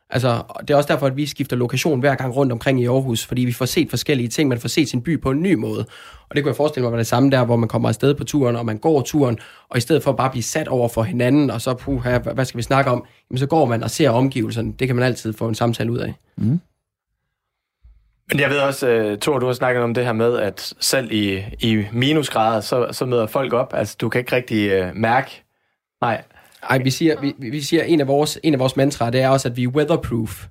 Altså, 0.10 0.43
det 0.62 0.69
er 0.69 0.75
også 0.75 0.93
derfor, 0.93 1.07
at 1.07 1.17
vi 1.17 1.25
skifter 1.25 1.55
lokation 1.55 1.99
hver 1.99 2.15
gang 2.15 2.36
rundt 2.36 2.51
omkring 2.51 2.81
i 2.81 2.86
Aarhus, 2.86 3.25
fordi 3.25 3.41
vi 3.41 3.51
får 3.51 3.65
set 3.65 3.89
forskellige 3.89 4.27
ting, 4.27 4.49
man 4.49 4.60
får 4.60 4.67
set 4.67 4.89
sin 4.89 5.01
by 5.01 5.21
på 5.21 5.31
en 5.31 5.41
ny 5.41 5.53
måde. 5.53 5.86
Og 6.29 6.36
det 6.36 6.43
kunne 6.43 6.49
jeg 6.49 6.55
forestille 6.55 6.84
mig 6.84 6.91
var 6.91 6.97
det 6.97 7.07
samme 7.07 7.31
der, 7.31 7.45
hvor 7.45 7.55
man 7.55 7.69
kommer 7.69 7.89
afsted 7.89 8.13
på 8.13 8.23
turen, 8.23 8.55
og 8.55 8.65
man 8.65 8.77
går 8.77 9.01
turen, 9.01 9.39
og 9.69 9.77
i 9.77 9.81
stedet 9.81 10.03
for 10.03 10.12
bare 10.12 10.25
at 10.25 10.31
blive 10.31 10.43
sat 10.43 10.67
over 10.67 10.89
for 10.89 11.03
hinanden, 11.03 11.49
og 11.49 11.62
så, 11.62 11.73
puha, 11.73 12.17
hvad 12.17 12.45
skal 12.45 12.57
vi 12.57 12.63
snakke 12.63 12.91
om? 12.91 13.05
Jamen, 13.29 13.39
så 13.39 13.45
går 13.45 13.65
man 13.65 13.84
og 13.84 13.91
ser 13.91 14.10
omgivelserne. 14.10 14.73
Det 14.79 14.88
kan 14.88 14.95
man 14.95 15.05
altid 15.05 15.34
få 15.34 15.47
en 15.47 15.55
samtale 15.55 15.91
ud 15.91 15.97
af. 15.97 16.13
Men 18.32 18.39
jeg 18.39 18.50
ved 18.50 18.58
også, 18.58 19.06
uh, 19.12 19.17
Thor, 19.17 19.39
du 19.39 19.46
har 19.46 19.54
snakket 19.54 19.84
om 19.84 19.94
det 19.94 20.06
her 20.06 20.13
med, 20.13 20.38
at 20.38 20.74
selv 20.80 21.12
i, 21.12 21.44
i 21.60 21.86
minusgrader, 21.91 22.62
så, 22.62 22.88
så 22.91 23.06
møder 23.06 23.28
folk 23.28 23.54
op. 23.54 23.74
Altså, 23.74 23.96
du 24.02 24.10
kan 24.10 24.20
ikke 24.20 24.36
rigtig 24.36 24.84
uh, 24.84 24.96
mærke... 24.96 25.44
Nej, 26.02 26.24
Ej, 26.70 26.78
vi 26.78 26.89
siger, 26.89 27.22
vi, 27.22 27.34
vi 27.38 27.62
siger 27.62 27.84
en 27.84 28.02
af 28.02 28.08
vores, 28.08 28.39
en 28.44 28.54
af 28.54 28.60
vores 28.60 28.76
mantraer, 28.76 29.10
det 29.10 29.22
er 29.22 29.30
også, 29.30 29.48
at 29.48 29.58
vi 29.58 29.63
er 29.63 29.67
weatherproof. 29.67 30.46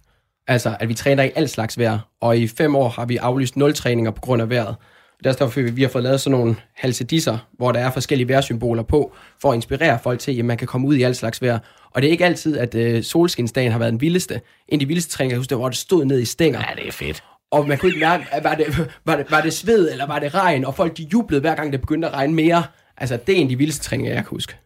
Altså, 0.48 0.76
at 0.80 0.88
vi 0.88 0.94
træner 0.94 1.22
i 1.22 1.30
alt 1.34 1.50
slags 1.50 1.78
vejr. 1.78 1.98
Og 2.20 2.38
i 2.38 2.48
fem 2.48 2.74
år 2.76 2.88
har 2.88 3.04
vi 3.04 3.16
aflyst 3.16 3.56
nul 3.56 3.74
træninger 3.74 4.10
på 4.10 4.20
grund 4.20 4.42
af 4.42 4.50
vejret. 4.50 4.74
Det 5.18 5.26
er 5.26 5.30
også 5.30 5.44
derfor, 5.44 5.60
vi- 5.60 5.70
vi 5.70 5.82
har 5.82 5.88
fået 5.88 6.04
lavet 6.04 6.20
sådan 6.20 6.38
nogle 6.38 6.56
halsedisser, 6.76 7.38
hvor 7.58 7.72
der 7.72 7.80
er 7.80 7.90
forskellige 7.90 8.28
vejrsymboler 8.28 8.82
på, 8.82 9.12
for 9.42 9.50
at 9.50 9.54
inspirere 9.56 9.98
folk 10.02 10.18
til, 10.20 10.38
at 10.38 10.44
man 10.44 10.56
kan 10.56 10.66
komme 10.66 10.86
ud 10.86 10.94
i 10.96 11.02
alt 11.02 11.16
slags 11.16 11.42
vejr. 11.42 11.58
Og 11.94 12.02
det 12.02 12.08
er 12.08 12.12
ikke 12.12 12.24
altid, 12.24 12.58
at 12.58 12.74
øh, 12.74 13.02
solskinsdagen 13.02 13.72
har 13.72 13.78
været 13.78 13.92
den 13.92 14.00
vildeste. 14.00 14.34
En 14.68 14.74
af 14.74 14.78
de 14.78 14.86
vildeste 14.86 15.10
træninger, 15.12 15.34
jeg 15.34 15.38
husker, 15.38 15.48
det 15.48 15.56
var, 15.58 15.62
hvor 15.62 15.68
det 15.68 15.78
stod 15.78 16.04
ned 16.04 16.20
i 16.20 16.24
stænger. 16.24 16.60
Ja, 16.68 16.74
det 16.82 16.88
er 16.88 16.92
fedt. 16.92 17.22
Og 17.50 17.68
man 17.68 17.78
kunne 17.78 17.88
ikke 17.88 18.00
mærke, 18.00 18.26
at 18.30 18.44
var 18.44 18.54
det, 18.54 18.90
var, 19.04 19.16
det, 19.16 19.30
var 19.30 19.40
det 19.40 19.52
sved, 19.52 19.92
eller 19.92 20.06
var 20.06 20.18
det 20.18 20.34
regn, 20.34 20.64
og 20.64 20.74
folk 20.74 20.96
de 20.96 21.02
jublede 21.02 21.40
hver 21.40 21.54
gang, 21.54 21.72
det 21.72 21.80
begyndte 21.80 22.08
at 22.08 22.14
regne 22.14 22.34
mere. 22.34 22.64
Altså, 22.96 23.16
det 23.26 23.32
er 23.32 23.36
en 23.36 23.42
af 23.42 23.48
de 23.48 23.58
vildeste 23.58 23.84
træninger, 23.84 24.12
jeg 24.12 24.22
kan 24.22 24.30
huske. 24.30 24.56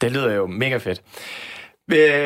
det 0.00 0.12
lyder 0.12 0.32
jo 0.32 0.46
mega 0.46 0.76
fedt. 0.76 1.02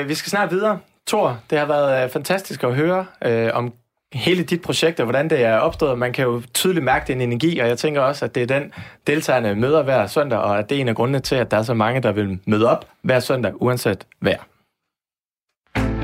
Vi, 0.09 0.15
skal 0.15 0.31
snart 0.31 0.51
videre. 0.51 0.79
Thor, 1.07 1.41
det 1.51 1.59
har 1.59 1.67
været 1.67 2.05
øh, 2.05 2.11
fantastisk 2.11 2.65
at 2.65 2.75
høre 2.75 3.07
øh, 3.25 3.51
om 3.55 3.73
hele 4.13 4.43
dit 4.43 4.63
projekt, 4.63 5.01
og 5.01 5.07
hvordan 5.07 5.31
det 5.31 5.45
er 5.45 5.57
opstået. 5.57 5.99
Man 5.99 6.13
kan 6.13 6.25
jo 6.25 6.43
tydeligt 6.55 6.85
mærke 6.85 7.13
din 7.13 7.21
energi, 7.21 7.59
og 7.59 7.69
jeg 7.69 7.79
tænker 7.79 8.01
også, 8.01 8.25
at 8.25 8.35
det 8.35 8.43
er 8.43 8.47
den 8.47 8.73
deltagerne 9.07 9.55
møder 9.55 9.83
hver 9.83 10.07
søndag, 10.07 10.39
og 10.39 10.59
at 10.59 10.71
det 10.71 10.77
er 10.77 10.81
en 10.81 10.89
af 10.89 10.97
grundene 10.97 11.21
til, 11.21 11.35
at 11.35 11.51
der 11.51 11.57
er 11.57 11.63
så 11.63 11.75
mange, 11.75 12.01
der 12.01 12.13
vil 12.13 12.39
møde 12.47 12.71
op 12.71 12.89
hver 13.03 13.21
søndag, 13.21 13.63
uanset 13.63 14.07
vejr. 14.21 14.47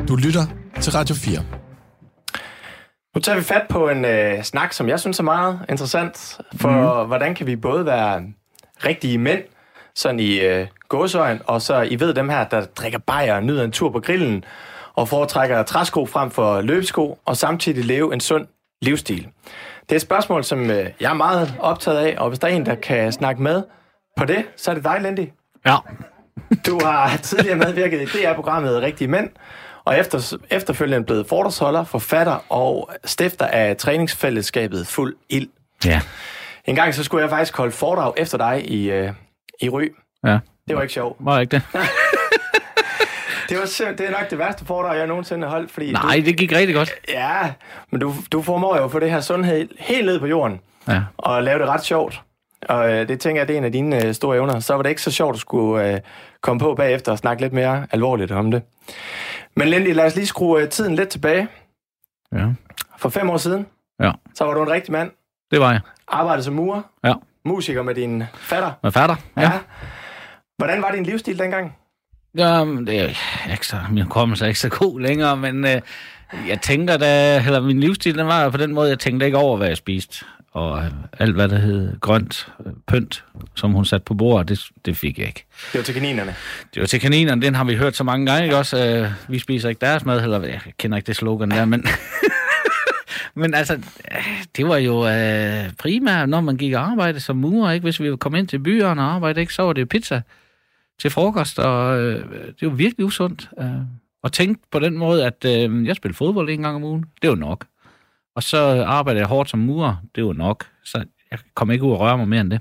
Du 0.08 0.16
lytter 0.16 0.42
til 0.80 0.92
Radio 0.92 1.14
4. 1.14 1.67
Nu 3.18 3.22
tager 3.22 3.38
vi 3.38 3.44
fat 3.44 3.62
på 3.68 3.88
en 3.88 4.04
øh, 4.04 4.42
snak, 4.42 4.72
som 4.72 4.88
jeg 4.88 5.00
synes 5.00 5.18
er 5.18 5.22
meget 5.22 5.60
interessant, 5.68 6.40
for 6.56 7.02
mm. 7.02 7.06
hvordan 7.06 7.34
kan 7.34 7.46
vi 7.46 7.56
både 7.56 7.86
være 7.86 8.22
rigtige 8.84 9.18
mænd, 9.18 9.42
sådan 9.94 10.20
i 10.20 10.40
øh, 10.40 10.66
gåsøjen, 10.88 11.40
og 11.46 11.62
så 11.62 11.82
I 11.82 12.00
ved 12.00 12.14
dem 12.14 12.28
her, 12.28 12.44
der 12.44 12.64
drikker 12.64 12.98
bajer 12.98 13.34
og 13.34 13.44
nyder 13.44 13.64
en 13.64 13.72
tur 13.72 13.90
på 13.90 14.00
grillen, 14.00 14.44
og 14.94 15.08
foretrækker 15.08 15.62
træsko 15.62 16.06
frem 16.06 16.30
for 16.30 16.60
løbesko, 16.60 17.18
og 17.24 17.36
samtidig 17.36 17.84
leve 17.84 18.14
en 18.14 18.20
sund 18.20 18.46
livsstil. 18.82 19.28
Det 19.80 19.92
er 19.92 19.96
et 19.96 20.02
spørgsmål, 20.02 20.44
som 20.44 20.70
øh, 20.70 20.90
jeg 21.00 21.10
er 21.10 21.14
meget 21.14 21.54
optaget 21.60 21.98
af, 21.98 22.16
og 22.18 22.28
hvis 22.28 22.38
der 22.38 22.48
er 22.48 22.52
en, 22.52 22.66
der 22.66 22.74
kan 22.74 23.12
snakke 23.12 23.42
med 23.42 23.62
på 24.16 24.24
det, 24.24 24.44
så 24.56 24.70
er 24.70 24.74
det 24.74 24.84
dig, 24.84 25.00
Lindy. 25.00 25.28
Ja. 25.66 25.76
Du 26.66 26.78
har 26.84 27.16
tidligere 27.16 27.56
medvirket 27.56 28.02
i 28.02 28.04
DR-programmet 28.04 28.82
Rigtige 28.82 29.08
Mænd, 29.08 29.30
og 29.88 29.98
efter, 29.98 30.36
efterfølgende 30.50 31.06
blevet 31.06 31.26
foredragsholder, 31.28 31.84
forfatter 31.84 32.44
og 32.48 32.90
stifter 33.04 33.46
af 33.46 33.76
træningsfællesskabet 33.76 34.86
Fuld 34.86 35.16
Ild. 35.28 35.48
Ja. 35.84 36.00
En 36.64 36.74
gang 36.74 36.94
så 36.94 37.04
skulle 37.04 37.22
jeg 37.22 37.30
faktisk 37.30 37.56
holde 37.56 37.72
foredrag 37.72 38.12
efter 38.16 38.38
dig 38.38 38.70
i, 38.70 38.90
øh, 38.90 39.12
i 39.60 39.68
Ry. 39.68 39.82
Ja. 40.24 40.38
Det 40.68 40.76
var 40.76 40.82
ikke 40.82 40.94
sjovt. 40.94 41.16
Var 41.20 41.40
ikke 41.40 41.50
det? 41.50 41.62
Det, 43.48 43.58
var 43.58 43.92
det 43.92 44.06
er 44.06 44.10
nok 44.10 44.30
det 44.30 44.38
værste 44.38 44.64
foredrag, 44.64 44.98
jeg 44.98 45.06
nogensinde 45.06 45.46
har 45.46 45.50
holdt, 45.50 45.70
fordi 45.70 45.92
Nej, 45.92 46.22
det 46.24 46.36
gik 46.36 46.52
rigtig 46.52 46.74
godt. 46.74 46.88
Du, 46.88 47.12
ja, 47.12 47.52
men 47.90 48.00
du, 48.00 48.14
du 48.32 48.42
formår 48.42 48.76
jo 48.76 48.84
at 48.84 48.90
få 48.90 48.98
det 48.98 49.10
her 49.10 49.20
sundhed 49.20 49.68
helt 49.78 50.06
ned 50.06 50.20
på 50.20 50.26
jorden, 50.26 50.60
Ja. 50.88 51.00
og 51.16 51.42
lave 51.42 51.58
det 51.58 51.68
ret 51.68 51.84
sjovt. 51.84 52.22
Og 52.68 52.92
øh, 52.92 53.08
det 53.08 53.20
tænker 53.20 53.40
jeg, 53.40 53.48
det 53.48 53.54
er 53.54 53.58
en 53.58 53.64
af 53.64 53.72
dine 53.72 54.06
øh, 54.06 54.14
store 54.14 54.36
evner. 54.36 54.60
Så 54.60 54.74
var 54.74 54.82
det 54.82 54.90
ikke 54.90 55.02
så 55.02 55.10
sjovt 55.10 55.34
at 55.34 55.40
skulle 55.40 55.92
øh, 55.94 56.00
komme 56.42 56.60
på 56.60 56.74
bagefter 56.74 57.12
og 57.12 57.18
snakke 57.18 57.42
lidt 57.42 57.52
mere 57.52 57.86
alvorligt 57.90 58.32
om 58.32 58.50
det. 58.50 58.62
Men 59.56 59.68
Lindy, 59.68 59.94
lad 59.94 60.04
os 60.06 60.14
lige 60.16 60.26
skrue 60.26 60.62
øh, 60.62 60.68
tiden 60.68 60.94
lidt 60.94 61.08
tilbage. 61.08 61.48
Ja. 62.32 62.46
For 62.98 63.08
fem 63.08 63.30
år 63.30 63.36
siden, 63.36 63.66
Ja. 64.02 64.12
så 64.34 64.44
var 64.44 64.54
du 64.54 64.62
en 64.62 64.70
rigtig 64.70 64.92
mand. 64.92 65.10
Det 65.50 65.60
var 65.60 65.70
jeg. 65.72 65.80
Arbejdede 66.08 66.44
som 66.44 66.54
murer. 66.54 66.82
Ja. 67.04 67.14
Musiker 67.44 67.82
med 67.82 67.94
din 67.94 68.24
fatter. 68.34 68.72
Med 68.82 68.92
fatter. 68.92 69.16
Ja. 69.36 69.52
Hvordan 70.58 70.82
var 70.82 70.90
din 70.92 71.04
livsstil 71.04 71.38
dengang? 71.38 71.76
Jamen, 72.36 72.86
det 72.86 73.00
er 73.00 73.52
ikke 73.52 73.66
så, 73.66 73.76
min 73.90 74.02
hukommelse 74.02 74.44
er 74.44 74.48
ikke 74.48 74.60
så 74.60 74.68
god 74.68 75.00
længere, 75.00 75.36
men 75.36 75.66
øh, 75.66 75.80
jeg 76.48 76.60
tænker 76.60 76.96
da, 76.96 77.42
eller 77.46 77.60
min 77.60 77.80
livsstil, 77.80 78.18
den 78.18 78.26
var 78.26 78.50
på 78.50 78.56
den 78.56 78.74
måde, 78.74 78.88
jeg 78.88 78.98
tænkte 78.98 79.26
ikke 79.26 79.38
over, 79.38 79.56
hvad 79.56 79.68
jeg 79.68 79.76
spiste. 79.76 80.24
Og 80.50 80.84
alt, 81.18 81.34
hvad 81.34 81.48
der 81.48 81.58
hed 81.58 82.00
grønt 82.00 82.52
øh, 82.66 82.72
pynt, 82.86 83.24
som 83.54 83.72
hun 83.72 83.84
satte 83.84 84.04
på 84.04 84.14
bordet, 84.14 84.48
det, 84.48 84.66
det 84.84 84.96
fik 84.96 85.18
jeg 85.18 85.26
ikke. 85.26 85.44
Det 85.72 85.78
var 85.78 85.84
til 85.84 85.94
kaninerne. 85.94 86.34
Det 86.74 86.80
var 86.80 86.86
til 86.86 87.00
kaninerne, 87.00 87.42
den 87.42 87.54
har 87.54 87.64
vi 87.64 87.76
hørt 87.76 87.96
så 87.96 88.04
mange 88.04 88.26
gange, 88.26 88.44
ikke 88.44 88.56
også? 88.56 88.86
Øh, 88.86 89.10
vi 89.28 89.38
spiser 89.38 89.68
ikke 89.68 89.80
deres 89.80 90.04
mad, 90.04 90.22
eller 90.22 90.42
jeg 90.42 90.60
kender 90.78 90.96
ikke 90.96 91.06
det 91.06 91.16
slogan 91.16 91.50
der, 91.50 91.64
men... 91.64 91.86
men 93.40 93.54
altså, 93.54 93.74
øh, 93.74 94.44
det 94.56 94.68
var 94.68 94.76
jo 94.76 95.08
øh, 95.08 95.72
primært, 95.78 96.28
når 96.28 96.40
man 96.40 96.56
gik 96.56 96.74
og 96.74 96.90
arbejdede 96.90 97.20
som 97.20 97.36
murer, 97.36 97.72
ikke? 97.72 97.84
Hvis 97.84 98.00
vi 98.02 98.16
kom 98.16 98.34
ind 98.34 98.48
til 98.48 98.58
byerne 98.58 99.02
og 99.02 99.14
arbejdede, 99.14 99.40
ikke? 99.40 99.54
Så 99.54 99.62
var 99.62 99.72
det 99.72 99.88
pizza 99.88 100.20
til 101.00 101.10
frokost, 101.10 101.58
og 101.58 102.00
øh, 102.00 102.24
det 102.60 102.68
var 102.68 102.74
virkelig 102.74 103.06
usundt. 103.06 103.48
Øh, 103.60 103.66
og 104.22 104.32
tænke 104.32 104.60
på 104.70 104.78
den 104.78 104.98
måde, 104.98 105.26
at 105.26 105.44
øh, 105.44 105.86
jeg 105.86 105.96
spillede 105.96 106.16
fodbold 106.16 106.50
en 106.50 106.62
gang 106.62 106.76
om 106.76 106.84
ugen, 106.84 107.04
det 107.22 107.30
var 107.30 107.36
nok. 107.36 107.64
Og 108.36 108.42
så 108.42 108.84
arbejdede 108.86 109.20
jeg 109.20 109.28
hårdt 109.28 109.50
som 109.50 109.58
murer, 109.60 109.96
det 110.14 110.24
var 110.24 110.32
nok. 110.32 110.66
Så 110.84 111.04
jeg 111.30 111.38
kom 111.54 111.70
ikke 111.70 111.84
ud 111.84 111.92
og 111.92 112.00
røre 112.00 112.18
mig 112.18 112.28
mere 112.28 112.40
end 112.40 112.50
det. 112.50 112.60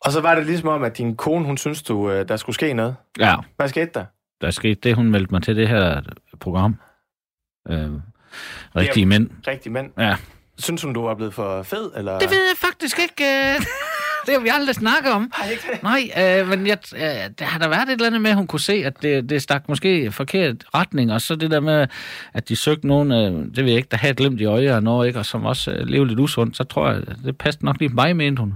Og 0.00 0.12
så 0.12 0.20
var 0.20 0.34
det 0.34 0.46
ligesom 0.46 0.68
om, 0.68 0.82
at 0.82 0.98
din 0.98 1.16
kone, 1.16 1.44
hun 1.46 1.56
synes, 1.56 1.82
du, 1.82 2.10
øh, 2.10 2.28
der 2.28 2.36
skulle 2.36 2.54
ske 2.54 2.72
noget. 2.72 2.96
Ja, 3.18 3.34
Hvad 3.56 3.68
skete 3.68 3.90
der? 3.94 4.04
der 4.40 4.50
skete 4.50 4.74
det, 4.74 4.94
hun 4.94 5.10
meldte 5.10 5.30
mig 5.34 5.42
til 5.42 5.56
det 5.56 5.68
her 5.68 6.00
program. 6.40 6.76
Øh, 7.68 7.90
rigtige 8.76 9.06
mænd. 9.06 9.30
Rigtig 9.46 9.72
mænd. 9.72 9.90
Ja. 9.98 10.16
Synes 10.58 10.82
hun, 10.82 10.92
du 10.92 11.02
var 11.02 11.14
blevet 11.14 11.34
for 11.34 11.62
fed? 11.62 11.90
Eller? 11.96 12.18
Det 12.18 12.30
ved 12.30 12.36
jeg 12.48 12.56
faktisk 12.56 12.98
ikke. 12.98 13.24
det 14.28 14.36
har 14.36 14.42
vi 14.42 14.48
aldrig 14.52 14.74
snakket 14.74 15.12
om. 15.12 15.30
Har 15.34 15.44
jeg 15.44 15.52
ikke 15.52 15.64
det? 15.72 15.82
Nej, 15.82 16.40
øh, 16.40 16.48
men 16.48 16.66
jeg, 16.66 16.78
øh, 16.94 17.30
der 17.38 17.44
har 17.44 17.58
der 17.58 17.68
været 17.68 17.88
et 17.88 17.92
eller 17.92 18.06
andet 18.06 18.20
med, 18.20 18.30
at 18.30 18.36
hun 18.36 18.46
kunne 18.46 18.60
se, 18.60 18.72
at 18.72 19.02
det, 19.02 19.30
det 19.30 19.42
stak 19.42 19.68
måske 19.68 20.12
forkert 20.12 20.64
retning, 20.74 21.12
og 21.12 21.20
så 21.20 21.34
det 21.36 21.50
der 21.50 21.60
med, 21.60 21.86
at 22.34 22.48
de 22.48 22.56
søgte 22.56 22.86
nogen, 22.86 23.12
øh, 23.12 23.56
det 23.56 23.56
ved 23.56 23.64
jeg 23.64 23.76
ikke, 23.76 23.88
der 23.90 23.96
havde 23.96 24.14
glemt 24.14 24.40
i 24.40 24.44
øje 24.44 24.74
og 24.76 24.82
noget, 24.82 25.06
ikke, 25.06 25.18
og 25.18 25.26
som 25.26 25.44
også 25.44 25.70
øh, 25.70 25.86
levede 25.86 26.08
lidt 26.08 26.20
usundt, 26.20 26.56
så 26.56 26.64
tror 26.64 26.90
jeg, 26.90 27.02
det 27.24 27.38
passede 27.38 27.64
nok 27.64 27.78
lige 27.78 27.88
mig, 27.88 28.16
mente 28.16 28.40
hun. 28.40 28.54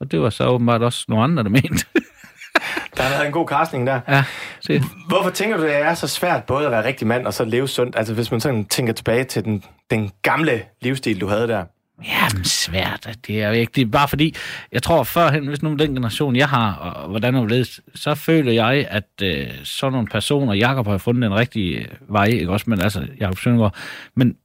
Og 0.00 0.10
det 0.10 0.20
var 0.20 0.30
så 0.30 0.46
åbenbart 0.46 0.82
også 0.82 1.04
nogle 1.08 1.24
andre, 1.24 1.42
der 1.42 1.50
mente. 1.50 1.86
Der 2.96 3.02
har 3.02 3.10
været 3.10 3.26
en 3.26 3.32
god 3.32 3.48
casting 3.48 3.86
der. 3.86 4.00
ja, 4.08 4.24
se. 4.60 4.82
Hvorfor 5.08 5.30
tænker 5.30 5.56
du, 5.56 5.62
det 5.62 5.76
er 5.76 5.94
så 5.94 6.08
svært 6.08 6.44
både 6.44 6.64
at 6.64 6.70
være 6.70 6.84
rigtig 6.84 7.06
mand 7.06 7.26
og 7.26 7.34
så 7.34 7.44
leve 7.44 7.68
sundt? 7.68 7.96
Altså 7.96 8.14
hvis 8.14 8.30
man 8.30 8.40
sådan 8.40 8.64
tænker 8.64 8.92
tilbage 8.92 9.24
til 9.24 9.44
den, 9.44 9.64
den 9.90 10.10
gamle 10.22 10.62
livsstil, 10.80 11.20
du 11.20 11.26
havde 11.26 11.48
der. 11.48 11.64
Jamen, 12.04 12.44
svært. 12.44 13.18
Det 13.26 13.42
er 13.42 13.48
jo 13.48 13.54
ikke. 13.54 13.72
Det 13.74 13.82
er 13.82 13.86
bare 13.86 14.08
fordi, 14.08 14.34
jeg 14.72 14.82
tror 14.82 15.02
førhen, 15.02 15.46
hvis 15.46 15.62
nu 15.62 15.74
den 15.74 15.94
generation, 15.94 16.36
jeg 16.36 16.48
har, 16.48 16.74
og 16.74 17.08
hvordan 17.08 17.34
det 17.34 17.50
ledes, 17.50 17.80
så 17.94 18.14
føler 18.14 18.52
jeg, 18.52 18.86
at 18.90 19.08
øh, 19.22 19.50
sådan 19.64 19.92
nogle 19.92 20.08
personer, 20.08 20.54
Jakob 20.54 20.86
har 20.86 20.98
fundet 20.98 21.22
den 21.22 21.34
rigtige 21.34 21.78
øh, 21.78 21.86
vej, 22.08 22.24
ikke 22.24 22.52
også, 22.52 22.70
men 22.70 22.80
altså, 22.80 23.06
Jakob 23.20 23.38
Søndergaard, 23.38 23.76
men 24.16 24.36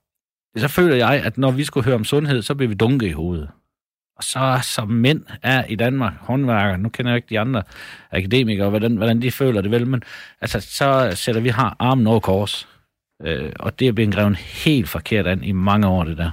så 0.58 0.68
føler 0.68 0.96
jeg, 0.96 1.22
at 1.26 1.38
når 1.38 1.52
vi 1.52 1.64
skulle 1.64 1.86
høre 1.86 1.96
om 1.96 2.04
sundhed, 2.04 2.42
så 2.42 2.56
blev 2.56 2.70
vi 2.70 2.74
dunke 2.74 3.08
i 3.08 3.12
hovedet. 3.12 3.50
Og 4.18 4.24
så 4.24 4.60
som 4.64 4.88
mænd 4.90 5.24
er 5.44 5.66
i 5.66 5.76
Danmark, 5.76 6.14
håndværker, 6.20 6.78
nu 6.78 6.90
kender 6.90 7.12
jeg 7.12 7.16
ikke 7.16 7.30
de 7.30 7.40
andre 7.40 7.64
akademikere, 8.12 8.70
hvordan, 8.70 8.96
hvordan 8.96 9.22
de 9.22 9.32
føler 9.32 9.62
det 9.62 9.72
vel, 9.72 9.88
men 9.88 10.04
altså, 10.42 10.60
så 10.60 11.12
sætter 11.16 11.42
vi 11.42 11.50
har 11.50 11.76
armen 11.80 12.08
over 12.08 12.20
kors. 12.20 12.68
Øh, 13.24 13.52
og 13.60 13.80
det 13.80 13.88
er 13.88 13.92
blevet 13.92 14.14
grevet 14.14 14.38
helt 14.38 14.90
forkert 14.90 15.28
an 15.28 15.44
i 15.44 15.52
mange 15.52 15.88
år, 15.88 16.04
det 16.04 16.18
der. 16.18 16.32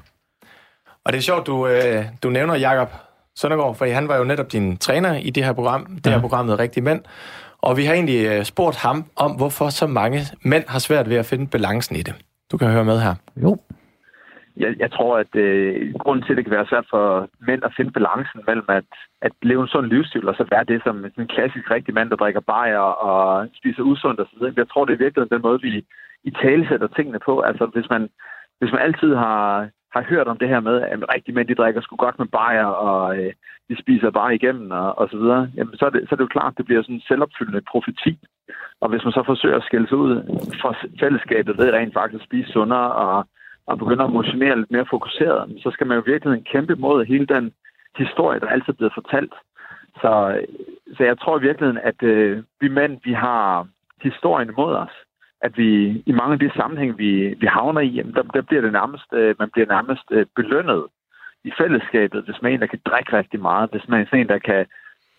Og 1.05 1.13
det 1.13 1.19
er 1.19 1.23
sjovt, 1.23 1.47
du, 1.47 1.67
øh, 1.67 2.05
du 2.23 2.29
nævner 2.31 2.55
Jakob 2.55 2.89
Søndergaard, 3.37 3.75
for 3.77 3.85
han 3.95 4.09
var 4.09 4.17
jo 4.17 4.25
netop 4.25 4.53
din 4.53 4.77
træner 4.77 5.15
i 5.15 5.31
det 5.31 5.45
her 5.45 5.53
program, 5.53 5.87
det 5.87 6.07
her 6.07 6.13
Ja. 6.13 6.21
programmet 6.21 6.59
Rigtig 6.59 6.83
Mænd. 6.83 7.03
Og 7.59 7.77
vi 7.77 7.85
har 7.85 7.95
egentlig 7.95 8.27
øh, 8.33 8.45
spurgt 8.45 8.77
ham 8.77 9.05
om, 9.17 9.31
hvorfor 9.37 9.69
så 9.69 9.87
mange 9.87 10.21
mænd 10.45 10.65
har 10.69 10.79
svært 10.79 11.09
ved 11.11 11.17
at 11.17 11.27
finde 11.27 11.47
balancen 11.47 11.97
i 11.97 12.03
det. 12.03 12.15
Du 12.53 12.57
kan 12.59 12.69
høre 12.71 12.85
med 12.85 12.99
her. 13.01 13.15
Jo. 13.37 13.57
Jeg, 14.57 14.75
jeg 14.79 14.91
tror, 14.93 15.19
at 15.19 15.33
øh, 15.37 15.95
grunden 16.03 16.25
til, 16.25 16.33
at 16.33 16.37
det 16.37 16.45
kan 16.45 16.57
være 16.59 16.67
svært 16.73 16.87
for 16.91 17.29
mænd 17.49 17.63
at 17.65 17.73
finde 17.77 17.91
balancen 17.99 18.41
mellem 18.47 18.65
at, 18.69 18.85
at 19.23 19.33
leve 19.43 19.63
en 19.63 19.69
sund 19.69 19.87
livsstil, 19.87 20.29
og 20.29 20.35
så 20.35 20.45
være 20.51 20.65
det 20.65 20.81
som 20.85 20.97
en 21.19 21.27
klassisk 21.35 21.71
rigtig 21.71 21.95
mand, 21.95 22.11
der 22.11 22.17
drikker 22.17 22.41
bajer 22.41 22.87
og 23.09 23.47
spiser 23.59 23.83
usundt 23.83 24.21
osv. 24.21 24.43
Jeg 24.57 24.69
tror, 24.69 24.85
det 24.85 24.93
er 24.95 25.05
virkelig 25.05 25.31
den 25.31 25.43
måde, 25.43 25.61
vi 25.61 25.85
i 26.25 26.31
tale 26.43 26.69
sætter 26.69 26.87
tingene 26.97 27.19
på. 27.29 27.41
Altså, 27.41 27.65
hvis 27.75 27.87
man, 27.91 28.03
hvis 28.61 28.73
man 28.73 28.83
altid 28.89 29.15
har, 29.15 29.69
har 29.95 30.03
hørt 30.03 30.29
om 30.29 30.39
det 30.39 30.49
her 30.49 30.61
med, 30.61 30.77
at 30.81 31.15
rigtig 31.15 31.35
mænd, 31.35 31.49
de 31.49 31.55
drikker 31.55 31.81
sgu 31.81 31.97
godt 31.97 32.19
med 32.19 32.27
bajer, 32.27 32.65
og 32.65 33.19
øh, 33.19 33.33
de 33.69 33.81
spiser 33.83 34.11
bare 34.11 34.35
igennem, 34.35 34.71
og, 34.71 34.99
og 34.99 35.09
så 35.11 35.17
videre, 35.17 35.51
jamen, 35.57 35.77
så, 35.77 35.85
er 35.87 35.91
det, 35.91 36.01
så 36.03 36.11
er 36.15 36.17
det 36.17 36.27
jo 36.27 36.37
klart, 36.37 36.53
at 36.53 36.59
det 36.59 36.67
bliver 36.67 36.83
sådan 36.83 36.95
en 36.95 37.09
selvopfyldende 37.09 37.63
profeti. 37.71 38.19
Og 38.81 38.89
hvis 38.91 39.05
man 39.05 39.13
så 39.13 39.23
forsøger 39.27 39.57
at 39.57 39.67
skille 39.69 39.89
sig 39.89 39.97
ud 39.97 40.15
fra 40.61 40.75
fællesskabet 41.01 41.59
ved 41.59 41.73
rent 41.73 41.95
faktisk 41.95 42.21
at 42.21 42.27
spise 42.27 42.53
sundere 42.53 42.93
og 42.93 43.27
og 43.67 43.79
begynder 43.79 44.05
at 44.05 44.13
motionere 44.13 44.57
lidt 44.57 44.71
mere 44.71 44.87
fokuseret, 44.91 45.61
så 45.63 45.71
skal 45.71 45.87
man 45.87 45.97
jo 45.97 46.03
virkelig 46.07 46.33
en 46.33 46.45
kæmpe 46.53 46.75
mod 46.75 47.05
hele 47.05 47.27
den 47.27 47.53
historie, 47.97 48.41
der 48.41 48.47
altid 48.47 48.69
er 48.69 48.77
blevet 48.77 48.95
fortalt. 48.95 49.35
Så, 50.01 50.41
så 50.97 51.05
jeg 51.05 51.19
tror 51.19 51.39
i 51.39 51.43
virkeligheden, 51.43 51.81
at 51.91 52.03
øh, 52.03 52.43
vi 52.61 52.69
mænd, 52.69 53.01
vi 53.05 53.13
har 53.13 53.69
historien 54.03 54.49
imod 54.49 54.75
os. 54.75 54.95
At 55.47 55.53
vi 55.61 55.69
i 56.07 56.13
mange 56.21 56.33
af 56.33 56.39
de 56.39 56.51
sammenhæng, 56.57 56.99
vi, 56.99 57.11
vi 57.43 57.47
havner 57.47 57.81
i, 57.81 57.91
jamen, 57.97 58.15
der, 58.15 58.23
der 58.23 58.43
bliver 58.49 58.63
det 58.63 58.73
nærmest, 58.73 59.09
øh, 59.13 59.35
man 59.39 59.51
bliver 59.53 59.69
nærmest 59.77 60.07
øh, 60.11 60.27
belønnet 60.37 60.83
i 61.49 61.51
fællesskabet, 61.61 62.25
hvis 62.25 62.43
man 62.43 62.51
er 62.51 62.55
en, 62.55 62.61
der 62.61 62.73
kan 62.75 62.83
drikke 62.91 63.17
rigtig 63.17 63.41
meget, 63.41 63.71
hvis 63.73 63.89
man 63.89 64.01
er 64.01 64.07
sådan 64.07 64.21
en, 64.21 64.29
der 64.29 64.39
kan, 64.39 64.67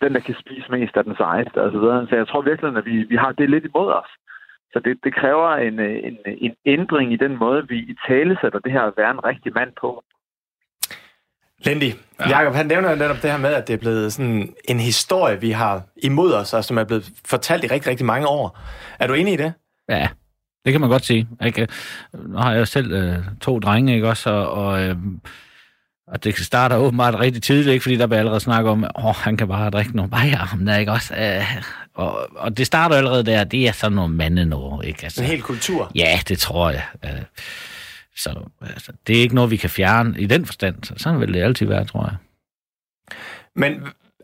den, 0.02 0.14
der 0.14 0.20
kan 0.20 0.36
spise 0.42 0.68
mest 0.70 0.96
af 0.96 1.04
den 1.04 1.16
sejeste 1.16 1.62
og 1.64 1.72
så 1.72 1.78
videre. 1.78 2.06
Så 2.08 2.16
jeg 2.16 2.28
tror 2.28 2.42
virkelig, 2.42 2.76
at 2.76 2.86
vi, 2.90 2.96
vi 3.12 3.16
har 3.16 3.32
det 3.32 3.50
lidt 3.50 3.64
imod 3.64 3.88
os. 4.00 4.12
Så 4.72 4.80
det, 4.84 4.98
det 5.04 5.14
kræver 5.14 5.50
en, 5.68 5.80
en, 5.80 6.16
en 6.26 6.54
ændring 6.66 7.12
i 7.12 7.16
den 7.24 7.36
måde, 7.36 7.68
vi 7.68 7.78
i 7.78 7.94
tale 8.08 8.38
sætter 8.40 8.58
det 8.58 8.72
her 8.72 8.82
at 8.82 8.96
være 8.96 9.10
en 9.10 9.24
rigtig 9.24 9.52
mand 9.54 9.72
på. 9.80 10.04
Lindy, 11.66 11.90
ja. 12.20 12.38
Jacob, 12.38 12.54
han 12.54 12.66
nævner 12.66 12.90
jo 12.90 12.96
netop 12.96 13.16
det 13.22 13.30
her 13.30 13.38
med, 13.38 13.54
at 13.54 13.68
det 13.68 13.74
er 13.74 13.78
blevet 13.78 14.12
sådan 14.12 14.54
en 14.68 14.80
historie, 14.80 15.40
vi 15.40 15.50
har 15.50 15.82
imod 15.96 16.32
os, 16.34 16.54
og 16.54 16.64
som 16.64 16.78
er 16.78 16.84
blevet 16.84 17.04
fortalt 17.26 17.64
i 17.64 17.66
rigtig, 17.66 17.90
rigtig 17.90 18.06
mange 18.06 18.26
år. 18.26 18.58
Er 19.00 19.06
du 19.06 19.14
enig 19.14 19.32
i 19.34 19.36
det? 19.36 19.52
Ja, 19.88 20.08
det 20.64 20.72
kan 20.72 20.80
man 20.80 20.90
godt 20.90 21.04
sige. 21.04 21.28
Ikke? 21.44 21.68
Nu 22.12 22.36
har 22.38 22.52
jeg 22.52 22.60
jo 22.60 22.64
selv 22.64 22.92
øh, 22.92 23.18
to 23.40 23.58
drenge, 23.58 23.94
ikke 23.94 24.08
også? 24.08 24.30
Og, 24.30 24.50
og, 24.66 24.82
øh, 24.82 24.96
og 26.06 26.24
det 26.24 26.36
starter 26.36 26.76
åbenbart 26.76 27.14
rigtig 27.20 27.42
tidligt, 27.42 27.68
ikke? 27.72 27.82
fordi 27.82 27.96
der 27.96 28.06
bliver 28.06 28.18
allerede 28.18 28.40
snakket 28.40 28.70
om, 28.70 28.84
åh, 28.98 29.14
han 29.14 29.36
kan 29.36 29.48
bare 29.48 29.70
drikke 29.70 29.96
nogle 29.96 30.10
bajer 30.10 30.36
ham 30.36 30.66
der, 30.66 30.76
ikke 30.76 30.92
også? 30.92 31.14
Øh, 31.14 31.62
og, 31.94 32.28
og 32.36 32.56
det 32.56 32.66
starter 32.66 32.96
allerede 32.96 33.24
der, 33.26 33.44
det 33.44 33.68
er 33.68 33.72
sådan 33.72 33.96
noget 33.96 34.10
mandenord, 34.10 34.84
ikke? 34.84 35.04
Altså, 35.04 35.22
En 35.22 35.28
hel 35.28 35.42
kultur. 35.42 35.90
Ja, 35.94 36.18
det 36.28 36.38
tror 36.38 36.70
jeg. 36.70 36.84
Øh, 37.04 37.10
Så 38.16 38.48
altså, 38.60 38.92
det 39.06 39.16
er 39.16 39.20
ikke 39.20 39.34
noget, 39.34 39.50
vi 39.50 39.56
kan 39.56 39.70
fjerne 39.70 40.20
i 40.20 40.26
den 40.26 40.46
forstand. 40.46 40.84
Så 40.84 40.94
sådan 40.96 41.20
vil 41.20 41.34
det 41.34 41.42
altid 41.42 41.66
være, 41.66 41.84
tror 41.84 42.04
jeg. 42.04 42.16
Men 43.56 43.82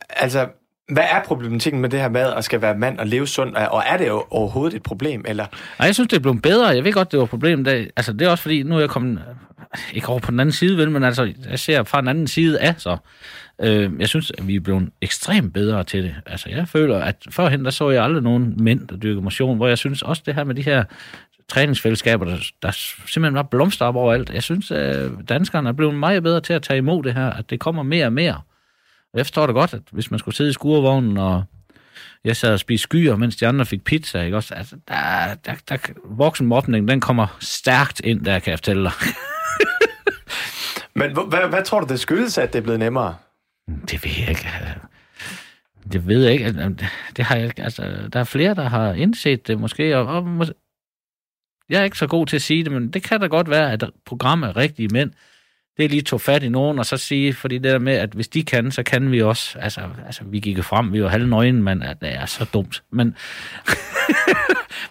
altså, 0.09 0.49
hvad 0.89 1.05
er 1.11 1.23
problematikken 1.25 1.81
med 1.81 1.89
det 1.89 2.01
her 2.01 2.09
med 2.09 2.21
at 2.21 2.45
skal 2.45 2.63
være 2.63 2.79
mand 2.79 2.99
og 2.99 3.07
leve 3.07 3.27
sundt? 3.27 3.57
Og 3.57 3.83
er 3.87 3.97
det 3.97 4.09
jo 4.09 4.25
overhovedet 4.31 4.77
et 4.77 4.83
problem? 4.83 5.25
Eller? 5.29 5.47
Nej, 5.79 5.87
jeg 5.87 5.95
synes, 5.95 6.09
det 6.09 6.17
er 6.17 6.21
blevet 6.21 6.43
bedre. 6.43 6.67
Jeg 6.67 6.85
ved 6.85 6.93
godt, 6.93 7.13
det 7.13 7.19
var 7.19 7.25
et 7.25 7.31
problem. 7.31 7.65
Da, 7.65 7.87
altså, 7.97 8.13
det 8.13 8.23
er 8.23 8.31
også 8.31 8.43
fordi, 8.43 8.63
nu 8.63 8.77
er 8.77 8.81
jeg 8.81 8.89
kommet 8.89 9.19
øh, 9.19 9.95
ikke 9.95 10.09
over 10.09 10.19
på 10.19 10.31
den 10.31 10.41
anden 10.41 10.53
side, 10.53 10.77
vel, 10.79 10.91
men 10.91 11.05
altså, 11.05 11.33
jeg 11.51 11.59
ser 11.59 11.83
fra 11.83 12.01
den 12.01 12.09
anden 12.09 12.27
side 12.27 12.61
af, 12.61 12.75
så 12.79 12.97
øh, 13.63 13.91
jeg 13.99 14.09
synes, 14.09 14.33
at 14.39 14.47
vi 14.47 14.57
er 14.57 14.61
blevet 14.61 14.91
ekstremt 15.03 15.53
bedre 15.55 15.85
til 15.85 16.03
det. 16.03 16.15
Altså, 16.27 16.49
jeg 16.51 16.69
føler, 16.69 16.99
at 16.99 17.17
førhen, 17.31 17.65
der 17.65 17.71
så 17.71 17.91
jeg 17.91 18.05
aldrig 18.05 18.23
nogen 18.23 18.55
mænd, 18.59 18.89
der 18.89 18.97
dyrkede 18.97 19.23
motion, 19.23 19.57
hvor 19.57 19.69
jeg 19.69 19.79
synes 19.79 20.03
også 20.03 20.23
det 20.27 20.35
her 20.35 20.45
med 20.45 20.55
de 20.55 20.63
her 20.63 20.85
træningsfællesskaber, 21.49 22.25
der, 22.25 22.37
der 22.63 22.71
simpelthen 23.07 23.35
var 23.35 23.43
blomster 23.43 23.87
op 23.87 23.97
overalt. 23.97 24.31
Jeg 24.31 24.43
synes, 24.43 24.71
at 24.71 25.11
danskerne 25.29 25.69
er 25.69 25.73
blevet 25.73 25.95
meget 25.95 26.23
bedre 26.23 26.41
til 26.41 26.53
at 26.53 26.63
tage 26.63 26.79
imod 26.79 27.03
det 27.03 27.15
her, 27.15 27.31
at 27.31 27.51
det 27.51 27.61
kommer 27.61 27.83
mere 27.83 28.07
og 28.07 28.13
mere. 28.13 28.41
Og 29.13 29.19
jeg 29.19 29.27
forstår 29.27 29.47
det 29.47 29.55
godt, 29.55 29.75
at 29.75 29.83
hvis 29.91 30.11
man 30.11 30.19
skulle 30.19 30.35
sidde 30.35 30.51
i 30.51 30.53
skurvognen, 30.53 31.17
og 31.17 31.45
jeg 32.25 32.37
sad 32.37 32.53
og 32.53 32.61
spiste 32.61 32.83
skyer, 32.83 33.17
mens 33.17 33.37
de 33.37 33.47
andre 33.47 33.67
fik 33.67 33.85
pizza, 33.85 34.23
ikke 34.23 34.37
også? 34.37 34.55
Altså, 34.55 34.77
der, 34.89 35.35
der, 35.35 35.55
der, 35.69 35.77
voksenmobning, 36.05 36.89
den 36.89 37.01
kommer 37.01 37.37
stærkt 37.41 38.01
ind, 38.05 38.25
der 38.25 38.39
kan 38.39 38.51
jeg 38.51 38.59
fortælle 38.59 38.85
dig. 38.85 38.93
Men 40.95 41.13
hvad, 41.13 41.49
hvad 41.49 41.65
tror 41.65 41.81
du, 41.81 41.87
det 41.87 42.01
skyldes, 42.01 42.39
at 42.39 42.53
det 42.53 42.59
er 42.59 42.63
blevet 42.63 42.79
nemmere? 42.79 43.17
Det 43.91 44.05
ved 44.05 44.13
jeg 44.19 44.29
ikke. 44.29 44.49
Det 45.93 46.07
ved 46.07 46.25
jeg 46.25 46.33
ikke. 46.33 46.77
Det 47.17 47.25
har 47.25 47.37
jeg. 47.37 47.53
Altså, 47.59 48.09
der 48.13 48.21
er 48.21 48.25
flere, 48.25 48.55
der 48.55 48.69
har 48.69 48.93
indset 48.93 49.47
det 49.47 49.61
måske, 49.61 49.97
og, 49.97 50.07
og 50.07 50.47
jeg 51.69 51.81
er 51.81 51.85
ikke 51.85 51.99
så 51.99 52.07
god 52.07 52.27
til 52.27 52.37
at 52.37 52.43
sige 52.43 52.65
det, 52.65 52.73
men 52.73 52.91
det 52.91 53.03
kan 53.03 53.21
da 53.21 53.27
godt 53.27 53.51
være, 53.51 53.73
at 53.73 53.85
programmet 54.07 54.57
rigtige 54.57 54.89
mænd. 54.89 55.11
Det 55.77 55.85
er 55.85 55.89
lige 55.89 56.03
tog 56.03 56.21
fat 56.21 56.43
i 56.43 56.49
nogen, 56.49 56.79
og 56.79 56.87
så 56.87 56.97
sige, 56.97 57.35
fordi 57.35 57.55
det 57.59 57.73
der 57.73 57.79
med, 57.79 57.93
at 57.93 58.11
hvis 58.11 58.29
de 58.29 58.43
kan, 58.45 58.71
så 58.71 58.83
kan 58.83 59.13
vi 59.13 59.23
også. 59.23 59.59
Altså, 59.59 59.81
altså 60.07 60.25
vi 60.25 60.41
gik 60.41 60.65
frem, 60.65 60.93
vi 60.93 61.03
var 61.03 61.09
halvnøgne, 61.09 61.63
men 61.63 61.83
at 61.83 62.01
det 62.01 62.15
er 62.15 62.27
så 62.27 62.45
dumt. 62.53 62.83
Men, 62.91 63.17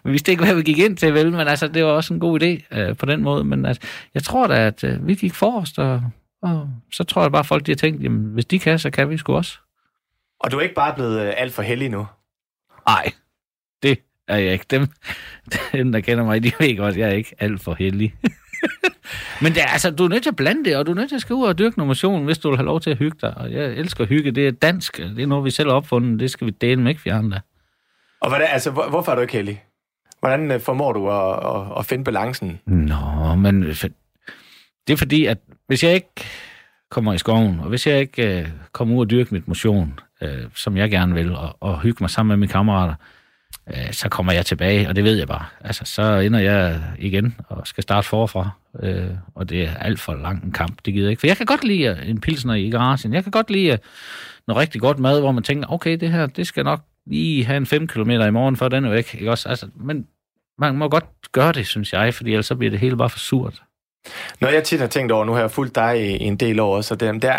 men 0.04 0.12
hvis 0.12 0.22
det 0.22 0.32
ikke 0.32 0.44
hvad 0.46 0.56
vi 0.56 0.62
gik 0.62 0.80
ind 0.80 0.98
til, 0.98 1.14
vel, 1.14 1.32
men 1.32 1.48
altså, 1.48 1.68
det 1.68 1.86
var 1.86 1.92
også 1.92 2.14
en 2.14 2.20
god 2.20 2.42
idé 2.42 2.78
øh, 2.78 2.98
på 2.98 3.06
den 3.06 3.24
måde. 3.24 3.44
Men 3.44 3.66
altså, 3.66 3.82
jeg 4.14 4.24
tror 4.24 4.48
da, 4.48 4.68
at 4.68 4.84
øh, 4.84 5.08
vi 5.08 5.16
gik 5.16 5.34
forrest, 5.34 5.80
og, 5.80 6.04
og 6.42 6.70
så 6.94 7.04
tror 7.04 7.22
jeg 7.22 7.32
bare, 7.32 7.40
at 7.40 7.46
folk 7.46 7.66
de 7.66 7.72
har 7.72 7.76
tænkt, 7.76 8.04
jamen, 8.04 8.34
hvis 8.34 8.46
de 8.46 8.60
kan, 8.60 8.80
så 8.80 8.90
kan 8.90 9.10
vi 9.10 9.18
sgu 9.18 9.36
også. 9.36 9.58
Og 10.40 10.52
du 10.52 10.58
er 10.58 10.62
ikke 10.62 10.76
bare 10.76 10.96
blevet 10.96 11.22
øh, 11.22 11.34
alt 11.38 11.54
for 11.54 11.62
heldig 11.62 11.90
nu? 11.90 12.08
Nej, 12.88 13.12
det 13.84 14.00
er 14.28 14.38
jeg 14.38 14.54
ikke. 14.54 14.66
Dem, 14.70 14.88
dem, 15.74 15.92
der 15.92 16.00
kender 16.00 16.24
mig, 16.24 16.44
de 16.44 16.52
ved 16.60 16.78
godt, 16.78 16.98
jeg 16.98 17.10
er 17.10 17.14
ikke 17.14 17.36
alt 17.40 17.62
for 17.62 17.74
heldig. 17.74 18.16
Men 19.42 19.54
det 19.54 19.62
er, 19.62 19.68
altså, 19.68 19.92
du 19.92 20.04
er 20.04 20.10
nødt 20.10 20.24
til 20.24 20.30
at 20.30 20.36
blande 20.36 20.66
det, 20.66 20.78
og 20.78 20.86
du 20.86 20.92
er 20.92 20.96
nødt 20.96 21.10
til 21.10 21.16
at 21.16 21.22
skrive 21.22 21.48
og 21.48 21.58
dyrke 21.58 21.78
noget 21.78 21.88
motion, 21.88 22.26
hvis 22.26 22.38
du 22.38 22.50
vil 22.50 22.58
have 22.58 22.66
lov 22.66 22.82
til 22.82 22.90
at 22.90 22.98
hygge 22.98 23.18
dig. 23.22 23.38
Og 23.38 23.52
jeg 23.52 23.66
elsker 23.66 24.06
hygge, 24.06 24.32
det 24.32 24.48
er 24.48 24.52
dansk, 24.52 24.98
det 24.98 25.20
er 25.20 25.28
noget, 25.28 25.46
vi 25.46 25.52
selv 25.52 25.70
har 25.70 25.76
opfundet, 25.76 26.20
det 26.20 26.32
skal 26.32 26.48
vi 26.48 26.52
dele 26.52 26.82
med 26.82 26.92
ikke 26.92 27.02
fjerne 27.02 27.32
da. 27.32 27.40
Og 28.22 28.30
hvordan, 28.30 28.48
altså, 28.52 28.72
hvor, 28.72 28.90
hvorfor 28.90 29.12
er 29.12 29.16
du 29.16 29.22
ikke 29.22 29.34
heldig? 29.34 29.64
Hvordan 30.20 30.52
øh, 30.52 30.60
formår 30.60 30.94
du 30.94 31.12
at, 31.12 31.56
at, 31.56 31.80
at 31.80 31.86
finde 31.86 32.04
balancen? 32.04 32.60
Nå, 32.66 33.36
men 33.36 33.76
for, 33.76 33.88
det 34.88 34.94
er 34.94 34.98
fordi, 34.98 35.26
at 35.26 35.38
hvis 35.68 35.84
jeg 35.84 35.94
ikke 35.94 36.10
kommer 36.90 37.14
i 37.14 37.18
skoven, 37.18 37.60
og 37.60 37.70
hvis 37.70 37.88
jeg 37.88 38.00
ikke 38.00 38.40
øh, 38.40 38.48
kommer 38.72 38.96
ud 38.96 39.02
og 39.02 39.10
dyrke 39.10 39.34
mit 39.34 39.48
motion, 39.48 40.00
øh, 40.22 40.44
som 40.56 40.78
jeg 40.78 40.92
gerne 40.92 41.14
vil, 41.14 41.36
og, 41.36 41.58
og 41.60 41.82
hygge 41.82 42.04
mig 42.04 42.10
sammen 42.10 42.30
med 42.30 42.38
mine 42.38 42.52
kammerater, 42.52 42.94
øh, 42.94 43.21
Øh, 43.74 43.94
så 43.94 44.10
kommer 44.10 44.34
jeg 44.34 44.46
tilbage, 44.46 44.90
og 44.90 44.96
det 44.96 45.04
ved 45.04 45.18
jeg 45.18 45.28
bare. 45.28 45.46
Altså, 45.62 45.86
så 45.86 46.02
ender 46.02 46.40
jeg 46.40 46.82
igen 47.00 47.36
og 47.50 47.68
skal 47.68 47.84
starte 47.84 48.08
forfra, 48.08 48.50
øh, 48.80 49.10
og 49.36 49.50
det 49.50 49.64
er 49.64 49.76
alt 49.76 50.00
for 50.00 50.14
lang 50.14 50.44
en 50.44 50.52
kamp, 50.52 50.86
det 50.86 50.94
gider 50.94 51.06
jeg 51.06 51.12
ikke. 51.12 51.20
For 51.20 51.28
jeg 51.28 51.38
kan 51.38 51.46
godt 51.46 51.64
lide 51.64 51.88
øh, 51.88 52.10
en 52.10 52.22
pilsner 52.22 52.54
i 52.54 52.70
garagen, 52.70 53.14
jeg 53.14 53.24
kan 53.24 53.32
godt 53.32 53.50
lide 53.50 53.72
øh, 53.72 53.78
noget 54.48 54.62
rigtig 54.62 54.82
godt 54.82 55.00
mad, 55.00 55.20
hvor 55.20 55.32
man 55.32 55.44
tænker, 55.44 55.74
okay, 55.74 55.98
det 55.98 56.12
her, 56.12 56.26
det 56.26 56.48
skal 56.48 56.64
nok 56.64 56.82
lige 57.06 57.46
have 57.46 57.58
en 57.58 57.66
5 57.66 57.88
km 57.88 58.10
i 58.10 58.30
morgen, 58.30 58.58
for 58.58 58.68
den 58.68 58.86
er 58.86 58.90
væk, 58.90 59.16
ikke 59.16 59.32
også? 59.32 59.50
Altså, 59.50 59.68
men 59.76 60.08
man 60.58 60.78
må 60.78 60.90
godt 60.90 61.06
gøre 61.32 61.52
det, 61.52 61.68
synes 61.68 61.94
jeg, 61.94 62.14
fordi 62.14 62.32
ellers 62.32 62.46
så 62.46 62.56
bliver 62.56 62.72
det 62.72 62.80
hele 62.80 62.98
bare 62.98 63.10
for 63.10 63.20
surt. 63.20 63.64
Når 64.42 64.50
jeg 64.50 64.64
tit 64.64 64.80
har 64.80 64.88
tænkt 64.88 65.12
over, 65.12 65.26
nu 65.26 65.32
har 65.32 65.40
jeg 65.40 65.52
fulgt 65.52 65.76
dig 65.76 66.02
i, 66.02 66.18
i 66.18 66.24
en 66.24 66.38
del 66.38 66.60
år 66.60 66.76
også, 66.76 66.94
og 66.94 67.00
det, 67.00 67.22
der, 67.22 67.34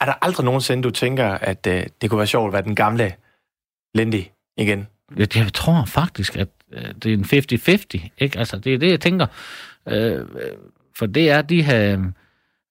er 0.00 0.04
der 0.04 0.14
aldrig 0.22 0.44
nogensinde, 0.44 0.82
du 0.82 0.90
tænker, 0.90 1.26
at 1.26 1.66
øh, 1.66 1.86
det 2.00 2.10
kunne 2.10 2.18
være 2.18 2.26
sjovt 2.26 2.46
at 2.46 2.52
være 2.52 2.62
den 2.62 2.74
gamle 2.74 3.14
Lindy 3.94 4.22
igen? 4.56 4.86
Jeg, 5.16 5.36
jeg 5.36 5.52
tror 5.54 5.84
faktisk, 5.84 6.36
at 6.36 6.48
øh, 6.72 6.94
det 7.02 7.06
er 7.06 7.14
en 7.14 7.24
50-50, 8.04 8.08
ikke? 8.18 8.38
Altså, 8.38 8.58
det 8.58 8.74
er 8.74 8.78
det, 8.78 8.90
jeg 8.90 9.00
tænker. 9.00 9.26
Øh, 9.88 10.26
for 10.96 11.06
det 11.06 11.30
er, 11.30 11.42
de 11.42 11.62
har 11.62 12.12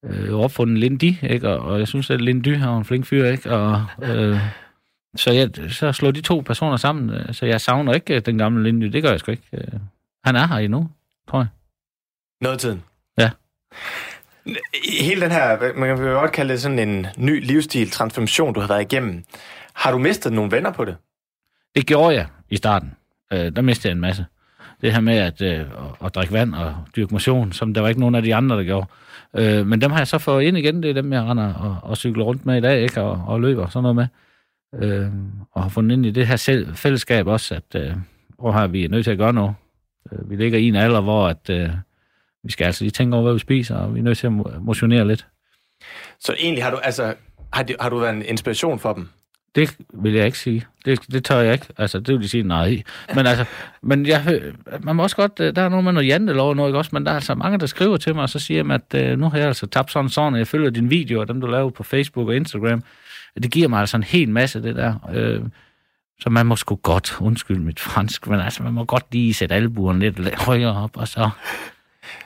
øh, 0.04 0.34
opfundet 0.34 0.78
Lindy, 0.78 1.14
ikke? 1.22 1.48
Og, 1.48 1.58
og 1.58 1.78
jeg 1.78 1.88
synes, 1.88 2.10
at 2.10 2.20
Lindy 2.20 2.56
har 2.56 2.76
en 2.76 2.84
flink 2.84 3.06
fyr, 3.06 3.26
ikke? 3.26 3.50
Og, 3.50 3.84
øh, 4.02 4.38
så, 5.16 5.32
jeg, 5.32 5.50
så 5.68 5.92
slår 5.92 6.10
de 6.10 6.20
to 6.20 6.40
personer 6.40 6.76
sammen, 6.76 7.10
øh, 7.10 7.34
så 7.34 7.46
jeg 7.46 7.60
savner 7.60 7.92
ikke 7.92 8.14
øh, 8.14 8.22
den 8.26 8.38
gamle 8.38 8.62
Lindy. 8.62 8.84
Det 8.84 9.02
gør 9.02 9.10
jeg 9.10 9.20
sgu 9.20 9.30
ikke. 9.30 9.70
Han 10.24 10.36
er 10.36 10.46
her 10.46 10.56
endnu, 10.56 10.90
tror 11.28 11.38
jeg. 11.38 11.48
Noget 12.40 12.58
tiden? 12.58 12.82
Ja. 13.18 13.30
Hele 15.00 15.20
den 15.20 15.30
her, 15.30 15.58
man 15.76 15.96
kan 15.96 16.06
jo 16.06 16.20
godt 16.20 16.32
kalde 16.32 16.52
det 16.52 16.62
sådan 16.62 16.78
en 16.78 17.06
ny 17.16 17.46
livsstil, 17.46 17.90
transformation, 17.90 18.54
du 18.54 18.60
har 18.60 18.68
været 18.68 18.92
igennem. 18.92 19.24
Har 19.74 19.92
du 19.92 19.98
mistet 19.98 20.32
nogle 20.32 20.50
venner 20.52 20.72
på 20.72 20.84
det? 20.84 20.96
Det 21.74 21.86
gjorde 21.86 22.14
jeg 22.14 22.26
i 22.50 22.56
starten. 22.56 22.94
Øh, 23.32 23.56
der 23.56 23.62
mistede 23.62 23.88
jeg 23.88 23.94
en 23.94 24.00
masse. 24.00 24.26
Det 24.80 24.92
her 24.92 25.00
med 25.00 25.16
at, 25.16 25.42
øh, 25.42 25.66
at 26.04 26.14
drikke 26.14 26.32
vand 26.32 26.54
og 26.54 26.74
dyrke 26.96 27.14
motion, 27.14 27.52
som 27.52 27.74
der 27.74 27.80
var 27.80 27.88
ikke 27.88 28.00
nogen 28.00 28.14
af 28.14 28.22
de 28.22 28.34
andre, 28.34 28.56
der 28.56 28.64
gjorde. 28.64 28.86
Øh, 29.36 29.66
men 29.66 29.80
dem 29.80 29.90
har 29.90 29.98
jeg 29.98 30.08
så 30.08 30.18
fået 30.18 30.44
ind 30.44 30.58
igen. 30.58 30.82
Det 30.82 30.90
er 30.90 30.94
dem, 30.94 31.12
jeg 31.12 31.22
render 31.22 31.54
og, 31.54 31.76
og 31.82 31.96
cykler 31.96 32.24
rundt 32.24 32.46
med 32.46 32.56
i 32.56 32.60
dag, 32.60 32.82
ikke? 32.82 33.02
Og, 33.02 33.24
og 33.26 33.40
løber 33.40 33.68
sådan 33.68 33.82
noget 33.82 33.96
med. 33.96 34.06
Øh, 34.74 35.08
og 35.52 35.62
har 35.62 35.68
fundet 35.68 35.96
ind 35.96 36.06
i 36.06 36.10
det 36.10 36.26
her 36.26 36.36
selv, 36.36 36.74
fællesskab 36.76 37.26
også, 37.26 37.54
at 37.54 37.82
øh, 37.82 37.94
prøv 38.38 38.52
her, 38.52 38.66
vi 38.66 38.84
er 38.84 38.88
nødt 38.88 39.04
til 39.04 39.10
at 39.10 39.18
gøre 39.18 39.32
noget. 39.32 39.54
Øh, 40.12 40.30
vi 40.30 40.36
ligger 40.36 40.58
i 40.58 40.68
en 40.68 40.76
alder, 40.76 41.00
hvor 41.00 41.28
at, 41.28 41.50
øh, 41.50 41.70
vi 42.44 42.52
skal 42.52 42.64
altså 42.64 42.84
lige 42.84 42.90
tænke 42.90 43.14
over, 43.14 43.22
hvad 43.22 43.32
vi 43.32 43.38
spiser, 43.38 43.76
og 43.76 43.94
vi 43.94 43.98
er 43.98 44.04
nødt 44.04 44.18
til 44.18 44.26
at 44.26 44.32
motionere 44.60 45.06
lidt. 45.08 45.26
Så 46.20 46.34
egentlig 46.38 46.64
har 46.64 46.70
du, 46.70 46.76
altså, 46.76 47.14
har, 47.52 47.62
du, 47.62 47.74
har 47.80 47.88
du 47.88 47.98
været 47.98 48.14
en 48.14 48.22
inspiration 48.22 48.78
for 48.78 48.92
dem? 48.92 49.08
Det 49.54 49.76
vil 49.92 50.12
jeg 50.12 50.26
ikke 50.26 50.38
sige. 50.38 50.66
Det, 50.84 51.12
det 51.12 51.24
tør 51.24 51.40
jeg 51.40 51.52
ikke. 51.52 51.66
Altså, 51.78 52.00
det 52.00 52.14
vil 52.14 52.22
de 52.22 52.28
sige 52.28 52.42
nej 52.42 52.82
Men 53.14 53.26
altså, 53.26 53.44
men 53.82 54.06
jeg, 54.06 54.40
man 54.80 54.96
må 54.96 55.02
også 55.02 55.16
godt, 55.16 55.40
øh, 55.40 55.56
der 55.56 55.62
er 55.62 55.68
nogen 55.68 55.84
med 55.84 55.92
noget 55.92 56.08
jantelov 56.08 56.48
og 56.48 56.56
noget, 56.56 56.70
ikke 56.70 56.78
også? 56.78 56.90
Men 56.92 57.06
der 57.06 57.10
er 57.10 57.14
altså 57.14 57.34
mange, 57.34 57.58
der 57.58 57.66
skriver 57.66 57.96
til 57.96 58.14
mig, 58.14 58.22
og 58.22 58.28
så 58.28 58.38
siger 58.38 58.62
de, 58.62 58.74
at 58.74 58.94
øh, 58.94 59.18
nu 59.18 59.28
har 59.28 59.38
jeg 59.38 59.46
altså 59.46 59.66
tabt 59.66 59.92
sådan 59.92 60.08
sådan, 60.08 60.32
og 60.32 60.38
jeg 60.38 60.46
følger 60.46 60.70
dine 60.70 60.88
videoer, 60.88 61.24
dem 61.24 61.40
du 61.40 61.46
laver 61.46 61.70
på 61.70 61.82
Facebook 61.82 62.28
og 62.28 62.36
Instagram. 62.36 62.82
Det 63.42 63.50
giver 63.50 63.68
mig 63.68 63.80
altså 63.80 63.96
en 63.96 64.02
hel 64.02 64.28
masse, 64.28 64.62
det 64.62 64.76
der. 64.76 65.10
Øh, 65.14 65.40
så 66.20 66.30
man 66.30 66.46
må 66.46 66.56
sgu 66.56 66.74
godt, 66.74 67.16
undskyld 67.20 67.58
mit 67.58 67.80
fransk, 67.80 68.28
men 68.28 68.40
altså, 68.40 68.62
man 68.62 68.72
må 68.72 68.84
godt 68.84 69.04
lige 69.12 69.34
sætte 69.34 69.54
albuerne 69.54 69.98
lidt 69.98 70.34
højere 70.34 70.82
op, 70.82 70.96
og 70.96 71.08
så... 71.08 71.30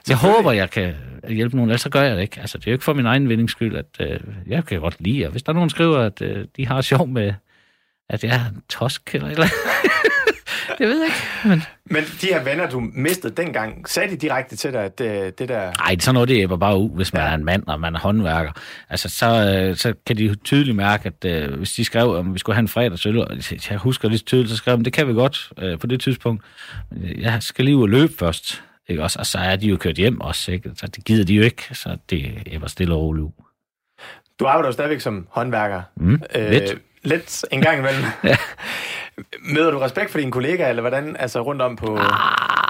Jeg 0.08 0.16
håber, 0.16 0.52
jeg 0.52 0.70
kan 0.70 0.94
hjælpe 1.28 1.56
nogen, 1.56 1.70
ellers 1.70 1.80
så 1.80 1.90
gør 1.90 2.02
jeg 2.02 2.16
det 2.16 2.22
ikke. 2.22 2.40
Altså, 2.40 2.58
det 2.58 2.66
er 2.66 2.70
jo 2.70 2.74
ikke 2.74 2.84
for 2.84 2.94
min 2.94 3.06
egen 3.06 3.28
vindings 3.28 3.52
skyld, 3.52 3.76
at 3.76 4.00
øh, 4.00 4.20
jeg 4.46 4.64
kan 4.64 4.80
godt 4.80 4.96
lide, 4.98 5.26
og 5.26 5.30
hvis 5.30 5.42
der 5.42 5.50
er 5.50 5.54
nogen, 5.54 5.68
der 5.68 5.74
skriver, 5.74 5.98
at 5.98 6.22
øh, 6.22 6.46
de 6.56 6.66
har 6.66 6.80
sjov 6.80 7.08
med, 7.08 7.32
at 8.08 8.24
jeg 8.24 8.34
er 8.34 8.48
en 8.48 8.62
tosk 8.68 9.14
eller 9.14 9.28
eller 9.28 9.46
det 10.78 10.88
ved 10.88 10.98
jeg 10.98 11.06
ikke. 11.06 11.48
Men... 11.48 11.62
men 11.84 12.04
de 12.20 12.26
her 12.26 12.44
venner, 12.44 12.70
du 12.70 12.80
mistede 12.80 13.42
dengang, 13.42 13.88
sagde 13.88 14.10
de 14.10 14.16
direkte 14.16 14.56
til 14.56 14.72
dig, 14.72 14.84
at 14.84 14.98
det, 14.98 15.24
øh, 15.24 15.32
det 15.38 15.48
der... 15.48 15.72
Nej, 15.78 15.96
sådan 16.00 16.14
noget, 16.14 16.28
det 16.28 16.42
er 16.42 16.56
bare 16.56 16.78
ud, 16.78 16.90
hvis 16.90 17.12
man 17.12 17.22
ja. 17.22 17.28
er 17.28 17.34
en 17.34 17.44
mand, 17.44 17.62
og 17.66 17.80
man 17.80 17.94
er 17.94 17.98
håndværker. 17.98 18.52
Altså, 18.90 19.08
så, 19.08 19.26
øh, 19.26 19.76
så 19.76 19.94
kan 20.06 20.16
de 20.16 20.34
tydeligt 20.34 20.76
mærke, 20.76 21.06
at 21.06 21.24
øh, 21.24 21.58
hvis 21.58 21.72
de 21.72 21.84
skrev, 21.84 22.14
om 22.14 22.34
vi 22.34 22.38
skulle 22.38 22.56
have 22.56 22.62
en 22.62 22.68
fredagsøl, 22.68 23.18
og 23.18 23.36
jeg 23.70 23.78
husker 23.78 24.08
lige 24.08 24.18
tydeligt, 24.18 24.50
så 24.50 24.56
skrev 24.56 24.78
de, 24.78 24.84
det 24.84 24.92
kan 24.92 25.08
vi 25.08 25.12
godt 25.12 25.50
øh, 25.58 25.78
på 25.78 25.86
det 25.86 26.00
tidspunkt. 26.00 26.44
Jeg 27.18 27.42
skal 27.42 27.64
lige 27.64 27.76
ud 27.76 27.82
og 27.82 27.88
løbe 27.88 28.12
først. 28.18 28.62
Ikke 28.88 29.02
også? 29.02 29.18
Og 29.18 29.26
så 29.26 29.38
er 29.38 29.56
de 29.56 29.66
jo 29.66 29.76
kørt 29.76 29.96
hjem 29.96 30.20
også, 30.20 30.52
ikke? 30.52 30.70
Så 30.76 30.86
det 30.86 31.04
gider 31.04 31.24
de 31.24 31.34
jo 31.34 31.42
ikke, 31.42 31.74
så 31.74 31.96
det 32.10 32.42
er 32.54 32.58
bare 32.58 32.68
stille 32.68 32.94
og 32.94 33.00
roligt 33.00 33.24
ud. 33.24 33.30
Du 34.40 34.46
arbejder 34.46 34.68
jo 34.68 34.72
stadigvæk 34.72 35.00
som 35.00 35.26
håndværker. 35.30 35.82
Mm, 35.96 36.22
øh, 36.34 36.50
lidt. 36.50 36.78
Lidt 37.02 37.44
en 37.50 37.60
gang 37.60 37.78
imellem. 37.78 38.04
ja. 38.24 38.36
Møder 39.40 39.70
du 39.70 39.78
respekt 39.78 40.10
for 40.10 40.18
dine 40.18 40.32
kollegaer, 40.32 40.68
eller 40.68 40.80
hvordan, 40.80 41.16
altså 41.18 41.40
rundt 41.40 41.62
om 41.62 41.76
på... 41.76 41.98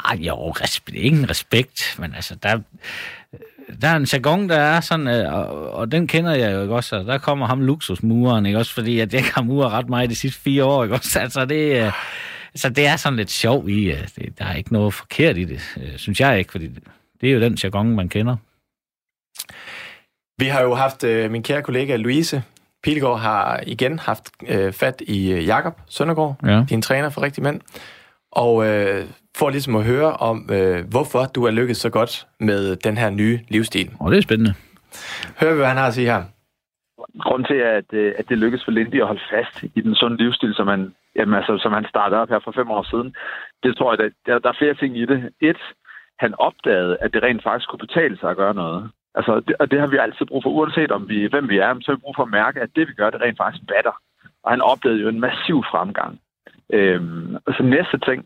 Ah, 0.05 0.27
jo, 0.27 0.51
respekt, 0.51 0.97
ingen 0.97 1.31
respekt, 1.31 1.97
men 1.99 2.15
altså, 2.15 2.35
der, 2.43 2.59
der 3.83 3.89
er 3.89 3.97
en 3.97 4.05
jargon, 4.13 4.49
der 4.49 4.57
er 4.57 4.81
sådan, 4.81 5.09
øh, 5.09 5.35
og, 5.35 5.71
og 5.73 5.93
den 5.93 6.07
kender 6.07 6.35
jeg 6.35 6.53
jo 6.53 6.63
ikke 6.63 6.75
også, 6.75 6.97
og 6.97 7.05
der 7.05 7.19
kommer 7.19 7.47
ham 7.47 7.61
luksusmuren, 7.61 8.47
ikke 8.47 8.59
også, 8.59 8.75
fordi 8.75 9.01
at 9.01 9.15
jeg 9.15 9.25
har 9.35 9.43
muret 9.43 9.73
ret 9.73 9.89
meget 9.89 10.11
de 10.11 10.15
sidste 10.15 10.41
fire 10.41 10.65
år, 10.65 10.85
ikke 10.85 10.95
også, 10.95 11.21
altså 11.21 11.45
det, 11.45 11.85
øh, 11.85 11.93
så 12.55 12.69
det 12.69 12.87
er 12.87 12.97
sådan 12.97 13.17
lidt 13.17 13.31
sjov 13.31 13.69
i, 13.69 13.91
øh, 13.91 14.09
det, 14.17 14.39
der 14.39 14.45
er 14.45 14.55
ikke 14.55 14.73
noget 14.73 14.95
forkert 14.95 15.39
i 15.39 15.45
det, 15.45 15.61
synes 15.97 16.21
jeg 16.21 16.39
ikke, 16.39 16.53
fordi 16.53 16.69
det, 17.21 17.29
er 17.29 17.35
jo 17.35 17.41
den 17.41 17.55
jargon, 17.55 17.97
man 17.97 18.09
kender. 18.09 18.37
Vi 20.39 20.47
har 20.47 20.63
jo 20.63 20.75
haft 20.75 21.05
øh, 21.05 21.31
min 21.31 21.43
kære 21.43 21.63
kollega 21.63 21.97
Louise 21.97 22.43
Pilgaard 22.83 23.21
har 23.21 23.61
igen 23.67 23.99
haft 23.99 24.31
øh, 24.49 24.73
fat 24.73 25.03
i 25.07 25.33
øh, 25.33 25.47
Jakob 25.47 25.81
Søndergaard, 25.89 26.37
ja. 26.45 26.65
din 26.69 26.83
træner 26.83 27.09
for 27.09 27.23
rigtig 27.23 27.43
mænd, 27.43 27.61
og 28.33 28.67
øh, 28.67 29.07
får 29.37 29.51
ligesom 29.51 29.77
at 29.77 29.85
høre 29.85 30.13
om, 30.13 30.51
øh, 30.53 30.89
hvorfor 30.89 31.25
du 31.25 31.45
er 31.45 31.51
lykkedes 31.51 31.79
så 31.79 31.91
godt 31.91 32.27
med 32.41 32.77
den 32.77 32.99
her 32.99 33.11
nye 33.11 33.41
livsstil. 33.49 33.91
Og 34.01 34.11
det 34.11 34.19
er 34.19 34.23
spændende. 34.23 34.55
Hør 35.37 35.51
vi, 35.51 35.57
hvad 35.57 35.67
han 35.67 35.77
har 35.77 35.87
at 35.87 35.95
sige 35.95 36.07
her 36.07 36.23
grund 37.21 37.45
til, 37.45 37.55
at, 37.55 37.93
øh, 37.93 38.15
at 38.19 38.29
det 38.29 38.39
lykkedes 38.39 38.65
for 38.65 38.71
Lindy 38.71 39.01
at 39.01 39.07
holde 39.07 39.29
fast 39.31 39.63
i 39.63 39.81
den 39.81 39.95
sunde 39.95 40.17
livsstil, 40.17 40.55
som 40.55 40.69
han, 40.69 40.95
jamen, 41.17 41.35
altså, 41.35 41.59
som 41.59 41.73
han 41.73 41.87
startede 41.89 42.21
op 42.21 42.29
her 42.29 42.39
for 42.45 42.53
fem 42.53 42.71
år 42.71 42.83
siden, 42.83 43.15
det 43.63 43.77
tror 43.77 43.93
jeg, 43.93 44.01
at 44.01 44.13
der, 44.27 44.39
der 44.39 44.49
er 44.49 44.59
flere 44.59 44.75
ting 44.75 44.99
i 44.99 45.05
det. 45.07 45.33
Et, 45.41 45.63
han 46.19 46.35
opdagede, 46.39 46.97
at 47.01 47.13
det 47.13 47.23
rent 47.23 47.43
faktisk 47.43 47.69
kunne 47.69 47.87
betale 47.87 48.19
sig 48.19 48.31
at 48.31 48.37
gøre 48.37 48.55
noget. 48.55 48.91
Altså, 49.15 49.41
det, 49.47 49.57
og 49.59 49.71
det 49.71 49.81
har 49.81 49.87
vi 49.87 49.97
altid 49.97 50.27
brug 50.27 50.43
for, 50.43 50.51
uanset 50.51 50.93
om 50.93 51.09
vi, 51.09 51.27
hvem 51.27 51.49
vi 51.49 51.59
er, 51.59 51.75
så 51.81 51.91
har 51.91 51.97
vi 51.97 52.01
brug 52.01 52.17
for 52.17 52.23
at 52.23 52.37
mærke, 52.41 52.61
at 52.61 52.71
det 52.77 52.89
vi 52.89 52.93
gør, 52.93 53.11
det 53.11 53.21
rent 53.21 53.39
faktisk 53.39 53.65
batter. 53.69 53.97
Og 54.43 54.51
han 54.51 54.61
oplevede 54.61 55.03
jo 55.03 55.09
en 55.09 55.21
massiv 55.21 55.65
fremgang. 55.71 56.21
Øhm, 56.73 57.37
og 57.47 57.55
så 57.55 57.63
næste 57.63 57.99
ting, 57.99 58.21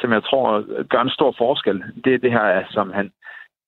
som 0.00 0.12
jeg 0.12 0.22
tror 0.24 0.48
gør 0.92 1.00
en 1.02 1.16
stor 1.18 1.34
forskel, 1.38 1.84
det 2.04 2.14
er 2.14 2.18
det 2.18 2.32
her, 2.32 2.64
som 2.70 2.92
han, 2.92 3.10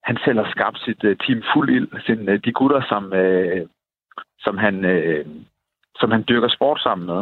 han 0.05 0.17
selv 0.25 0.39
har 0.39 0.51
skabt 0.51 0.79
sit 0.81 1.05
uh, 1.05 1.17
team 1.25 1.43
fuld 1.53 1.71
ild. 1.71 1.89
Sin, 2.07 2.29
uh, 2.29 2.35
de 2.45 2.53
gutter, 2.53 2.83
som, 2.89 3.05
uh, 3.05 3.61
som, 4.47 4.59
han, 4.59 4.85
øh, 4.85 5.27
som 6.01 6.11
han 6.11 6.25
dyrker 6.29 6.49
sport 6.49 6.81
sammen 6.81 7.07
med. 7.07 7.21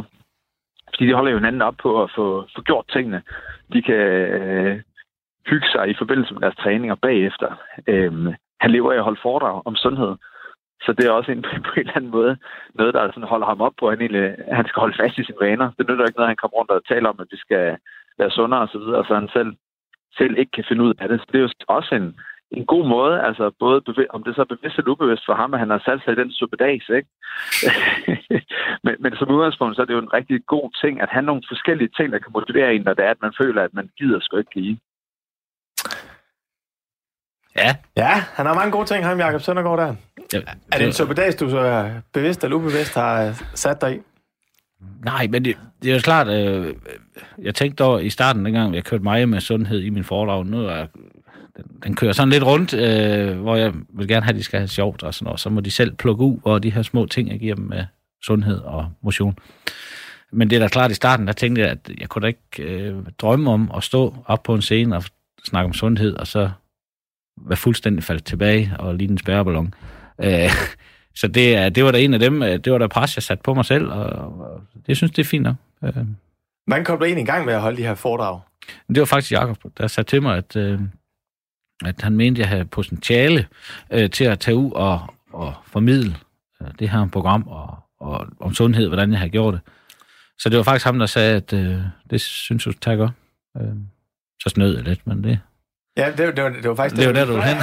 Fordi 0.90 1.06
de 1.08 1.14
holder 1.14 1.32
jo 1.32 1.38
hinanden 1.38 1.62
op 1.62 1.76
på 1.82 2.02
at 2.02 2.10
få, 2.16 2.26
få 2.54 2.60
gjort 2.62 2.86
tingene. 2.94 3.22
De 3.72 3.82
kan 3.82 4.04
øh, 4.40 4.80
hygge 5.50 5.68
sig 5.68 5.84
i 5.88 5.94
forbindelse 5.98 6.34
med 6.34 6.42
deres 6.42 6.56
træninger 6.56 6.94
bagefter. 6.94 7.50
Øh, 7.86 8.12
han 8.60 8.70
lever 8.70 8.92
af 8.92 8.96
at 8.96 9.08
holde 9.08 9.20
foredrag 9.22 9.62
om 9.64 9.76
sundhed. 9.76 10.14
Så 10.84 10.92
det 10.92 11.04
er 11.06 11.10
også 11.10 11.30
en, 11.32 11.42
på 11.66 11.72
en 11.76 11.80
eller 11.80 11.96
anden 11.96 12.10
måde 12.10 12.36
noget, 12.74 12.94
der 12.94 13.08
sådan 13.08 13.32
holder 13.32 13.46
ham 13.46 13.60
op 13.60 13.74
på, 13.78 13.84
at 13.86 13.92
han, 13.92 14.00
egentlig, 14.00 14.36
han 14.58 14.66
skal 14.66 14.80
holde 14.80 14.98
fast 15.00 15.18
i 15.18 15.24
sine 15.24 15.40
vaner. 15.40 15.70
Det 15.78 15.88
nytter 15.88 16.06
ikke 16.06 16.18
noget, 16.18 16.28
at 16.28 16.34
han 16.34 16.42
kommer 16.42 16.56
rundt 16.58 16.70
og 16.70 16.86
taler 16.86 17.08
om, 17.08 17.20
at 17.20 17.26
vi 17.30 17.36
skal 17.36 17.76
være 18.18 18.30
sundere 18.30 18.60
osv., 18.60 18.64
og, 18.64 18.68
så 18.72 18.78
videre, 18.78 19.04
så 19.04 19.14
han 19.14 19.28
selv, 19.36 19.50
selv 20.18 20.34
ikke 20.38 20.52
kan 20.52 20.64
finde 20.68 20.84
ud 20.84 20.94
af 20.98 21.08
det. 21.08 21.20
Så 21.20 21.26
det 21.28 21.38
er 21.38 21.42
jo 21.46 21.50
også 21.68 21.94
en, 21.94 22.16
en 22.56 22.66
god 22.66 22.84
måde, 22.96 23.14
altså 23.28 23.44
både 23.58 23.76
om 24.10 24.22
det 24.22 24.34
så 24.34 24.40
er 24.40 24.54
bevidst 24.54 24.78
eller 24.78 24.92
ubevidst 24.92 25.26
for 25.26 25.34
ham, 25.34 25.54
at 25.54 25.60
han 25.60 25.70
har 25.70 25.82
sat 25.84 26.00
sig 26.04 26.12
i 26.12 26.20
den 26.22 26.32
suppedags, 26.32 26.88
ikke? 26.98 27.10
men, 28.84 28.94
men 29.02 29.16
som 29.16 29.30
udgangspunkt, 29.30 29.76
så 29.76 29.82
er 29.82 29.86
det 29.86 29.94
jo 29.94 30.06
en 30.06 30.16
rigtig 30.18 30.46
god 30.46 30.66
ting, 30.82 31.00
at 31.00 31.08
have 31.14 31.26
nogle 31.28 31.42
forskellige 31.52 31.92
ting, 31.96 32.12
der 32.12 32.18
kan 32.18 32.32
motivere 32.38 32.74
en, 32.74 32.82
når 32.82 32.94
det 32.94 33.04
er, 33.04 33.10
at 33.10 33.22
man 33.22 33.34
føler, 33.42 33.62
at 33.62 33.74
man 33.74 33.90
gider 33.98 34.20
sgu 34.20 34.36
ikke 34.36 34.54
blive. 34.56 34.76
Ja. 37.56 37.70
Ja, 37.96 38.14
han 38.36 38.46
har 38.46 38.54
mange 38.54 38.72
gode 38.72 38.86
ting, 38.86 39.04
ham 39.04 39.18
Jacob 39.18 39.40
Søndergaard 39.40 39.78
der. 39.78 39.94
Ja, 40.32 40.38
er 40.72 40.78
det 40.78 40.86
en 40.86 40.92
suppedags, 40.92 41.36
du 41.36 41.50
så 41.50 41.90
bevidst 42.12 42.44
eller 42.44 42.56
ubevidst 42.56 42.94
har 42.94 43.24
øh, 43.26 43.34
sat 43.54 43.80
dig 43.80 43.96
i? 43.96 43.98
Nej, 45.04 45.26
men 45.30 45.44
det, 45.44 45.58
det 45.82 45.90
er 45.90 45.94
jo 45.94 46.00
klart, 46.00 46.28
øh, 46.28 46.74
jeg 47.38 47.54
tænkte 47.54 47.84
dog 47.84 48.04
i 48.04 48.10
starten, 48.10 48.44
dengang 48.44 48.74
jeg 48.74 48.84
kørte 48.84 49.02
mig 49.02 49.28
med 49.28 49.40
sundhed 49.40 49.80
i 49.80 49.90
min 49.90 50.04
foredrag, 50.04 50.46
nu 50.46 50.66
er, 50.66 50.86
den, 51.56 51.64
den 51.84 51.96
kører 51.96 52.12
sådan 52.12 52.28
lidt 52.28 52.44
rundt, 52.44 52.74
øh, 52.74 53.38
hvor 53.38 53.56
jeg 53.56 53.72
vil 53.88 54.08
gerne 54.08 54.24
have, 54.24 54.32
at 54.32 54.38
de 54.38 54.42
skal 54.42 54.58
have 54.58 54.68
sjovt 54.68 55.02
og 55.02 55.14
sådan 55.14 55.24
noget. 55.24 55.40
Så 55.40 55.50
må 55.50 55.60
de 55.60 55.70
selv 55.70 55.96
plukke 55.96 56.24
ud, 56.24 56.38
og 56.42 56.62
de 56.62 56.70
her 56.70 56.82
små 56.82 57.06
ting, 57.06 57.30
jeg 57.30 57.38
giver 57.38 57.54
dem 57.54 57.64
med 57.64 57.84
sundhed 58.24 58.58
og 58.58 58.92
motion. 59.02 59.38
Men 60.32 60.50
det 60.50 60.56
er 60.56 60.60
da 60.60 60.68
klart, 60.68 60.90
i 60.90 60.94
starten, 60.94 61.26
der 61.26 61.32
tænkte 61.32 61.62
jeg, 61.62 61.70
at 61.70 61.90
jeg 61.98 62.08
kunne 62.08 62.22
da 62.22 62.26
ikke 62.26 62.62
øh, 62.72 62.96
drømme 63.18 63.50
om 63.50 63.70
at 63.76 63.84
stå 63.84 64.14
op 64.26 64.42
på 64.42 64.54
en 64.54 64.62
scene 64.62 64.96
og 64.96 65.04
snakke 65.44 65.66
om 65.66 65.72
sundhed, 65.72 66.14
og 66.14 66.26
så 66.26 66.50
være 67.36 67.56
fuldstændig 67.56 68.04
faldet 68.04 68.24
tilbage 68.24 68.72
og 68.78 68.94
lige 68.94 69.10
en 69.10 69.18
spærreballon. 69.18 69.74
Øh, 70.20 70.50
så 71.20 71.28
det, 71.28 71.74
det 71.74 71.84
var 71.84 71.90
da 71.90 71.98
en 71.98 72.14
af 72.14 72.20
dem, 72.20 72.42
øh, 72.42 72.58
det 72.58 72.72
var 72.72 72.78
da 72.78 72.86
pres, 72.86 73.16
jeg 73.16 73.22
satte 73.22 73.42
på 73.42 73.54
mig 73.54 73.64
selv, 73.64 73.90
og, 73.90 74.06
og 74.40 74.62
det 74.86 74.96
synes 74.96 75.12
det 75.12 75.22
er 75.22 75.28
fint 75.28 75.42
nok. 75.42 75.56
Øh. 75.82 75.94
Hvordan 76.66 76.84
kom 76.84 76.98
du 76.98 77.04
egentlig 77.04 77.22
i 77.22 77.26
gang 77.26 77.44
med 77.44 77.54
at 77.54 77.60
holde 77.60 77.76
de 77.76 77.82
her 77.82 77.94
foredrag? 77.94 78.40
Det 78.88 78.98
var 78.98 79.04
faktisk 79.04 79.32
Jacob, 79.32 79.56
der 79.78 79.86
sagde 79.86 80.08
til 80.08 80.22
mig, 80.22 80.36
at, 80.36 80.56
øh, 80.56 80.80
at 81.86 82.02
han 82.02 82.16
mente, 82.16 82.38
at 82.38 82.40
jeg 82.40 82.48
havde 82.48 82.64
potentiale 82.64 83.46
øh, 83.92 84.10
til 84.10 84.24
at 84.24 84.38
tage 84.38 84.56
ud 84.56 84.72
og, 84.72 85.00
og 85.32 85.54
formidle 85.66 86.16
øh, 86.62 86.68
det 86.78 86.90
her 86.90 87.08
program 87.12 87.48
og, 87.48 87.78
og 88.00 88.26
om 88.40 88.54
sundhed, 88.54 88.88
hvordan 88.88 89.12
jeg 89.12 89.20
har 89.20 89.28
gjort 89.28 89.54
det. 89.54 89.60
Så 90.38 90.48
det 90.48 90.56
var 90.56 90.62
faktisk 90.62 90.84
ham, 90.84 90.98
der 90.98 91.06
sagde, 91.06 91.36
at 91.36 91.52
øh, 91.52 91.78
det 92.10 92.20
synes 92.20 92.64
du 92.64 92.72
tager 92.72 92.96
godt. 92.96 93.12
Øh, 93.56 93.74
så 94.40 94.48
snød 94.48 94.76
jeg 94.76 94.84
lidt, 94.84 95.06
men 95.06 95.24
det, 95.24 95.40
Ja, 95.96 96.10
det, 96.16 96.36
det, 96.36 96.44
var, 96.44 96.50
det 96.50 96.68
var 96.68 96.74
faktisk 96.74 96.96
det. 96.96 97.06
Det 97.06 97.14
var 97.14 97.24
der, 97.24 97.32
du 97.32 97.36
var 97.36 97.42
hen. 97.46 97.56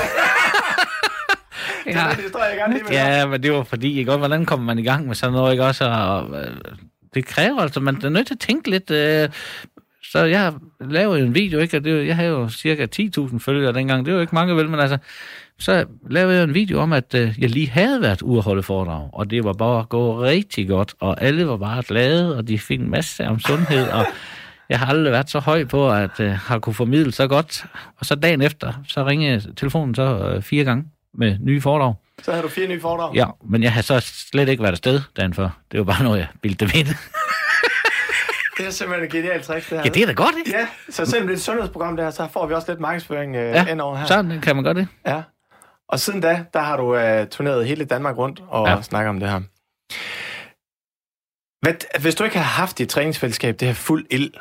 ja. 1.86 2.10
det, 2.10 2.18
det 2.18 2.40
jeg 2.50 2.58
gerne 2.58 2.74
lige 2.74 2.84
med 2.84 2.92
Ja, 2.92 3.28
men 3.28 3.44
det 3.44 3.54
var 3.54 3.64
fordi, 3.64 4.00
ikke? 4.00 4.18
hvordan 4.18 4.46
kommer 4.46 4.66
man 4.66 4.80
i 4.80 4.84
gang 4.84 5.08
med 5.08 5.16
sådan 5.16 5.34
noget, 5.34 5.52
ikke 5.52 5.66
også? 5.66 5.86
Og, 5.86 6.42
øh, 6.42 6.56
det 7.14 7.26
kræver 7.26 7.60
altså, 7.60 7.80
man 7.80 8.06
er 8.06 8.10
nødt 8.10 8.28
til 8.28 8.34
at 8.34 8.40
tænke 8.40 8.70
lidt. 8.70 8.92
Øh, 8.92 9.30
så 10.04 10.24
jeg 10.24 10.54
lavede 10.80 11.20
en 11.20 11.36
video, 11.36 11.60
ikke? 11.60 11.78
Og 11.78 11.84
det, 11.84 12.08
jeg 12.08 12.16
havde 12.16 12.30
jo 12.30 12.50
cirka 12.50 12.88
10.000 12.96 13.40
følgere 13.40 13.74
dengang. 13.74 14.06
Det 14.06 14.14
var 14.14 14.18
jo 14.18 14.22
ikke 14.22 14.36
mange 14.36 14.56
vel, 14.56 14.70
men 14.70 14.80
altså, 14.80 14.98
så 15.60 15.86
lavede 16.10 16.36
jeg 16.36 16.44
en 16.44 16.54
video 16.54 16.80
om, 16.80 16.94
at 16.94 17.14
øh, 17.16 17.36
jeg 17.40 17.50
lige 17.50 17.70
havde 17.70 18.02
været 18.02 18.22
ude 18.22 18.38
at 18.38 18.44
holde 18.44 18.64
foredrag, 18.64 19.10
og 19.14 19.30
det 19.30 19.44
var 19.44 19.54
bare 19.54 19.84
gå 19.84 20.22
rigtig 20.22 20.68
godt, 20.68 20.94
og 21.00 21.22
alle 21.22 21.48
var 21.48 21.58
bare 21.58 21.84
glade, 21.88 22.38
og 22.38 22.48
de 22.48 22.60
fik 22.60 22.80
en 22.80 22.90
masse 22.90 23.28
om 23.28 23.40
sundhed, 23.40 23.90
og 23.90 24.06
jeg 24.70 24.80
har 24.80 24.86
aldrig 24.86 25.12
været 25.12 25.30
så 25.30 25.40
høj 25.40 25.66
på, 25.66 25.92
at 25.92 26.20
øh, 26.20 26.32
har 26.32 26.60
kunne 26.60 26.74
formidle 26.74 27.12
så 27.12 27.28
godt. 27.28 27.66
Og 28.00 28.06
så 28.06 28.16
dagen 28.16 28.42
efter, 28.42 28.74
så 28.88 29.06
ringede 29.06 29.54
telefonen 29.56 29.96
så 29.96 30.32
øh, 30.36 30.42
fire 30.42 30.64
gange 30.64 30.84
med 31.14 31.38
nye 31.40 31.62
foredrag. 31.62 31.94
Så 32.24 32.32
havde 32.32 32.44
du 32.44 32.50
fire 32.50 32.68
nye 32.68 32.82
foredrag. 32.82 33.16
Ja, 33.16 33.26
men 33.50 33.64
jeg 33.64 33.74
har 33.74 33.82
så 33.82 34.00
slet 34.32 34.50
ikke 34.50 34.64
været 34.64 34.72
afsted 34.72 35.02
dagen 35.18 35.34
før. 35.34 35.50
Det 35.72 35.78
var 35.78 35.84
bare 35.84 36.04
noget, 36.04 36.20
jeg 36.20 36.28
bildte 36.42 36.66
dem 36.66 36.72
ind. 36.76 36.88
Det 38.58 38.66
er 38.66 38.70
simpelthen 38.70 39.06
et 39.06 39.12
genialt 39.12 39.44
trick, 39.44 39.70
det 39.70 39.78
her. 39.78 39.84
ja, 39.86 39.90
det 39.90 40.02
er 40.02 40.06
da 40.08 40.14
godt, 40.14 40.36
ikke? 40.38 40.52
Ja, 40.60 40.68
så 40.90 41.06
selvom 41.06 41.28
det 41.28 41.34
er 41.34 41.38
et 41.38 41.44
sundhedsprogram, 41.44 41.96
det 41.96 42.06
her, 42.06 42.12
så 42.12 42.28
får 42.28 42.48
vi 42.48 42.54
også 42.54 42.72
lidt 42.72 42.80
markedsføring 42.80 43.36
øh, 43.36 43.42
Ja, 43.42 43.66
ind 43.68 43.82
over 43.82 43.96
her. 43.98 44.06
sådan 44.06 44.42
kan 44.42 44.56
man 44.56 44.66
godt 44.66 44.78
det. 44.78 44.88
Ja. 45.06 45.24
Og 45.90 46.00
siden 46.00 46.22
da, 46.22 46.46
der 46.54 46.60
har 46.60 46.78
du 46.78 46.96
øh, 46.96 47.28
turneret 47.28 47.68
hele 47.68 47.86
Danmark 47.86 48.18
rundt 48.18 48.44
og 48.48 48.68
ja. 48.68 48.82
Snakket 48.82 49.10
om 49.10 49.20
det 49.20 49.30
her. 49.30 49.40
Hvad, 51.66 52.02
hvis 52.02 52.16
du 52.16 52.24
ikke 52.24 52.36
havde 52.38 52.48
haft 52.48 52.78
dit 52.78 52.90
træningsfællesskab, 52.90 53.60
det 53.60 53.68
her 53.68 53.76
fuld 53.76 54.06
ild, 54.10 54.32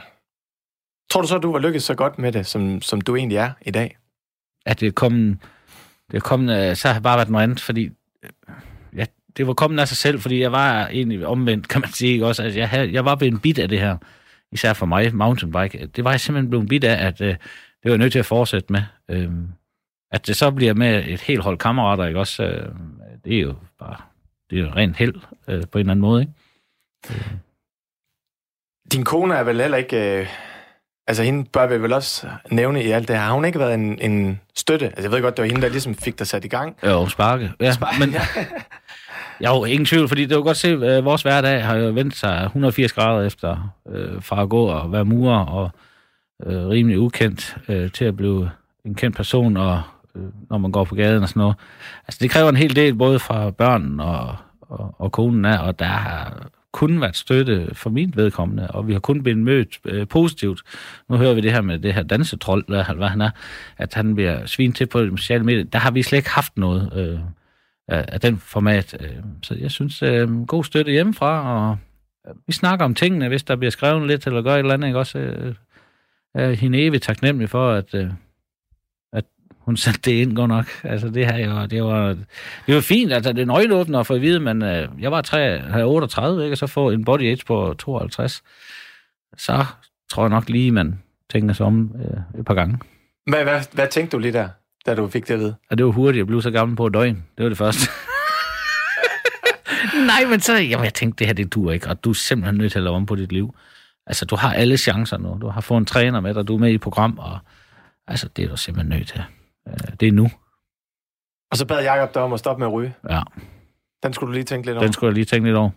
tror 1.11 1.21
du 1.23 1.29
så, 1.29 1.39
du 1.39 1.53
var 1.53 1.59
lykkedes 1.59 1.85
så 1.85 1.95
godt 1.95 2.19
med 2.19 2.33
det, 2.33 2.47
som, 2.47 2.83
som 2.83 3.01
du 3.01 3.17
egentlig 3.17 3.37
er 3.39 3.51
i 3.63 3.71
dag? 3.71 3.99
At 4.67 4.81
det 4.81 4.89
er 4.89 4.93
kommet, 4.93 5.39
det 6.11 6.17
er 6.17 6.21
kommet, 6.21 6.71
øh, 6.71 6.77
så 6.77 6.89
har 6.89 6.95
det 6.95 7.03
bare 7.03 7.17
været 7.17 7.29
noget 7.29 7.43
andet, 7.43 7.61
fordi 7.61 7.91
det 9.37 9.47
var 9.47 9.55
kommet 9.55 9.81
af 9.81 9.89
sig 9.89 9.97
selv, 9.97 10.21
fordi 10.21 10.41
jeg 10.41 10.53
var 10.53 10.87
egentlig 10.87 11.27
omvendt, 11.27 11.69
kan 11.69 11.81
man 11.81 11.91
sige, 11.93 12.13
ikke? 12.13 12.27
også, 12.27 12.43
at 12.43 12.57
jeg, 12.57 12.69
havde, 12.69 12.93
jeg 12.93 13.05
var 13.05 13.15
blevet 13.15 13.33
en 13.33 13.41
bit 13.41 13.59
af 13.59 13.69
det 13.69 13.81
her, 13.81 13.97
især 14.53 14.73
for 14.73 14.87
mig, 14.87 15.15
mountainbike. 15.15 15.87
Det 15.87 16.05
var 16.05 16.11
jeg 16.11 16.21
simpelthen 16.21 16.51
blevet 16.51 16.69
bit 16.69 16.85
af, 16.85 17.07
at 17.07 17.21
øh, 17.21 17.29
det 17.29 17.39
var 17.85 17.91
jeg 17.91 17.99
nødt 17.99 18.13
til 18.13 18.19
at 18.19 18.27
fortsætte 18.27 18.73
med. 18.73 18.83
Øh, 19.09 19.31
at 20.13 20.27
det 20.27 20.37
så 20.37 20.51
bliver 20.51 20.75
med 20.75 21.05
et 21.09 21.21
helt 21.21 21.43
hold 21.43 21.59
kammerater, 21.59 22.07
ikke 22.07 22.21
også, 22.21 22.43
øh, 22.43 22.69
det 23.25 23.37
er 23.37 23.41
jo 23.41 23.55
bare, 23.79 23.97
det 24.51 24.59
er 24.59 24.63
jo 24.63 24.71
rent 24.77 24.97
held 24.97 25.15
øh, 25.49 25.63
på 25.73 25.79
en 25.79 25.81
eller 25.81 25.91
anden 25.91 26.01
måde, 26.01 26.21
ikke? 26.21 26.33
Din 28.93 29.05
kone 29.05 29.35
er 29.35 29.43
vel 29.43 29.61
heller 29.61 29.79
ikke... 29.79 30.21
Øh, 30.21 30.27
altså, 31.07 31.23
hende 31.23 31.45
bør 31.45 31.67
vi 31.67 31.83
vel 31.83 31.93
også 31.93 32.29
nævne 32.51 32.85
i 32.85 32.91
alt 32.91 33.09
det 33.09 33.17
her. 33.17 33.23
Har 33.23 33.33
hun 33.33 33.45
ikke 33.45 33.59
været 33.59 33.75
en, 33.75 33.99
en 33.99 34.41
støtte? 34.55 34.87
Altså, 34.87 35.03
jeg 35.03 35.11
ved 35.11 35.23
godt, 35.23 35.37
det 35.37 35.43
var 35.43 35.49
hende, 35.49 35.63
der 35.63 35.69
ligesom 35.69 35.95
fik 35.95 36.19
dig 36.19 36.27
sat 36.27 36.45
i 36.45 36.49
gang. 36.49 36.77
Jo, 36.87 37.09
sparke. 37.09 37.53
Ja, 37.61 37.73
Sparke, 37.73 37.99
men, 38.01 38.15
jo, 39.47 39.65
ingen 39.65 39.87
tvivl, 39.87 40.09
fordi 40.09 40.27
det 40.27 40.37
var 40.37 40.43
godt 40.43 40.57
se, 40.57 40.69
at 40.69 41.05
vores 41.05 41.23
hverdag 41.23 41.65
har 41.65 41.77
jo 41.77 41.91
vendt 41.91 42.17
sig 42.17 42.43
180 42.45 42.93
grader 42.93 43.27
efter 43.27 43.75
øh, 43.93 44.23
fra 44.23 44.43
at 44.43 44.49
gå 44.49 44.65
og 44.65 44.93
være 44.93 45.05
murer 45.05 45.45
og 45.45 45.71
øh, 46.47 46.69
rimelig 46.69 46.99
ukendt 46.99 47.57
øh, 47.69 47.91
til 47.93 48.05
at 48.05 48.17
blive 48.17 48.51
en 48.85 48.95
kendt 48.95 49.17
person, 49.17 49.57
og 49.57 49.83
øh, 50.17 50.23
når 50.51 50.59
man 50.59 50.73
går 50.73 50.85
på 50.85 50.95
gaden 50.95 51.23
og 51.23 51.29
sådan 51.29 51.41
noget. 51.41 51.57
Altså, 52.07 52.19
det 52.23 52.31
kræver 52.31 52.49
en 52.49 52.57
hel 52.57 52.77
del, 52.77 52.95
både 52.95 53.19
fra 53.19 53.51
børn 53.51 54.01
og, 54.01 54.37
og, 54.61 54.95
og 54.99 55.13
konen 55.13 55.45
er, 55.45 55.59
og 55.59 55.79
der 55.79 55.85
har 55.85 56.51
kun 56.73 57.01
været 57.01 57.17
støtte 57.17 57.69
for 57.73 57.91
min 57.91 58.13
vedkommende, 58.17 58.71
og 58.71 58.89
vi 58.89 58.93
har 58.93 59.01
kun 59.01 59.23
blevet 59.23 59.39
mødt 59.39 59.79
øh, 59.85 60.09
positivt. 60.09 60.63
Nu 61.09 61.17
hører 61.17 61.35
vi 61.35 61.41
det 61.41 61.53
her 61.53 61.61
med 61.61 61.79
det 61.79 61.95
her 61.95 62.03
dansetrol, 62.03 62.65
der, 62.69 62.95
hvad 62.95 63.09
han 63.09 63.21
er, 63.21 63.31
at 63.79 63.95
han 63.95 64.15
bliver 64.15 64.47
svin 64.47 64.73
til 64.73 64.87
på 64.87 65.03
de 65.03 65.19
sociale 65.19 65.45
medier. 65.45 65.65
Der 65.65 65.79
har 65.79 65.91
vi 65.91 66.03
slet 66.03 66.19
ikke 66.19 66.31
haft 66.31 66.57
noget 66.57 66.93
øh, 66.97 67.19
af, 67.91 68.05
af 68.09 68.21
den 68.21 68.39
format. 68.39 68.97
Øh, 69.01 69.17
så 69.43 69.55
jeg 69.55 69.71
synes, 69.71 70.03
øh, 70.03 70.47
god 70.47 70.65
støtte 70.65 70.93
hjemmefra, 70.93 71.55
og 71.55 71.79
øh, 72.29 72.35
vi 72.47 72.53
snakker 72.53 72.85
om 72.85 72.95
tingene, 72.95 73.29
hvis 73.29 73.43
der 73.43 73.57
bliver 73.57 73.71
skrevet 73.71 74.07
lidt, 74.07 74.27
eller 74.27 74.43
gør 74.43 74.55
et 74.55 74.59
eller 74.59 74.75
andet, 74.75 74.89
ikke 74.89 74.99
også? 74.99 75.19
Øh, 75.19 75.55
er 76.35 76.53
hende 76.53 76.83
evigt 76.83 77.03
taknemmelig 77.03 77.51
for, 77.51 77.71
at, 77.71 77.95
øh, 77.95 78.11
at 79.13 79.25
hun 79.59 79.77
satte 79.77 80.01
det 80.01 80.13
ind 80.13 80.37
godt 80.37 80.49
nok. 80.49 80.67
Altså, 80.85 81.09
det 81.09 81.27
her 81.27 81.39
jo, 81.39 81.67
det 81.67 81.83
var, 81.83 82.17
det 82.67 82.75
var 82.75 82.81
fint, 82.81 83.13
altså, 83.13 83.33
det 83.33 83.49
er 83.49 83.81
en 83.87 83.95
at 83.95 84.07
få 84.07 84.15
at 84.15 84.21
vide, 84.21 84.41
men 84.41 84.63
øh, 84.63 84.89
jeg 85.01 85.13
var 85.13 85.21
3, 85.21 85.85
38, 85.87 86.45
ikke? 86.45 86.55
og 86.55 86.59
så 86.59 86.67
få 86.67 86.91
en 86.91 87.05
body 87.05 87.23
age 87.23 87.45
på 87.47 87.75
52, 87.79 88.43
så 89.37 89.65
tror 90.11 90.23
jeg 90.23 90.31
nok 90.31 90.49
lige, 90.49 90.73
man 90.73 91.03
tænker 91.31 91.55
sig 91.55 91.67
om 91.67 91.95
øh, 92.05 92.41
et 92.41 92.45
par 92.47 92.55
gange. 92.55 92.79
Hvad, 93.27 93.43
hvad, 93.43 93.61
hvad 93.73 93.89
tænkte 93.89 94.17
du 94.17 94.21
lige 94.21 94.33
der, 94.33 94.49
da 94.87 94.95
du 94.95 95.09
fik 95.09 95.29
det 95.29 95.35
at 95.35 95.41
vide? 95.41 95.55
Og 95.71 95.79
det 95.79 95.87
var 95.87 95.93
hurtigt, 95.93 96.19
jeg 96.19 96.27
blev 96.27 96.43
så 96.43 96.51
gammel 96.51 96.77
på 96.77 96.87
et 96.87 96.95
døgn. 96.95 97.25
Det 97.39 97.43
var 97.43 97.49
det 97.49 97.59
første. 97.59 97.81
Nej, 100.07 100.25
men 100.31 100.41
så, 100.41 100.57
jamen, 100.57 100.85
jeg 100.85 100.95
tænkte, 100.95 101.19
det 101.19 101.27
her, 101.27 101.35
det 101.35 101.55
duer 101.55 101.73
ikke, 101.73 101.89
og 101.89 102.05
du 102.05 102.11
er 102.11 102.15
simpelthen 102.15 102.59
nødt 102.59 102.73
til 102.73 102.79
at 102.79 102.83
lave 102.83 102.97
om 102.97 103.07
på 103.07 103.17
dit 103.17 103.33
liv. 103.33 103.55
Altså, 104.07 104.25
du 104.25 104.37
har 104.37 104.53
alle 104.55 104.77
chancer 104.77 105.19
nu. 105.19 105.39
Du 105.41 105.49
har 105.49 105.61
fået 105.61 105.79
en 105.79 105.85
træner 105.87 106.21
med 106.21 106.35
dig, 106.35 106.49
du 106.49 106.55
er 106.55 106.59
med 106.59 106.71
i 106.71 106.75
et 106.75 106.81
program, 106.81 107.19
og 107.19 107.39
altså, 108.07 108.29
det 108.37 108.45
er 108.45 108.49
du 108.49 108.57
simpelthen 108.57 108.99
nødt 108.99 109.09
til. 109.09 109.23
Øh, 109.69 109.75
Det 110.01 110.09
er 110.09 110.13
nu. 110.13 110.31
Og 111.51 111.57
så 111.57 111.67
bad 111.67 111.83
Jacob 111.83 112.15
dig 112.15 112.23
om 112.23 112.33
at 112.33 112.39
stoppe 112.39 112.61
med 112.61 112.67
at 112.67 112.73
ryge. 112.73 112.95
Ja, 113.11 113.21
Den 114.03 114.13
skulle 114.13 114.29
du 114.29 114.33
lige 114.33 114.45
tænke 114.45 114.67
lidt 114.67 114.77
over. 114.77 114.85
den 114.85 114.93
skulle 114.93 115.09
jeg 115.09 115.15
lige 115.15 115.25
tænke 115.25 115.49
lidt 115.49 115.57
over. 115.57 115.71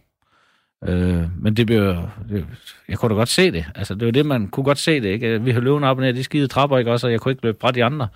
Øh, 0.87 1.41
men 1.43 1.57
det 1.57 1.65
blev, 1.67 1.95
det, 2.29 2.45
jeg 2.87 2.97
kunne 2.97 3.09
da 3.09 3.15
godt 3.15 3.29
se 3.29 3.51
det. 3.51 3.65
Altså, 3.75 3.95
det 3.95 4.05
var 4.05 4.11
det, 4.11 4.25
man 4.25 4.47
kunne 4.47 4.63
godt 4.63 4.77
se 4.77 5.01
det, 5.01 5.09
ikke? 5.09 5.41
Vi 5.41 5.51
har 5.51 5.59
løbet 5.59 5.83
op 5.83 5.97
og 5.97 6.03
ned 6.03 6.13
de 6.13 6.23
skide 6.23 6.47
trapper, 6.47 6.77
ikke 6.77 6.91
også? 6.91 7.07
Og 7.07 7.11
jeg 7.11 7.19
kunne 7.21 7.31
ikke 7.31 7.43
løbe 7.43 7.57
fra 7.61 7.71
de 7.71 7.83
andre. 7.83 8.07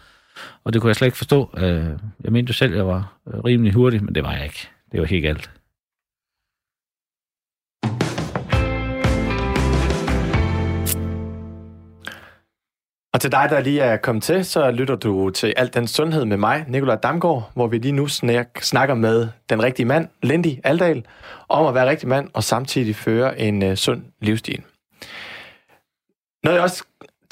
Og 0.64 0.74
det 0.74 0.82
kunne 0.82 0.90
jeg 0.90 0.96
slet 0.96 1.08
ikke 1.08 1.18
forstå. 1.18 1.50
Øh, 1.58 1.86
jeg 2.24 2.32
mente 2.32 2.50
jo 2.50 2.54
selv, 2.54 2.72
at 2.72 2.78
jeg 2.78 2.88
var 2.88 3.18
øh, 3.28 3.40
rimelig 3.40 3.74
hurtig, 3.74 4.04
men 4.04 4.16
det 4.16 4.24
var 4.24 4.34
jeg 4.34 4.44
ikke. 4.44 4.68
Det 4.92 5.00
var 5.00 5.06
helt 5.06 5.24
galt. 5.24 5.52
Og 13.18 13.22
til 13.22 13.32
dig, 13.32 13.48
der 13.50 13.60
lige 13.62 13.82
er 13.82 13.98
kommet 13.98 14.24
til, 14.24 14.46
så 14.46 14.72
lytter 14.72 14.96
du 14.96 15.30
til 15.30 15.54
Alt 15.58 15.74
den 15.74 15.88
Sundhed 15.88 16.26
med 16.26 16.38
mig, 16.38 16.66
Nikolaj 16.68 16.96
Damgaard, 16.96 17.52
hvor 17.54 17.68
vi 17.68 17.78
lige 17.78 17.92
nu 17.92 18.08
snak, 18.08 18.48
snakker 18.62 18.96
med 18.96 19.28
den 19.50 19.64
rigtige 19.64 19.86
mand, 19.86 20.08
Lindy 20.24 20.60
Aldal, 20.64 21.06
om 21.50 21.66
at 21.66 21.74
være 21.74 21.90
rigtig 21.90 22.10
mand 22.10 22.30
og 22.34 22.44
samtidig 22.44 22.96
føre 22.96 23.40
en 23.40 23.64
øh, 23.64 23.76
sund 23.76 24.04
livsstil. 24.22 24.62
Noget 26.44 26.56
jeg 26.56 26.64
også 26.64 26.84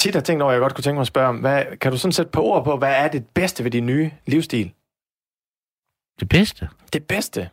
tit 0.05 0.15
har 0.15 0.21
tænkt 0.21 0.41
over, 0.43 0.51
jeg 0.51 0.61
godt 0.61 0.75
kunne 0.75 0.81
tænke 0.83 0.95
mig 0.95 1.01
at 1.01 1.07
spørge 1.07 1.27
om, 1.27 1.37
hvad, 1.37 1.77
kan 1.81 1.91
du 1.91 1.97
sådan 1.97 2.11
sætte 2.11 2.31
på 2.31 2.43
ord 2.43 2.63
på, 2.63 2.77
hvad 2.77 2.95
er 2.95 3.07
det 3.07 3.27
bedste 3.27 3.63
ved 3.63 3.71
din 3.71 3.85
nye 3.85 4.11
livsstil? 4.25 4.71
Det 6.19 6.29
bedste? 6.29 6.69
Det 6.93 7.03
bedste? 7.03 7.49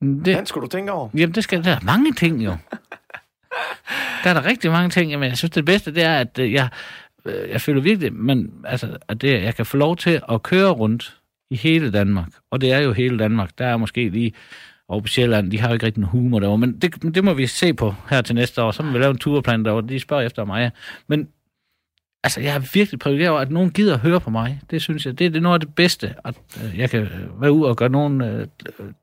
Det, 0.00 0.26
Den 0.26 0.46
skulle 0.46 0.62
du 0.62 0.70
tænke 0.70 0.92
over. 0.92 1.08
Jamen, 1.14 1.34
det 1.34 1.44
skal 1.44 1.64
der 1.64 1.70
er 1.70 1.80
mange 1.84 2.12
ting 2.12 2.44
jo. 2.44 2.56
Der 4.24 4.30
er 4.30 4.34
der 4.34 4.44
rigtig 4.44 4.70
mange 4.70 4.90
ting. 4.90 5.10
Jamen, 5.10 5.28
jeg 5.28 5.38
synes, 5.38 5.50
det 5.50 5.64
bedste, 5.64 5.94
det 5.94 6.02
er, 6.02 6.18
at 6.18 6.38
øh, 6.38 6.52
jeg, 6.52 6.68
øh, 7.24 7.50
jeg 7.50 7.60
føler 7.60 7.80
virkelig, 7.80 8.12
men, 8.12 8.64
altså, 8.64 8.98
at 9.08 9.20
det, 9.20 9.42
jeg 9.42 9.54
kan 9.54 9.66
få 9.66 9.76
lov 9.76 9.96
til 9.96 10.22
at 10.28 10.42
køre 10.42 10.70
rundt 10.70 11.20
i 11.50 11.56
hele 11.56 11.92
Danmark. 11.92 12.28
Og 12.50 12.60
det 12.60 12.72
er 12.72 12.78
jo 12.78 12.92
hele 12.92 13.18
Danmark. 13.18 13.58
Der 13.58 13.66
er 13.66 13.76
måske 13.76 14.08
lige 14.08 14.32
over 14.88 15.00
på 15.00 15.08
Sjælland, 15.08 15.50
de 15.50 15.60
har 15.60 15.68
jo 15.68 15.74
ikke 15.74 15.86
rigtig 15.86 16.00
nogen 16.00 16.22
humor 16.22 16.40
derovre, 16.40 16.58
men 16.58 16.78
det, 16.80 17.14
det 17.14 17.24
må 17.24 17.34
vi 17.34 17.46
se 17.46 17.74
på 17.74 17.94
her 18.10 18.22
til 18.22 18.34
næste 18.34 18.62
år. 18.62 18.70
Så 18.70 18.82
må 18.82 18.92
vi 18.92 18.98
lave 18.98 19.10
en 19.10 19.18
turplan 19.18 19.64
derovre, 19.64 19.88
de 19.88 20.00
spørger 20.00 20.26
efter 20.26 20.44
mig. 20.44 20.70
Men 21.06 21.28
altså, 22.24 22.40
jeg 22.40 22.54
er 22.54 22.70
virkelig 22.74 23.00
privilegeret 23.00 23.30
over, 23.30 23.40
at 23.40 23.50
nogen 23.50 23.70
gider 23.70 23.94
at 23.94 24.00
høre 24.00 24.20
på 24.20 24.30
mig. 24.30 24.60
Det 24.70 24.82
synes 24.82 25.06
jeg, 25.06 25.18
det, 25.18 25.32
det 25.32 25.38
er 25.38 25.42
noget 25.42 25.54
af 25.54 25.60
det 25.60 25.74
bedste, 25.74 26.14
at 26.24 26.34
øh, 26.64 26.78
jeg 26.78 26.90
kan 26.90 27.08
være 27.40 27.52
ude 27.52 27.68
og 27.68 27.76
gøre 27.76 27.88
nogen 27.88 28.20
øh, 28.20 28.46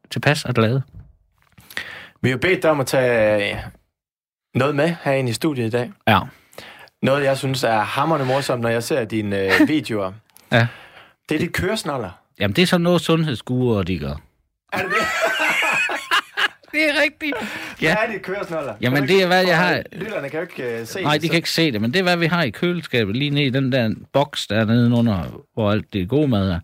tilpas 0.10 0.46
og 0.46 0.54
glade. 0.54 0.82
Vi 2.22 2.30
har 2.30 2.38
bedt 2.38 2.64
dig 2.64 2.72
om 2.72 2.80
at 2.80 2.86
tage 2.86 3.52
øh, 3.52 3.58
noget 4.56 4.76
med 4.76 4.96
herinde 5.04 5.30
i 5.30 5.34
studiet 5.34 5.68
i 5.68 5.70
dag. 5.70 5.92
Ja. 6.08 6.20
Noget, 7.02 7.24
jeg 7.24 7.38
synes 7.38 7.64
er 7.64 7.80
hammerende 7.80 8.26
morsomt, 8.28 8.62
når 8.62 8.70
jeg 8.70 8.84
ser 8.84 9.06
dine 9.06 9.40
øh, 9.40 9.52
videoer. 9.68 10.12
Ja. 10.52 10.68
Det 11.30 11.36
er 11.36 11.40
dit 11.40 11.54
køresnoller. 11.54 12.10
Jamen, 12.40 12.56
det 12.56 12.62
er 12.62 12.66
sådan 12.66 12.82
noget 12.82 13.02
sundhedsgurer, 13.02 13.84
de 13.84 14.00
gør. 14.00 14.22
Er 14.74 14.78
det 14.78 14.90
det? 14.90 15.21
Det 16.72 16.90
er 16.90 16.94
rigtigt. 17.04 17.34
Ja. 17.82 17.96
Hvad 17.96 18.08
er 18.08 18.12
dit 18.14 18.22
køresnoller? 18.22 18.74
Jamen, 18.82 19.04
det 19.08 19.24
er, 19.24 19.28
hvad 19.28 19.46
jeg 19.46 19.58
har- 19.58 19.84
Lytterne 19.94 20.30
kan 20.30 20.40
jo 20.40 20.42
ikke 20.58 20.82
uh, 20.82 20.88
se 20.88 21.02
Nej, 21.04 21.14
det, 21.14 21.22
de 21.22 21.28
så- 21.28 21.32
kan 21.32 21.38
ikke 21.38 21.50
se 21.50 21.72
det, 21.72 21.82
men 21.82 21.94
det 21.94 22.00
er, 22.00 22.04
hvad 22.04 22.18
vi 22.18 22.26
har 22.26 22.44
i 22.44 22.50
køleskabet, 22.50 23.16
lige 23.16 23.30
nede 23.30 23.46
i 23.46 23.50
den 23.50 23.72
der 23.72 23.94
boks, 24.14 24.48
der 24.48 24.56
er 24.60 24.66
nede 24.66 24.94
under, 24.98 25.44
hvor 25.54 25.72
alt 25.72 25.94
det 25.94 26.10
gode 26.10 26.28
mad 26.28 26.50
er. 26.52 26.60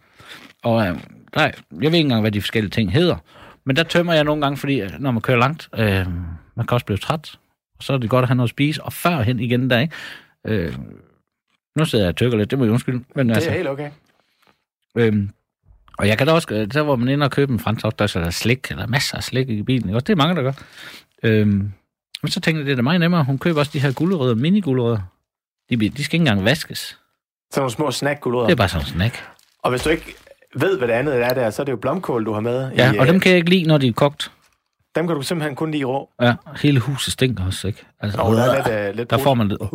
Og 0.64 0.88
øh, 0.88 0.96
nej, 1.36 1.46
jeg 1.46 1.56
ved 1.72 1.86
ikke 1.86 1.98
engang, 1.98 2.22
hvad 2.22 2.32
de 2.32 2.42
forskellige 2.42 2.72
ting 2.72 2.92
hedder. 2.94 3.16
Men 3.66 3.76
der 3.76 3.84
tømmer 3.84 4.14
jeg 4.14 4.24
nogle 4.24 4.42
gange, 4.42 4.58
fordi 4.58 4.82
øh, 4.82 4.90
når 5.00 5.12
man 5.12 5.22
kører 5.22 5.38
langt, 5.38 5.70
øh, 5.78 6.06
man 6.56 6.66
kan 6.68 6.72
også 6.72 6.86
blive 6.86 6.98
træt. 6.98 7.40
Og 7.78 7.84
så 7.84 7.94
er 7.94 7.98
det 7.98 8.10
godt 8.10 8.24
at 8.24 8.28
have 8.30 8.36
noget 8.36 8.48
at 8.48 8.52
spise, 8.52 8.84
og 8.84 8.94
førhen 8.94 9.40
igen 9.40 9.70
der, 9.70 9.80
ikke? 9.80 9.94
Øh, 10.48 10.76
nu 11.76 11.86
sidder 11.86 12.06
jeg 12.06 12.10
og 12.10 12.16
tykker 12.16 12.38
lidt, 12.38 12.52
det 12.52 12.60
må 12.60 12.66
jeg 12.66 12.72
undskylde. 12.74 13.04
Men 13.16 13.30
Det 13.30 13.36
altså, 13.36 13.50
er 13.50 13.54
helt 13.56 13.68
okay. 13.68 13.90
Øhm, 14.98 15.30
og 15.98 16.08
jeg 16.08 16.18
kan 16.18 16.28
da 16.28 16.34
også, 16.34 16.48
øh, 16.52 16.68
der 16.74 16.84
hvor 16.84 16.96
man 16.96 17.08
ender 17.10 17.26
og 17.26 17.32
købe 17.32 17.54
en 17.54 17.60
fransk 17.60 17.84
der 17.84 17.90
er 18.16 18.24
der 18.24 18.30
slik, 18.30 18.68
eller 18.72 18.88
masser 18.88 19.18
af 19.18 19.24
slik 19.24 19.50
i 19.50 19.64
bilen, 19.64 19.90
også? 19.96 20.04
det 20.04 20.14
er 20.14 20.18
mange, 20.18 20.36
der 20.36 20.42
gør. 20.42 20.52
Øhm, 21.24 21.72
men 22.24 22.32
så 22.32 22.40
tænkte 22.40 22.60
jeg, 22.60 22.66
det 22.66 22.72
er 22.72 22.76
da 22.76 22.82
meget 22.82 23.00
nemmere. 23.00 23.24
Hun 23.24 23.38
køber 23.40 23.60
også 23.60 23.72
de 23.74 23.80
her 23.80 23.92
gulerødder, 23.92 24.36
mini-gulerødder. 24.36 25.00
De, 25.70 25.78
bliver- 25.78 25.94
de 25.94 26.04
skal 26.04 26.16
ikke 26.16 26.22
engang 26.30 26.46
vaskes. 26.46 26.80
Sådan 26.80 27.62
nogle 27.62 27.72
små 27.72 27.92
snack 27.92 28.24
Det 28.24 28.32
er 28.52 28.56
bare 28.56 28.68
sådan 28.70 28.86
en 28.88 28.92
snack. 28.92 29.24
Og 29.64 29.70
hvis 29.70 29.82
du 29.84 29.90
ikke 29.90 30.16
ved, 30.56 30.78
hvad 30.78 30.88
det 30.88 30.94
andet 30.94 31.24
er 31.24 31.34
der, 31.34 31.50
så 31.50 31.62
er 31.62 31.64
det 31.64 31.72
jo 31.72 31.78
blomkål, 31.78 32.26
du 32.26 32.34
har 32.34 32.40
med. 32.42 32.72
Ja, 32.72 32.94
i, 32.94 32.98
og 32.98 33.06
øh, 33.08 33.12
dem 33.14 33.20
kan 33.20 33.30
jeg 33.30 33.38
ikke 33.38 33.50
lide, 33.50 33.64
når 33.64 33.78
de 33.78 33.88
er 33.88 33.92
kogt. 33.94 34.32
dem 34.96 35.08
kan 35.08 35.16
du 35.16 35.22
simpelthen 35.22 35.56
kun 35.56 35.72
lide 35.72 35.84
rå. 35.84 36.10
Ja, 36.22 36.34
hele 36.62 36.80
huset 36.80 37.14
stinker 37.14 37.46
også, 37.46 37.68
ikke? 37.68 37.86
Altså, 38.00 38.20
Og 38.22 38.36
der 38.36 38.44
er 38.44 38.56
lidt, 38.86 38.92
uh, 38.92 38.98
lidt 38.98 39.10
der 39.10 39.18
får 39.18 39.34
man 39.34 39.48
lidt... 39.48 39.62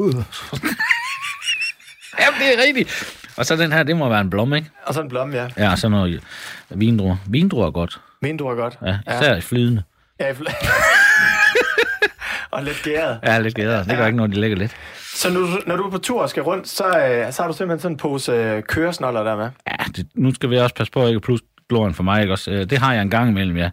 Jamen, 2.20 2.40
det 2.40 2.58
er 2.58 2.62
rigtigt. 2.66 3.18
Og 3.36 3.46
så 3.46 3.56
den 3.56 3.72
her, 3.72 3.82
det 3.82 3.96
må 3.96 4.08
være 4.08 4.20
en 4.20 4.30
blom, 4.30 4.54
ikke? 4.54 4.70
Og 4.86 4.94
så 4.94 5.00
en 5.02 5.08
blomme, 5.08 5.36
ja. 5.36 5.48
Ja, 5.56 5.76
så 5.76 5.88
noget 5.88 6.22
vindruer. 6.70 7.16
Vindruer 7.26 7.66
er 7.66 7.70
godt. 7.70 8.00
Min, 8.22 8.36
du 8.36 8.46
er 8.46 8.54
godt. 8.54 8.78
Ja, 8.86 8.98
især 9.18 9.34
ja. 9.34 9.38
flydende. 9.38 9.82
Ja, 10.20 10.32
fl- 10.32 10.66
og 12.52 12.62
lidt 12.64 12.82
gæret. 12.82 13.18
Ja, 13.22 13.38
lidt 13.38 13.54
gæder. 13.54 13.84
Det 13.84 13.96
gør 13.96 14.06
ikke 14.06 14.16
noget, 14.16 14.32
de 14.32 14.40
lægger 14.40 14.56
lidt. 14.56 14.76
Så 15.14 15.30
nu, 15.32 15.46
når 15.66 15.76
du 15.76 15.82
er 15.86 15.90
på 15.90 15.98
tur 15.98 16.22
og 16.22 16.30
skal 16.30 16.42
rundt, 16.42 16.68
så, 16.68 16.84
øh, 16.98 17.32
så 17.32 17.42
har 17.42 17.48
du 17.50 17.56
simpelthen 17.56 17.80
sådan 17.80 17.92
en 17.94 17.96
pose 17.98 18.32
øh, 18.32 18.62
køresnoller 18.62 19.22
der 19.22 19.36
med. 19.36 19.48
Ja, 19.66 19.84
det, 19.96 20.06
nu 20.14 20.34
skal 20.34 20.50
vi 20.50 20.58
også 20.58 20.74
passe 20.74 20.92
på, 20.92 21.06
ikke 21.06 21.20
plus 21.20 21.40
glorien 21.68 21.94
for 21.94 22.02
mig, 22.02 22.20
ikke 22.20 22.32
også? 22.32 22.50
Øh, 22.50 22.70
Det 22.70 22.78
har 22.78 22.92
jeg 22.94 23.02
en 23.02 23.10
gang 23.10 23.30
imellem, 23.30 23.56
ja. 23.56 23.70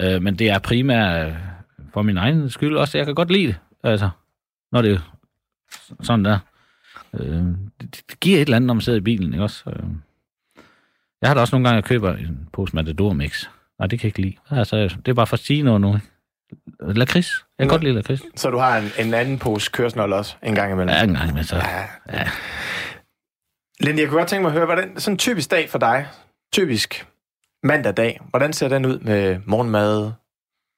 Øh, 0.00 0.22
Men 0.22 0.38
det 0.38 0.50
er 0.50 0.58
primært 0.58 1.26
øh, 1.28 1.34
for 1.94 2.02
min 2.02 2.16
egen 2.16 2.50
skyld 2.50 2.76
også. 2.76 2.98
Jeg 2.98 3.06
kan 3.06 3.14
godt 3.14 3.30
lide 3.30 3.46
det, 3.46 3.56
altså. 3.84 4.08
Når 4.72 4.82
det 4.82 4.92
er 4.94 4.98
sådan 6.02 6.24
der. 6.24 6.38
Øh, 7.20 7.44
Det, 7.80 8.02
det 8.10 8.20
giver 8.20 8.36
et 8.36 8.42
eller 8.42 8.56
andet, 8.56 8.66
når 8.66 8.74
man 8.74 8.80
sidder 8.80 8.98
i 8.98 9.02
bilen, 9.02 9.32
ikke 9.32 9.44
også? 9.44 9.62
Øh, 9.70 9.82
Jeg 11.22 11.30
har 11.30 11.34
da 11.34 11.40
også 11.40 11.54
nogle 11.54 11.68
gange, 11.68 11.76
jeg 11.76 11.84
køber 11.84 12.14
en 12.16 12.48
pose 12.52 12.76
Matador 12.76 13.12
Mix. 13.12 13.46
Nej, 13.78 13.86
det 13.86 14.00
kan 14.00 14.06
jeg 14.06 14.18
ikke 14.18 14.20
lide. 14.20 14.58
Altså, 14.60 14.76
det 14.76 15.08
er 15.08 15.14
bare 15.14 15.26
for 15.26 15.34
at 15.36 15.40
sige 15.40 15.62
noget 15.62 15.80
nu, 15.80 15.94
ikke? 15.94 16.98
Lakrids. 16.98 17.30
Jeg 17.58 17.64
kan 17.64 17.68
godt 17.68 17.82
lide 17.84 17.94
lakrids. 17.94 18.22
Så 18.36 18.50
du 18.50 18.58
har 18.58 18.78
en, 18.78 19.06
en 19.06 19.14
anden 19.14 19.38
pose 19.38 19.70
kørsnål 19.72 20.12
også 20.12 20.36
en 20.42 20.54
gang 20.54 20.72
imellem? 20.72 20.94
Ja, 20.94 21.02
en 21.02 21.14
gang, 21.14 21.34
men 21.34 21.44
så... 21.44 21.56
Ja. 21.56 21.84
Ja. 22.12 22.28
Lindy, 23.80 23.98
jeg 24.00 24.08
kunne 24.08 24.18
godt 24.18 24.28
tænke 24.28 24.42
mig 24.42 24.48
at 24.48 24.54
høre, 24.54 24.64
hvordan 24.66 25.00
sådan 25.00 25.14
en 25.14 25.18
typisk 25.18 25.50
dag 25.50 25.70
for 25.70 25.78
dig, 25.78 26.06
typisk 26.52 27.06
mandag 27.62 27.92
dag, 27.96 28.20
hvordan 28.30 28.52
ser 28.52 28.68
den 28.68 28.86
ud 28.86 28.98
med 28.98 29.38
morgenmad, 29.46 30.12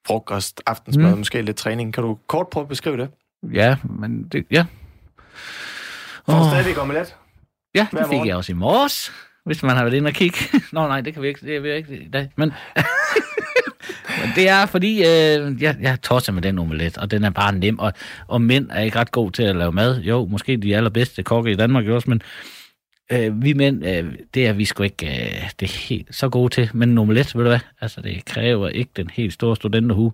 frokost, 0.07 0.63
aftensmad. 0.67 1.11
Mm. 1.13 1.19
måske 1.19 1.43
lidt 1.43 1.57
træning? 1.57 1.95
Kan 1.95 2.03
du 2.03 2.19
kort 2.27 2.49
prøve 2.49 2.63
at 2.65 2.69
beskrive 2.69 2.97
det? 2.97 3.11
Ja, 3.53 3.77
men 3.85 4.29
det... 4.29 4.47
Ja. 4.51 4.67
Får 6.27 6.35
Åh. 6.35 6.51
stadigvæk 6.51 6.79
omelet? 6.79 7.17
Ja, 7.75 7.87
det 7.91 8.07
fik 8.11 8.27
jeg 8.27 8.37
også 8.37 8.53
i 8.53 8.55
morges, 8.55 9.13
hvis 9.45 9.63
man 9.63 9.77
har 9.77 9.85
været 9.85 9.95
inde 9.95 10.09
og 10.09 10.15
kigge. 10.15 10.39
Nå 10.73 10.87
nej, 10.87 11.01
det 11.01 11.15
kan 11.15 11.23
vi 11.23 11.29
ikke, 11.29 11.47
det 11.47 11.57
er 11.57 11.61
vi 11.61 11.73
ikke 11.73 11.97
i 11.97 12.09
dag. 12.09 12.31
Men, 12.37 12.53
men 14.21 14.31
det 14.35 14.49
er 14.49 14.67
fordi, 14.67 14.99
øh, 14.99 15.63
jeg, 15.63 15.77
jeg 15.81 16.03
tosser 16.03 16.33
med 16.33 16.43
den 16.43 16.59
omelet, 16.59 16.99
og 16.99 17.11
den 17.11 17.25
er 17.25 17.31
bare 17.31 17.53
nem, 17.53 17.79
og, 17.79 17.93
og 18.29 18.43
mænd 18.43 18.71
er 18.71 18.81
ikke 18.81 18.99
ret 18.99 19.13
gode 19.13 19.33
til 19.33 19.43
at 19.43 19.57
lave 19.57 19.73
mad. 19.73 20.01
Jo, 20.01 20.27
måske 20.27 20.57
de 20.57 20.77
allerbedste 20.77 21.23
kokke 21.23 21.51
i 21.51 21.57
Danmark 21.57 21.87
også, 21.87 22.11
men 22.11 22.23
øh, 23.13 23.43
vi 23.43 23.53
mænd, 23.53 23.87
øh, 23.87 24.15
det 24.35 24.47
er 24.47 24.53
vi 24.53 24.65
sgu 24.65 24.83
ikke 24.83 25.07
øh, 25.07 25.51
det 25.61 25.67
er 25.69 25.89
helt 25.89 26.15
så 26.15 26.29
gode 26.29 26.55
til. 26.55 26.71
Men 26.75 26.89
en 26.89 26.99
omelet, 26.99 27.35
ved 27.35 27.43
du 27.43 27.49
hvad, 27.49 27.61
altså 27.81 28.01
det 28.01 28.25
kræver 28.25 28.69
ikke 28.69 28.91
den 28.97 29.11
helt 29.11 29.33
store 29.33 29.57
studenterhue 29.57 30.13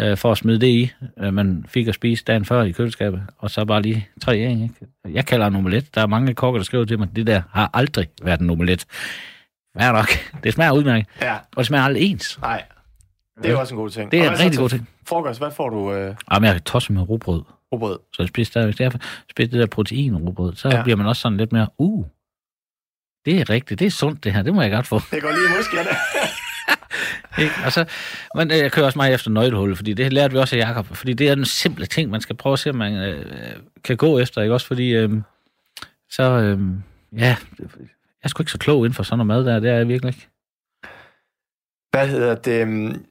øh, 0.00 0.16
for 0.16 0.32
at 0.32 0.38
smide 0.38 0.60
det 0.60 0.66
i, 0.66 0.90
øh, 1.20 1.34
man 1.34 1.64
fik 1.68 1.88
at 1.88 1.94
spise 1.94 2.24
dagen 2.24 2.44
før 2.44 2.62
i 2.62 2.72
køleskabet, 2.72 3.22
og 3.38 3.50
så 3.50 3.64
bare 3.64 3.82
lige 3.82 4.08
tre 4.22 4.38
æg, 4.38 4.50
ikke? 4.50 4.70
Jeg 5.08 5.26
kalder 5.26 5.46
en 5.46 5.56
omelet. 5.56 5.94
Der 5.94 6.02
er 6.02 6.06
mange 6.06 6.34
kokker, 6.34 6.58
der 6.58 6.64
skriver 6.64 6.84
til 6.84 6.98
mig, 6.98 7.08
det 7.16 7.26
der 7.26 7.42
har 7.52 7.70
aldrig 7.74 8.08
været 8.22 8.40
en 8.40 8.50
omelet. 8.50 8.84
Hvad 9.74 9.92
nok? 9.92 10.08
Det 10.44 10.52
smager 10.52 10.72
udmærket, 10.72 11.06
Ja, 11.22 11.34
og 11.34 11.56
det 11.56 11.66
smager 11.66 11.84
aldrig 11.84 12.02
ens. 12.10 12.38
nej. 12.40 12.62
Det 13.42 13.46
er 13.48 13.52
jo 13.52 13.60
også 13.60 13.74
en 13.74 13.80
god 13.80 13.90
ting. 13.90 14.10
Det 14.12 14.20
er 14.20 14.28
Og 14.28 14.34
en 14.34 14.40
rigtig 14.40 14.58
god 14.58 14.68
ting. 14.68 14.88
Frokost, 15.08 15.40
hvad 15.40 15.50
får 15.50 15.68
du 15.68 15.92
øh, 15.92 16.14
Jamen, 16.32 16.46
jeg 16.46 16.54
kan 16.54 16.62
tosse 16.62 16.92
med 16.92 17.02
rugbrød, 17.08 17.42
rugbrød? 17.72 17.98
så 18.12 18.22
jeg 18.22 18.28
spiser 18.28 18.50
stadigvæk. 18.50 18.78
Derfor 18.78 18.98
spiser 19.30 19.50
det 19.50 19.60
der 19.60 19.66
protein 19.66 20.16
rugbrød, 20.16 20.54
så 20.56 20.68
ja. 20.68 20.82
bliver 20.82 20.96
man 20.96 21.06
også 21.06 21.22
sådan 21.22 21.38
lidt 21.38 21.52
mere, 21.52 21.68
uh, 21.78 22.04
det 23.24 23.40
er 23.40 23.50
rigtigt, 23.50 23.80
det 23.80 23.86
er 23.86 23.90
sundt 23.90 24.24
det 24.24 24.32
her, 24.32 24.42
det 24.42 24.54
må 24.54 24.62
jeg 24.62 24.70
godt 24.70 24.86
få. 24.86 25.00
Det 25.10 25.22
går 25.22 25.30
lige 25.30 25.44
i 25.54 25.56
musklerne. 25.56 25.88
Ikke? 27.38 27.52
Og 27.64 27.72
så, 27.72 27.84
men 28.34 28.50
øh, 28.50 28.58
jeg 28.58 28.72
kører 28.72 28.86
også 28.86 28.98
meget 28.98 29.14
efter 29.14 29.30
nøglehullet, 29.30 29.76
fordi 29.76 29.92
det 29.94 30.12
lærte 30.12 30.32
vi 30.32 30.38
også 30.38 30.56
af 30.56 30.60
Jacob, 30.60 30.86
fordi 30.96 31.12
det 31.12 31.28
er 31.28 31.34
den 31.34 31.44
simple 31.44 31.86
ting, 31.86 32.10
man 32.10 32.20
skal 32.20 32.36
prøve 32.36 32.52
at 32.52 32.58
se, 32.58 32.70
om 32.70 32.76
man 32.76 32.92
øh, 32.94 33.56
kan 33.84 33.96
gå 33.96 34.18
efter, 34.18 34.42
ikke 34.42 34.54
også? 34.54 34.66
Fordi 34.66 34.90
øh, 34.94 35.10
så, 36.10 36.22
øh, 36.22 36.58
ja, 37.18 37.36
jeg 37.58 37.66
er 38.22 38.28
sgu 38.28 38.42
ikke 38.42 38.52
så 38.52 38.58
klog 38.58 38.78
inden 38.78 38.94
for 38.94 39.02
sådan 39.02 39.26
noget 39.26 39.44
mad 39.44 39.52
der, 39.52 39.60
det 39.60 39.70
er 39.70 39.74
jeg 39.76 39.88
virkelig 39.88 40.08
ikke. 40.08 40.28
Hvad 41.90 42.08
hedder 42.08 42.34
det? 42.34 42.60
øhm, 42.62 43.04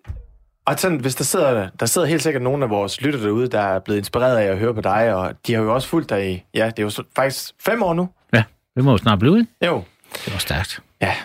Og 0.65 0.79
sådan, 0.79 0.99
hvis 0.99 1.15
der 1.15 1.23
sidder, 1.23 1.69
der 1.79 1.85
sidder 1.85 2.07
helt 2.07 2.23
sikkert 2.23 2.43
nogle 2.43 2.63
af 2.63 2.69
vores 2.69 3.01
lytter 3.01 3.19
derude, 3.19 3.47
der 3.47 3.59
er 3.61 3.79
blevet 3.79 3.97
inspireret 3.97 4.37
af 4.37 4.43
at 4.43 4.57
høre 4.57 4.73
på 4.73 4.81
dig, 4.81 5.13
og 5.15 5.33
de 5.47 5.53
har 5.53 5.61
jo 5.61 5.73
også 5.73 5.87
fulgt 5.87 6.09
dig 6.09 6.31
i, 6.33 6.43
ja, 6.53 6.65
det 6.65 6.79
er 6.79 6.83
jo 6.83 7.03
faktisk 7.15 7.51
fem 7.59 7.83
år 7.83 7.93
nu. 7.93 8.09
Ja, 8.33 8.43
det 8.75 8.83
må 8.83 8.91
jo 8.91 8.97
snart 8.97 9.19
blive, 9.19 9.39
ikke? 9.39 9.65
Jo. 9.65 9.83
Det 10.25 10.33
var 10.33 10.39
stærkt. 10.39 10.81
Ja. 11.01 11.15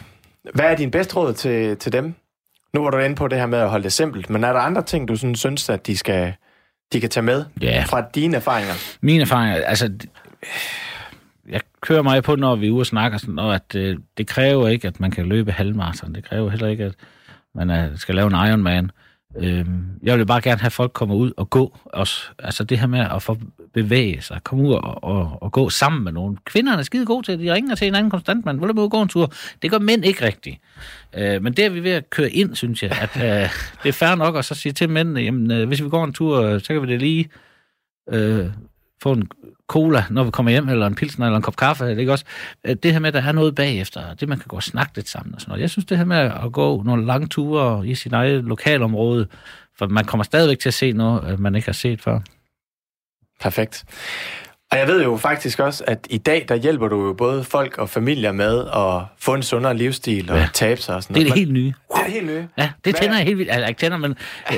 Hvad 0.54 0.64
er 0.64 0.76
din 0.76 0.90
bedste 0.90 1.16
råd 1.16 1.32
til, 1.34 1.76
til 1.76 1.92
dem? 1.92 2.14
Nu 2.74 2.82
var 2.82 2.90
du 2.90 2.98
inde 2.98 3.16
på 3.16 3.28
det 3.28 3.38
her 3.38 3.46
med 3.46 3.58
at 3.58 3.70
holde 3.70 3.84
det 3.84 3.92
simpelt, 3.92 4.30
men 4.30 4.44
er 4.44 4.52
der 4.52 4.60
andre 4.60 4.82
ting, 4.82 5.08
du 5.08 5.16
sådan, 5.16 5.34
synes, 5.34 5.68
at 5.70 5.86
de, 5.86 5.96
skal, 5.96 6.32
de 6.92 7.00
kan 7.00 7.10
tage 7.10 7.24
med 7.24 7.44
Ja, 7.60 7.84
fra 7.88 8.04
dine 8.14 8.36
erfaringer? 8.36 8.72
mine 9.00 9.22
erfaringer, 9.22 9.64
altså, 9.64 9.90
jeg 11.48 11.60
kører 11.80 12.02
mig 12.02 12.22
på, 12.22 12.36
når 12.36 12.56
vi 12.56 12.66
er 12.66 12.70
ude 12.70 12.82
og 12.82 12.86
snakker, 12.86 13.18
sådan, 13.18 13.38
og 13.38 13.54
at 13.54 13.74
øh, 13.74 13.96
det 14.18 14.26
kræver 14.26 14.68
ikke, 14.68 14.88
at 14.88 15.00
man 15.00 15.10
kan 15.10 15.26
løbe 15.26 15.52
halvmarathon. 15.52 16.14
Det 16.14 16.24
kræver 16.24 16.50
heller 16.50 16.68
ikke, 16.68 16.84
at 16.84 16.94
man 17.54 17.70
øh, 17.70 17.98
skal 17.98 18.14
lave 18.14 18.26
en 18.26 18.48
Ironman. 18.48 18.90
Øh, 19.36 19.66
jeg 20.02 20.18
vil 20.18 20.26
bare 20.26 20.40
gerne 20.40 20.60
have, 20.60 20.66
at 20.66 20.72
folk 20.72 20.92
kommer 20.92 21.14
ud 21.14 21.32
og 21.36 21.50
gå 21.50 21.78
også. 21.84 22.22
Altså 22.38 22.64
det 22.64 22.78
her 22.78 22.86
med 22.86 23.00
at 23.00 23.22
få 23.22 23.38
bevæge 23.74 24.22
sig, 24.22 24.40
komme 24.44 24.64
ud 24.64 24.72
og, 24.72 25.04
og, 25.04 25.38
og 25.42 25.52
gå 25.52 25.70
sammen 25.70 26.04
med 26.04 26.12
nogen. 26.12 26.38
Kvinderne 26.44 26.78
er 26.78 26.82
skide 26.82 27.06
gode 27.06 27.26
til 27.26 27.38
det. 27.38 27.46
De 27.46 27.54
ringer 27.54 27.74
til 27.74 27.88
en 27.88 27.94
anden 27.94 28.10
konstant, 28.10 28.44
man 28.44 28.60
vil 28.60 28.68
du 28.68 28.88
gå 28.88 29.02
en 29.02 29.08
tur. 29.08 29.32
Det 29.62 29.70
gør 29.70 29.78
mænd 29.78 30.04
ikke 30.04 30.24
rigtigt. 30.24 30.58
Øh, 31.14 31.42
men 31.42 31.52
det 31.52 31.64
er 31.64 31.70
vi 31.70 31.82
ved 31.82 31.90
at 31.90 32.10
køre 32.10 32.30
ind, 32.30 32.54
synes 32.54 32.82
jeg. 32.82 32.90
At, 32.90 33.16
øh, 33.16 33.50
det 33.82 33.88
er 33.88 33.92
fair 33.92 34.14
nok 34.14 34.36
at 34.36 34.44
så 34.44 34.54
sige 34.54 34.72
til 34.72 34.90
mændene, 34.90 35.20
jamen, 35.20 35.50
øh, 35.50 35.68
hvis 35.68 35.84
vi 35.84 35.88
går 35.88 36.04
en 36.04 36.12
tur, 36.12 36.40
øh, 36.40 36.60
så 36.60 36.66
kan 36.66 36.82
vi 36.82 36.86
det 36.86 37.00
lige 37.00 37.28
øh, 38.12 38.46
få 39.04 39.12
en 39.12 39.28
cola, 39.68 40.04
når 40.10 40.24
vi 40.24 40.30
kommer 40.30 40.52
hjem, 40.52 40.68
eller 40.68 40.86
en 40.86 40.94
pilsner, 40.94 41.26
eller 41.26 41.36
en 41.36 41.42
kop 41.42 41.56
kaffe, 41.56 41.84
det, 41.84 41.98
ikke 41.98 42.12
også? 42.12 42.24
Øh, 42.64 42.76
det 42.82 42.92
her 42.92 42.98
med, 42.98 43.08
at 43.08 43.14
der 43.14 43.28
er 43.28 43.32
noget 43.32 43.54
bagefter, 43.54 44.14
det 44.14 44.28
man 44.28 44.38
kan 44.38 44.48
gå 44.48 44.56
og 44.56 44.62
snakke 44.62 44.96
lidt 44.96 45.08
sammen 45.08 45.34
og 45.34 45.40
sådan 45.40 45.50
noget. 45.50 45.60
Jeg 45.60 45.70
synes, 45.70 45.84
det 45.84 45.98
her 45.98 46.04
med 46.04 46.16
at 46.16 46.52
gå 46.52 46.82
nogle 46.82 47.06
lange 47.06 47.26
ture 47.26 47.86
i 47.86 47.94
sin 47.94 48.14
eget 48.14 48.44
lokalområde, 48.44 49.26
for 49.78 49.86
man 49.86 50.04
kommer 50.04 50.24
stadigvæk 50.24 50.58
til 50.58 50.68
at 50.68 50.74
se 50.74 50.92
noget, 50.92 51.32
øh, 51.32 51.40
man 51.40 51.54
ikke 51.54 51.68
har 51.68 51.72
set 51.72 52.00
før. 52.02 52.20
Perfekt. 53.40 53.84
Og 54.74 54.80
jeg 54.80 54.88
ved 54.88 55.02
jo 55.04 55.16
faktisk 55.16 55.58
også, 55.60 55.84
at 55.86 56.06
i 56.10 56.18
dag, 56.18 56.44
der 56.48 56.54
hjælper 56.54 56.88
du 56.88 57.06
jo 57.06 57.12
både 57.12 57.44
folk 57.44 57.78
og 57.78 57.88
familier 57.88 58.32
med 58.32 58.64
at 58.76 59.02
få 59.18 59.34
en 59.34 59.42
sundere 59.42 59.76
livsstil 59.76 60.30
og 60.30 60.36
Ja. 60.38 60.48
tabe 60.54 60.80
sig 60.80 60.94
og 60.94 61.02
sådan 61.02 61.14
Det 61.14 61.20
er 61.20 61.24
det 61.24 61.28
noget. 61.30 61.38
helt 61.38 61.52
nye. 61.52 61.66
Det 61.66 61.74
er 62.00 62.04
det 62.04 62.12
helt 62.12 62.26
nye. 62.26 62.48
Ja, 62.58 62.62
det 62.62 62.72
Hvad- 62.84 62.92
tænder 62.92 63.16
jeg 63.16 63.24
helt 63.26 63.38
vildt. 63.38 63.50
Altså, 63.52 63.68
ikke 63.68 63.78
tænder, 63.80 63.96
men 63.98 64.14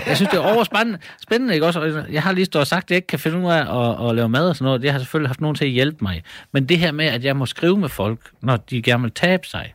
jeg, 0.06 0.16
synes, 0.16 0.30
det 0.30 0.38
er 0.38 0.54
overspændende. 0.54 0.98
Spændende, 1.22 1.54
ikke 1.54 1.66
også? 1.66 1.80
Og 1.80 2.12
Jeg 2.12 2.22
har 2.22 2.32
lige 2.32 2.44
stået 2.44 2.60
og 2.60 2.66
sagt, 2.66 2.84
at 2.84 2.90
jeg 2.90 2.96
ikke 2.96 3.06
kan 3.06 3.18
finde 3.18 3.38
ud 3.38 3.44
af 3.52 3.90
at, 4.02 4.08
at 4.10 4.16
lave 4.16 4.28
mad 4.28 4.48
og 4.48 4.56
sådan 4.56 4.64
noget. 4.64 4.84
Jeg 4.84 4.92
har 4.92 4.98
selvfølgelig 4.98 5.28
haft 5.28 5.40
nogen 5.40 5.54
til 5.56 5.64
at 5.64 5.70
hjælpe 5.70 5.98
mig. 6.02 6.22
Men 6.52 6.66
det 6.66 6.78
her 6.78 6.92
med, 6.92 7.06
at 7.06 7.24
jeg 7.24 7.36
må 7.36 7.46
skrive 7.46 7.76
med 7.78 7.88
folk, 7.88 8.18
når 8.42 8.56
de 8.56 8.82
gerne 8.82 9.02
vil 9.02 9.12
tabe 9.12 9.46
sig 9.46 9.74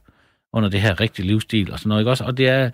under 0.54 0.70
det 0.70 0.82
her 0.82 1.00
rigtige 1.02 1.28
livsstil 1.28 1.72
og 1.72 1.80
sådan 1.80 1.89
noget, 1.89 2.02
ikke 2.02 2.12
også? 2.12 2.24
Og 2.24 2.38
det 2.38 2.50
er, 2.50 2.70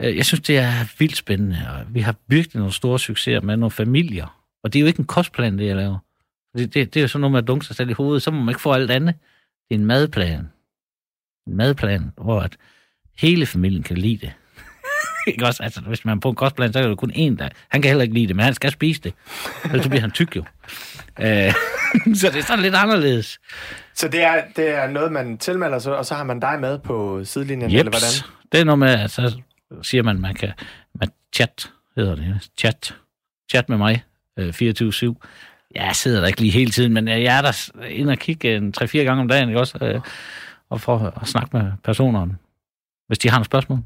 øh, 0.00 0.16
jeg 0.16 0.24
synes, 0.26 0.40
det 0.40 0.58
er 0.58 0.72
vildt 0.98 1.16
spændende. 1.16 1.58
Og 1.70 1.94
vi 1.94 2.00
har 2.00 2.14
virkelig 2.28 2.56
nogle 2.58 2.72
store 2.72 2.98
succeser 2.98 3.40
med 3.40 3.56
nogle 3.56 3.70
familier. 3.70 4.36
Og 4.64 4.72
det 4.72 4.78
er 4.78 4.80
jo 4.80 4.86
ikke 4.86 5.00
en 5.00 5.06
kostplan, 5.06 5.58
det 5.58 5.66
jeg 5.66 5.76
laver. 5.76 5.98
Det, 6.56 6.74
det, 6.74 6.94
det 6.94 7.00
er 7.00 7.02
jo 7.02 7.08
sådan 7.08 7.20
noget 7.20 7.32
med 7.32 7.38
at 7.38 7.48
dunke 7.48 7.66
sig 7.66 7.76
selv 7.76 7.90
i 7.90 7.92
hovedet. 7.92 8.22
Så 8.22 8.30
må 8.30 8.38
man 8.40 8.48
ikke 8.48 8.60
få 8.60 8.72
alt 8.72 8.90
andet. 8.90 9.14
Det 9.68 9.74
er 9.74 9.78
en 9.78 9.86
madplan. 9.86 10.48
En 11.46 11.56
madplan, 11.56 12.12
hvor 12.16 12.40
at 12.40 12.56
hele 13.18 13.46
familien 13.46 13.82
kan 13.82 13.96
lide 13.96 14.16
det. 14.16 14.32
ikke 15.32 15.46
også? 15.46 15.62
Altså, 15.62 15.80
hvis 15.80 16.04
man 16.04 16.16
er 16.16 16.20
på 16.20 16.28
en 16.28 16.34
kostplan, 16.34 16.72
så 16.72 16.78
er 16.78 16.82
det 16.82 16.90
jo 16.90 16.94
kun 16.94 17.10
én, 17.10 17.36
der... 17.36 17.48
Han 17.68 17.82
kan 17.82 17.88
heller 17.88 18.02
ikke 18.02 18.14
lide 18.14 18.26
det, 18.26 18.36
men 18.36 18.44
han 18.44 18.54
skal 18.54 18.70
spise 18.70 19.00
det. 19.00 19.14
Ellers 19.64 19.82
så 19.82 19.88
bliver 19.88 20.00
han 20.00 20.10
tyk 20.10 20.36
jo. 20.36 20.44
Øh, 21.20 21.52
så 22.20 22.26
det 22.26 22.36
er 22.36 22.42
sådan 22.42 22.62
lidt 22.62 22.74
anderledes. 22.74 23.40
Så 23.94 24.08
det 24.08 24.22
er, 24.22 24.42
det 24.56 24.68
er 24.68 24.88
noget, 24.88 25.12
man 25.12 25.38
tilmelder 25.38 25.78
sig, 25.78 25.96
og 25.96 26.06
så 26.06 26.14
har 26.14 26.24
man 26.24 26.40
dig 26.40 26.60
med 26.60 26.78
på 26.78 27.24
sidelinjen, 27.24 27.70
eller 27.70 27.82
hvordan? 27.82 27.94
Jeps. 27.94 28.24
Det 28.52 28.60
er 28.60 28.64
noget 28.64 28.78
med, 28.78 28.88
at 28.88 29.10
så 29.10 29.32
siger 29.82 30.02
man, 30.02 30.20
man 30.20 30.34
kan... 30.34 30.52
Man 30.94 31.08
chat, 31.36 31.70
hedder 31.96 32.14
det. 32.14 32.50
Chat. 32.58 32.96
Chat 33.50 33.68
med 33.68 33.78
mig. 33.78 34.04
Øh, 34.38 34.48
24-7. 34.48 35.14
Jeg 35.74 35.90
sidder 35.96 36.20
der 36.20 36.26
ikke 36.28 36.40
lige 36.40 36.52
hele 36.52 36.70
tiden, 36.70 36.92
men 36.92 37.08
jeg 37.08 37.38
er 37.38 37.42
der 37.42 37.70
ind 37.88 38.10
og 38.10 38.18
kigge 38.18 38.56
en 38.56 38.74
3-4 38.82 38.98
gange 38.98 39.20
om 39.20 39.28
dagen, 39.28 39.48
ikke 39.48 39.60
også? 39.60 39.78
Øh, 39.82 40.00
og 40.70 40.80
for 40.80 41.12
at 41.22 41.28
snakke 41.28 41.56
med 41.56 41.72
personerne, 41.84 42.36
hvis 43.06 43.18
de 43.18 43.28
har 43.30 43.36
nogle 43.38 43.44
spørgsmål. 43.44 43.78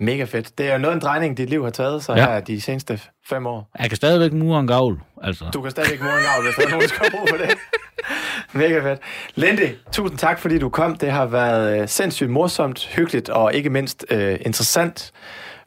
Mega 0.00 0.24
fedt. 0.24 0.58
Det 0.58 0.68
er 0.68 0.72
jo 0.72 0.78
noget 0.78 0.94
en 0.94 1.00
drejning, 1.00 1.36
dit 1.36 1.50
liv 1.50 1.62
har 1.64 1.70
taget 1.70 2.04
sig 2.04 2.16
Ja. 2.16 2.24
her 2.32 2.40
de 2.40 2.60
seneste 2.60 3.00
fem 3.28 3.46
år. 3.46 3.70
Jeg 3.78 3.88
kan 3.90 3.96
stadigvæk 3.96 4.32
mure 4.32 4.60
en 4.60 4.66
gavl, 4.66 5.00
altså. 5.22 5.44
Du 5.54 5.62
kan 5.62 5.70
stadigvæk 5.70 6.00
mor 6.00 6.08
en 6.08 6.24
gavl, 6.24 6.44
hvis 6.44 6.54
der 6.54 6.62
er 6.66 6.68
nogen, 6.70 6.82
der 6.82 6.88
skal 6.88 6.98
have 7.00 7.10
brug 7.10 7.28
for 7.28 7.36
det. 7.36 7.50
Mega 8.52 8.90
fedt. 8.90 9.00
Lindy, 9.34 9.68
tusind 9.92 10.18
tak, 10.18 10.38
fordi 10.38 10.58
du 10.58 10.68
kom. 10.68 10.96
Det 10.96 11.10
har 11.12 11.26
været 11.26 11.80
øh, 11.82 11.88
sindssygt 11.88 12.30
morsomt, 12.30 12.86
hyggeligt 12.86 13.28
og 13.28 13.54
ikke 13.54 13.70
mindst 13.70 14.04
øh, 14.10 14.38
interessant 14.46 15.12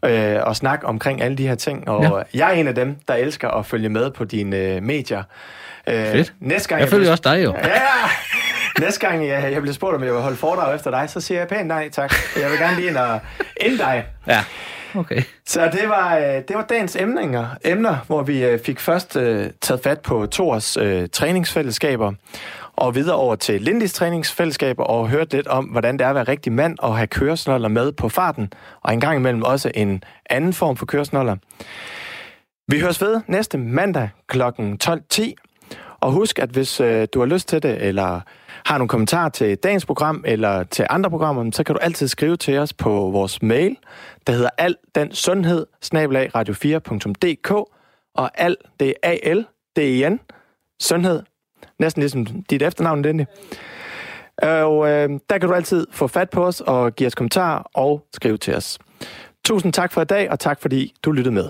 øh, 0.04 0.49
at 0.49 0.56
snakke 0.56 0.86
omkring 0.86 1.22
alle 1.22 1.38
de 1.38 1.47
her 1.47 1.56
ting. 1.56 1.89
Og 1.89 2.04
ja. 2.34 2.39
jeg 2.45 2.49
er 2.49 2.60
en 2.60 2.68
af 2.68 2.76
dem, 2.76 2.95
der 3.08 3.14
elsker 3.14 3.49
at 3.49 3.66
følge 3.66 3.89
med 3.89 4.12
på 4.12 4.24
dine 4.26 4.58
øh, 4.58 4.84
medier. 4.84 5.24
Øh, 5.88 5.95
Fedt. 6.12 6.34
Næste 6.39 6.70
gang, 6.70 6.82
Jeg 6.82 6.89
følger 6.89 7.01
bliver- 7.01 7.12
også 7.12 7.24
dig 7.24 7.43
jo. 7.43 7.56
Ja! 7.64 7.82
Næste 8.80 9.08
gang 9.08 9.28
jeg, 9.28 9.51
jeg 9.51 9.62
bliver 9.62 9.74
spurgt, 9.74 9.95
om 9.95 10.04
jeg 10.04 10.14
vil 10.14 10.22
holde 10.22 10.38
foredrag 10.38 10.76
efter 10.76 10.91
dig, 10.91 11.10
så 11.10 11.22
siger 11.22 11.39
jeg 11.39 11.47
pænt 11.47 11.68
nej, 11.68 11.89
tak. 11.89 12.14
Jeg 12.41 12.49
vil 12.51 12.60
gerne 12.60 12.76
lige 12.76 12.88
ind 12.89 12.97
og 12.97 13.20
ind 13.62 13.78
dig. 13.78 14.06
Ja. 14.28 14.43
Okay. 14.95 15.22
Så 15.45 15.70
det 15.72 15.89
var, 15.89 16.18
øh, 16.18 16.24
det 16.24 16.56
var 16.56 16.66
dagens 16.70 16.95
emninger, 16.95 17.45
emner, 17.66 17.97
hvor 18.08 18.22
vi 18.24 18.43
øh, 18.45 18.60
fik 18.66 18.80
først 18.80 19.16
øh, 19.16 19.49
taget 19.62 19.82
fat 19.84 19.99
på 19.99 20.28
Thors 20.32 20.78
øh, 20.78 21.08
træningsfællesskaber, 21.14 22.12
og 22.74 22.95
videre 22.95 23.15
over 23.15 23.36
til 23.36 23.61
Lindis 23.61 23.93
træningsfællesskab 23.93 24.76
og 24.80 25.09
hørt 25.09 25.34
lidt 25.34 25.47
om, 25.47 25.65
hvordan 25.65 25.97
det 25.97 26.05
er 26.05 26.09
at 26.09 26.15
være 26.15 26.24
rigtig 26.24 26.51
mand 26.51 26.78
og 26.80 26.97
have 26.97 27.07
køresnoller 27.07 27.67
med 27.67 27.91
på 27.91 28.09
farten, 28.09 28.53
og 28.82 28.93
en 28.93 28.99
gang 28.99 29.17
imellem 29.17 29.43
også 29.43 29.71
en 29.76 30.03
anden 30.30 30.53
form 30.53 30.78
for 30.78 30.86
køresnoller. 30.86 31.36
Vi 32.67 32.80
høres 32.80 33.01
ved 33.01 33.21
næste 33.28 33.57
mandag 33.57 34.09
kl. 34.28 34.41
12.10, 34.41 35.34
Og 35.99 36.11
husk, 36.11 36.39
at 36.39 36.49
hvis 36.49 36.80
øh, 36.82 37.07
du 37.13 37.19
har 37.19 37.26
lyst 37.26 37.47
til 37.47 37.63
det, 37.63 37.82
eller 37.82 38.21
har 38.65 38.78
nogle 38.78 38.89
kommentarer 38.89 39.30
til 39.30 39.57
dagens 39.57 39.86
program, 39.86 40.24
eller 40.28 40.63
til 40.63 40.86
andre 40.89 41.09
programmer, 41.09 41.51
så 41.51 41.63
kan 41.63 41.76
du 41.76 41.80
altid 41.80 42.07
skrive 42.07 42.38
til 42.38 42.57
os 42.57 42.74
på 42.74 42.89
vores 42.89 43.41
mail, 43.41 43.78
der 44.28 44.34
hedder 44.34 44.49
al 44.57 44.76
den 44.95 45.11
sundhed, 45.11 45.65
radio4.dk, 46.36 47.51
og 48.15 48.32
al, 48.41 48.57
det 48.80 48.93
er 49.03 49.09
A-L, 49.09 49.45
det 49.76 50.05
er 50.05 50.09
n 50.09 50.19
sundhed, 50.82 51.24
næsten 51.80 52.01
ligesom 52.01 52.26
dit 52.26 52.61
efternavn, 52.61 53.03
Denny. 53.03 53.26
Og 54.38 54.89
øh, 54.89 55.09
der 55.30 55.38
kan 55.38 55.49
du 55.49 55.55
altid 55.55 55.88
få 55.91 56.07
fat 56.07 56.30
på 56.30 56.45
os 56.45 56.61
og 56.61 56.95
give 56.95 57.07
os 57.07 57.15
kommentarer 57.15 57.63
og 57.74 58.05
skrive 58.13 58.38
til 58.38 58.55
os. 58.55 58.80
Tusind 59.45 59.74
tak 59.74 59.91
for 59.91 60.01
i 60.01 60.05
dag, 60.05 60.32
og 60.32 60.39
tak 60.39 60.61
fordi 60.61 60.93
du 61.03 61.11
lyttede 61.11 61.36
med. 61.36 61.49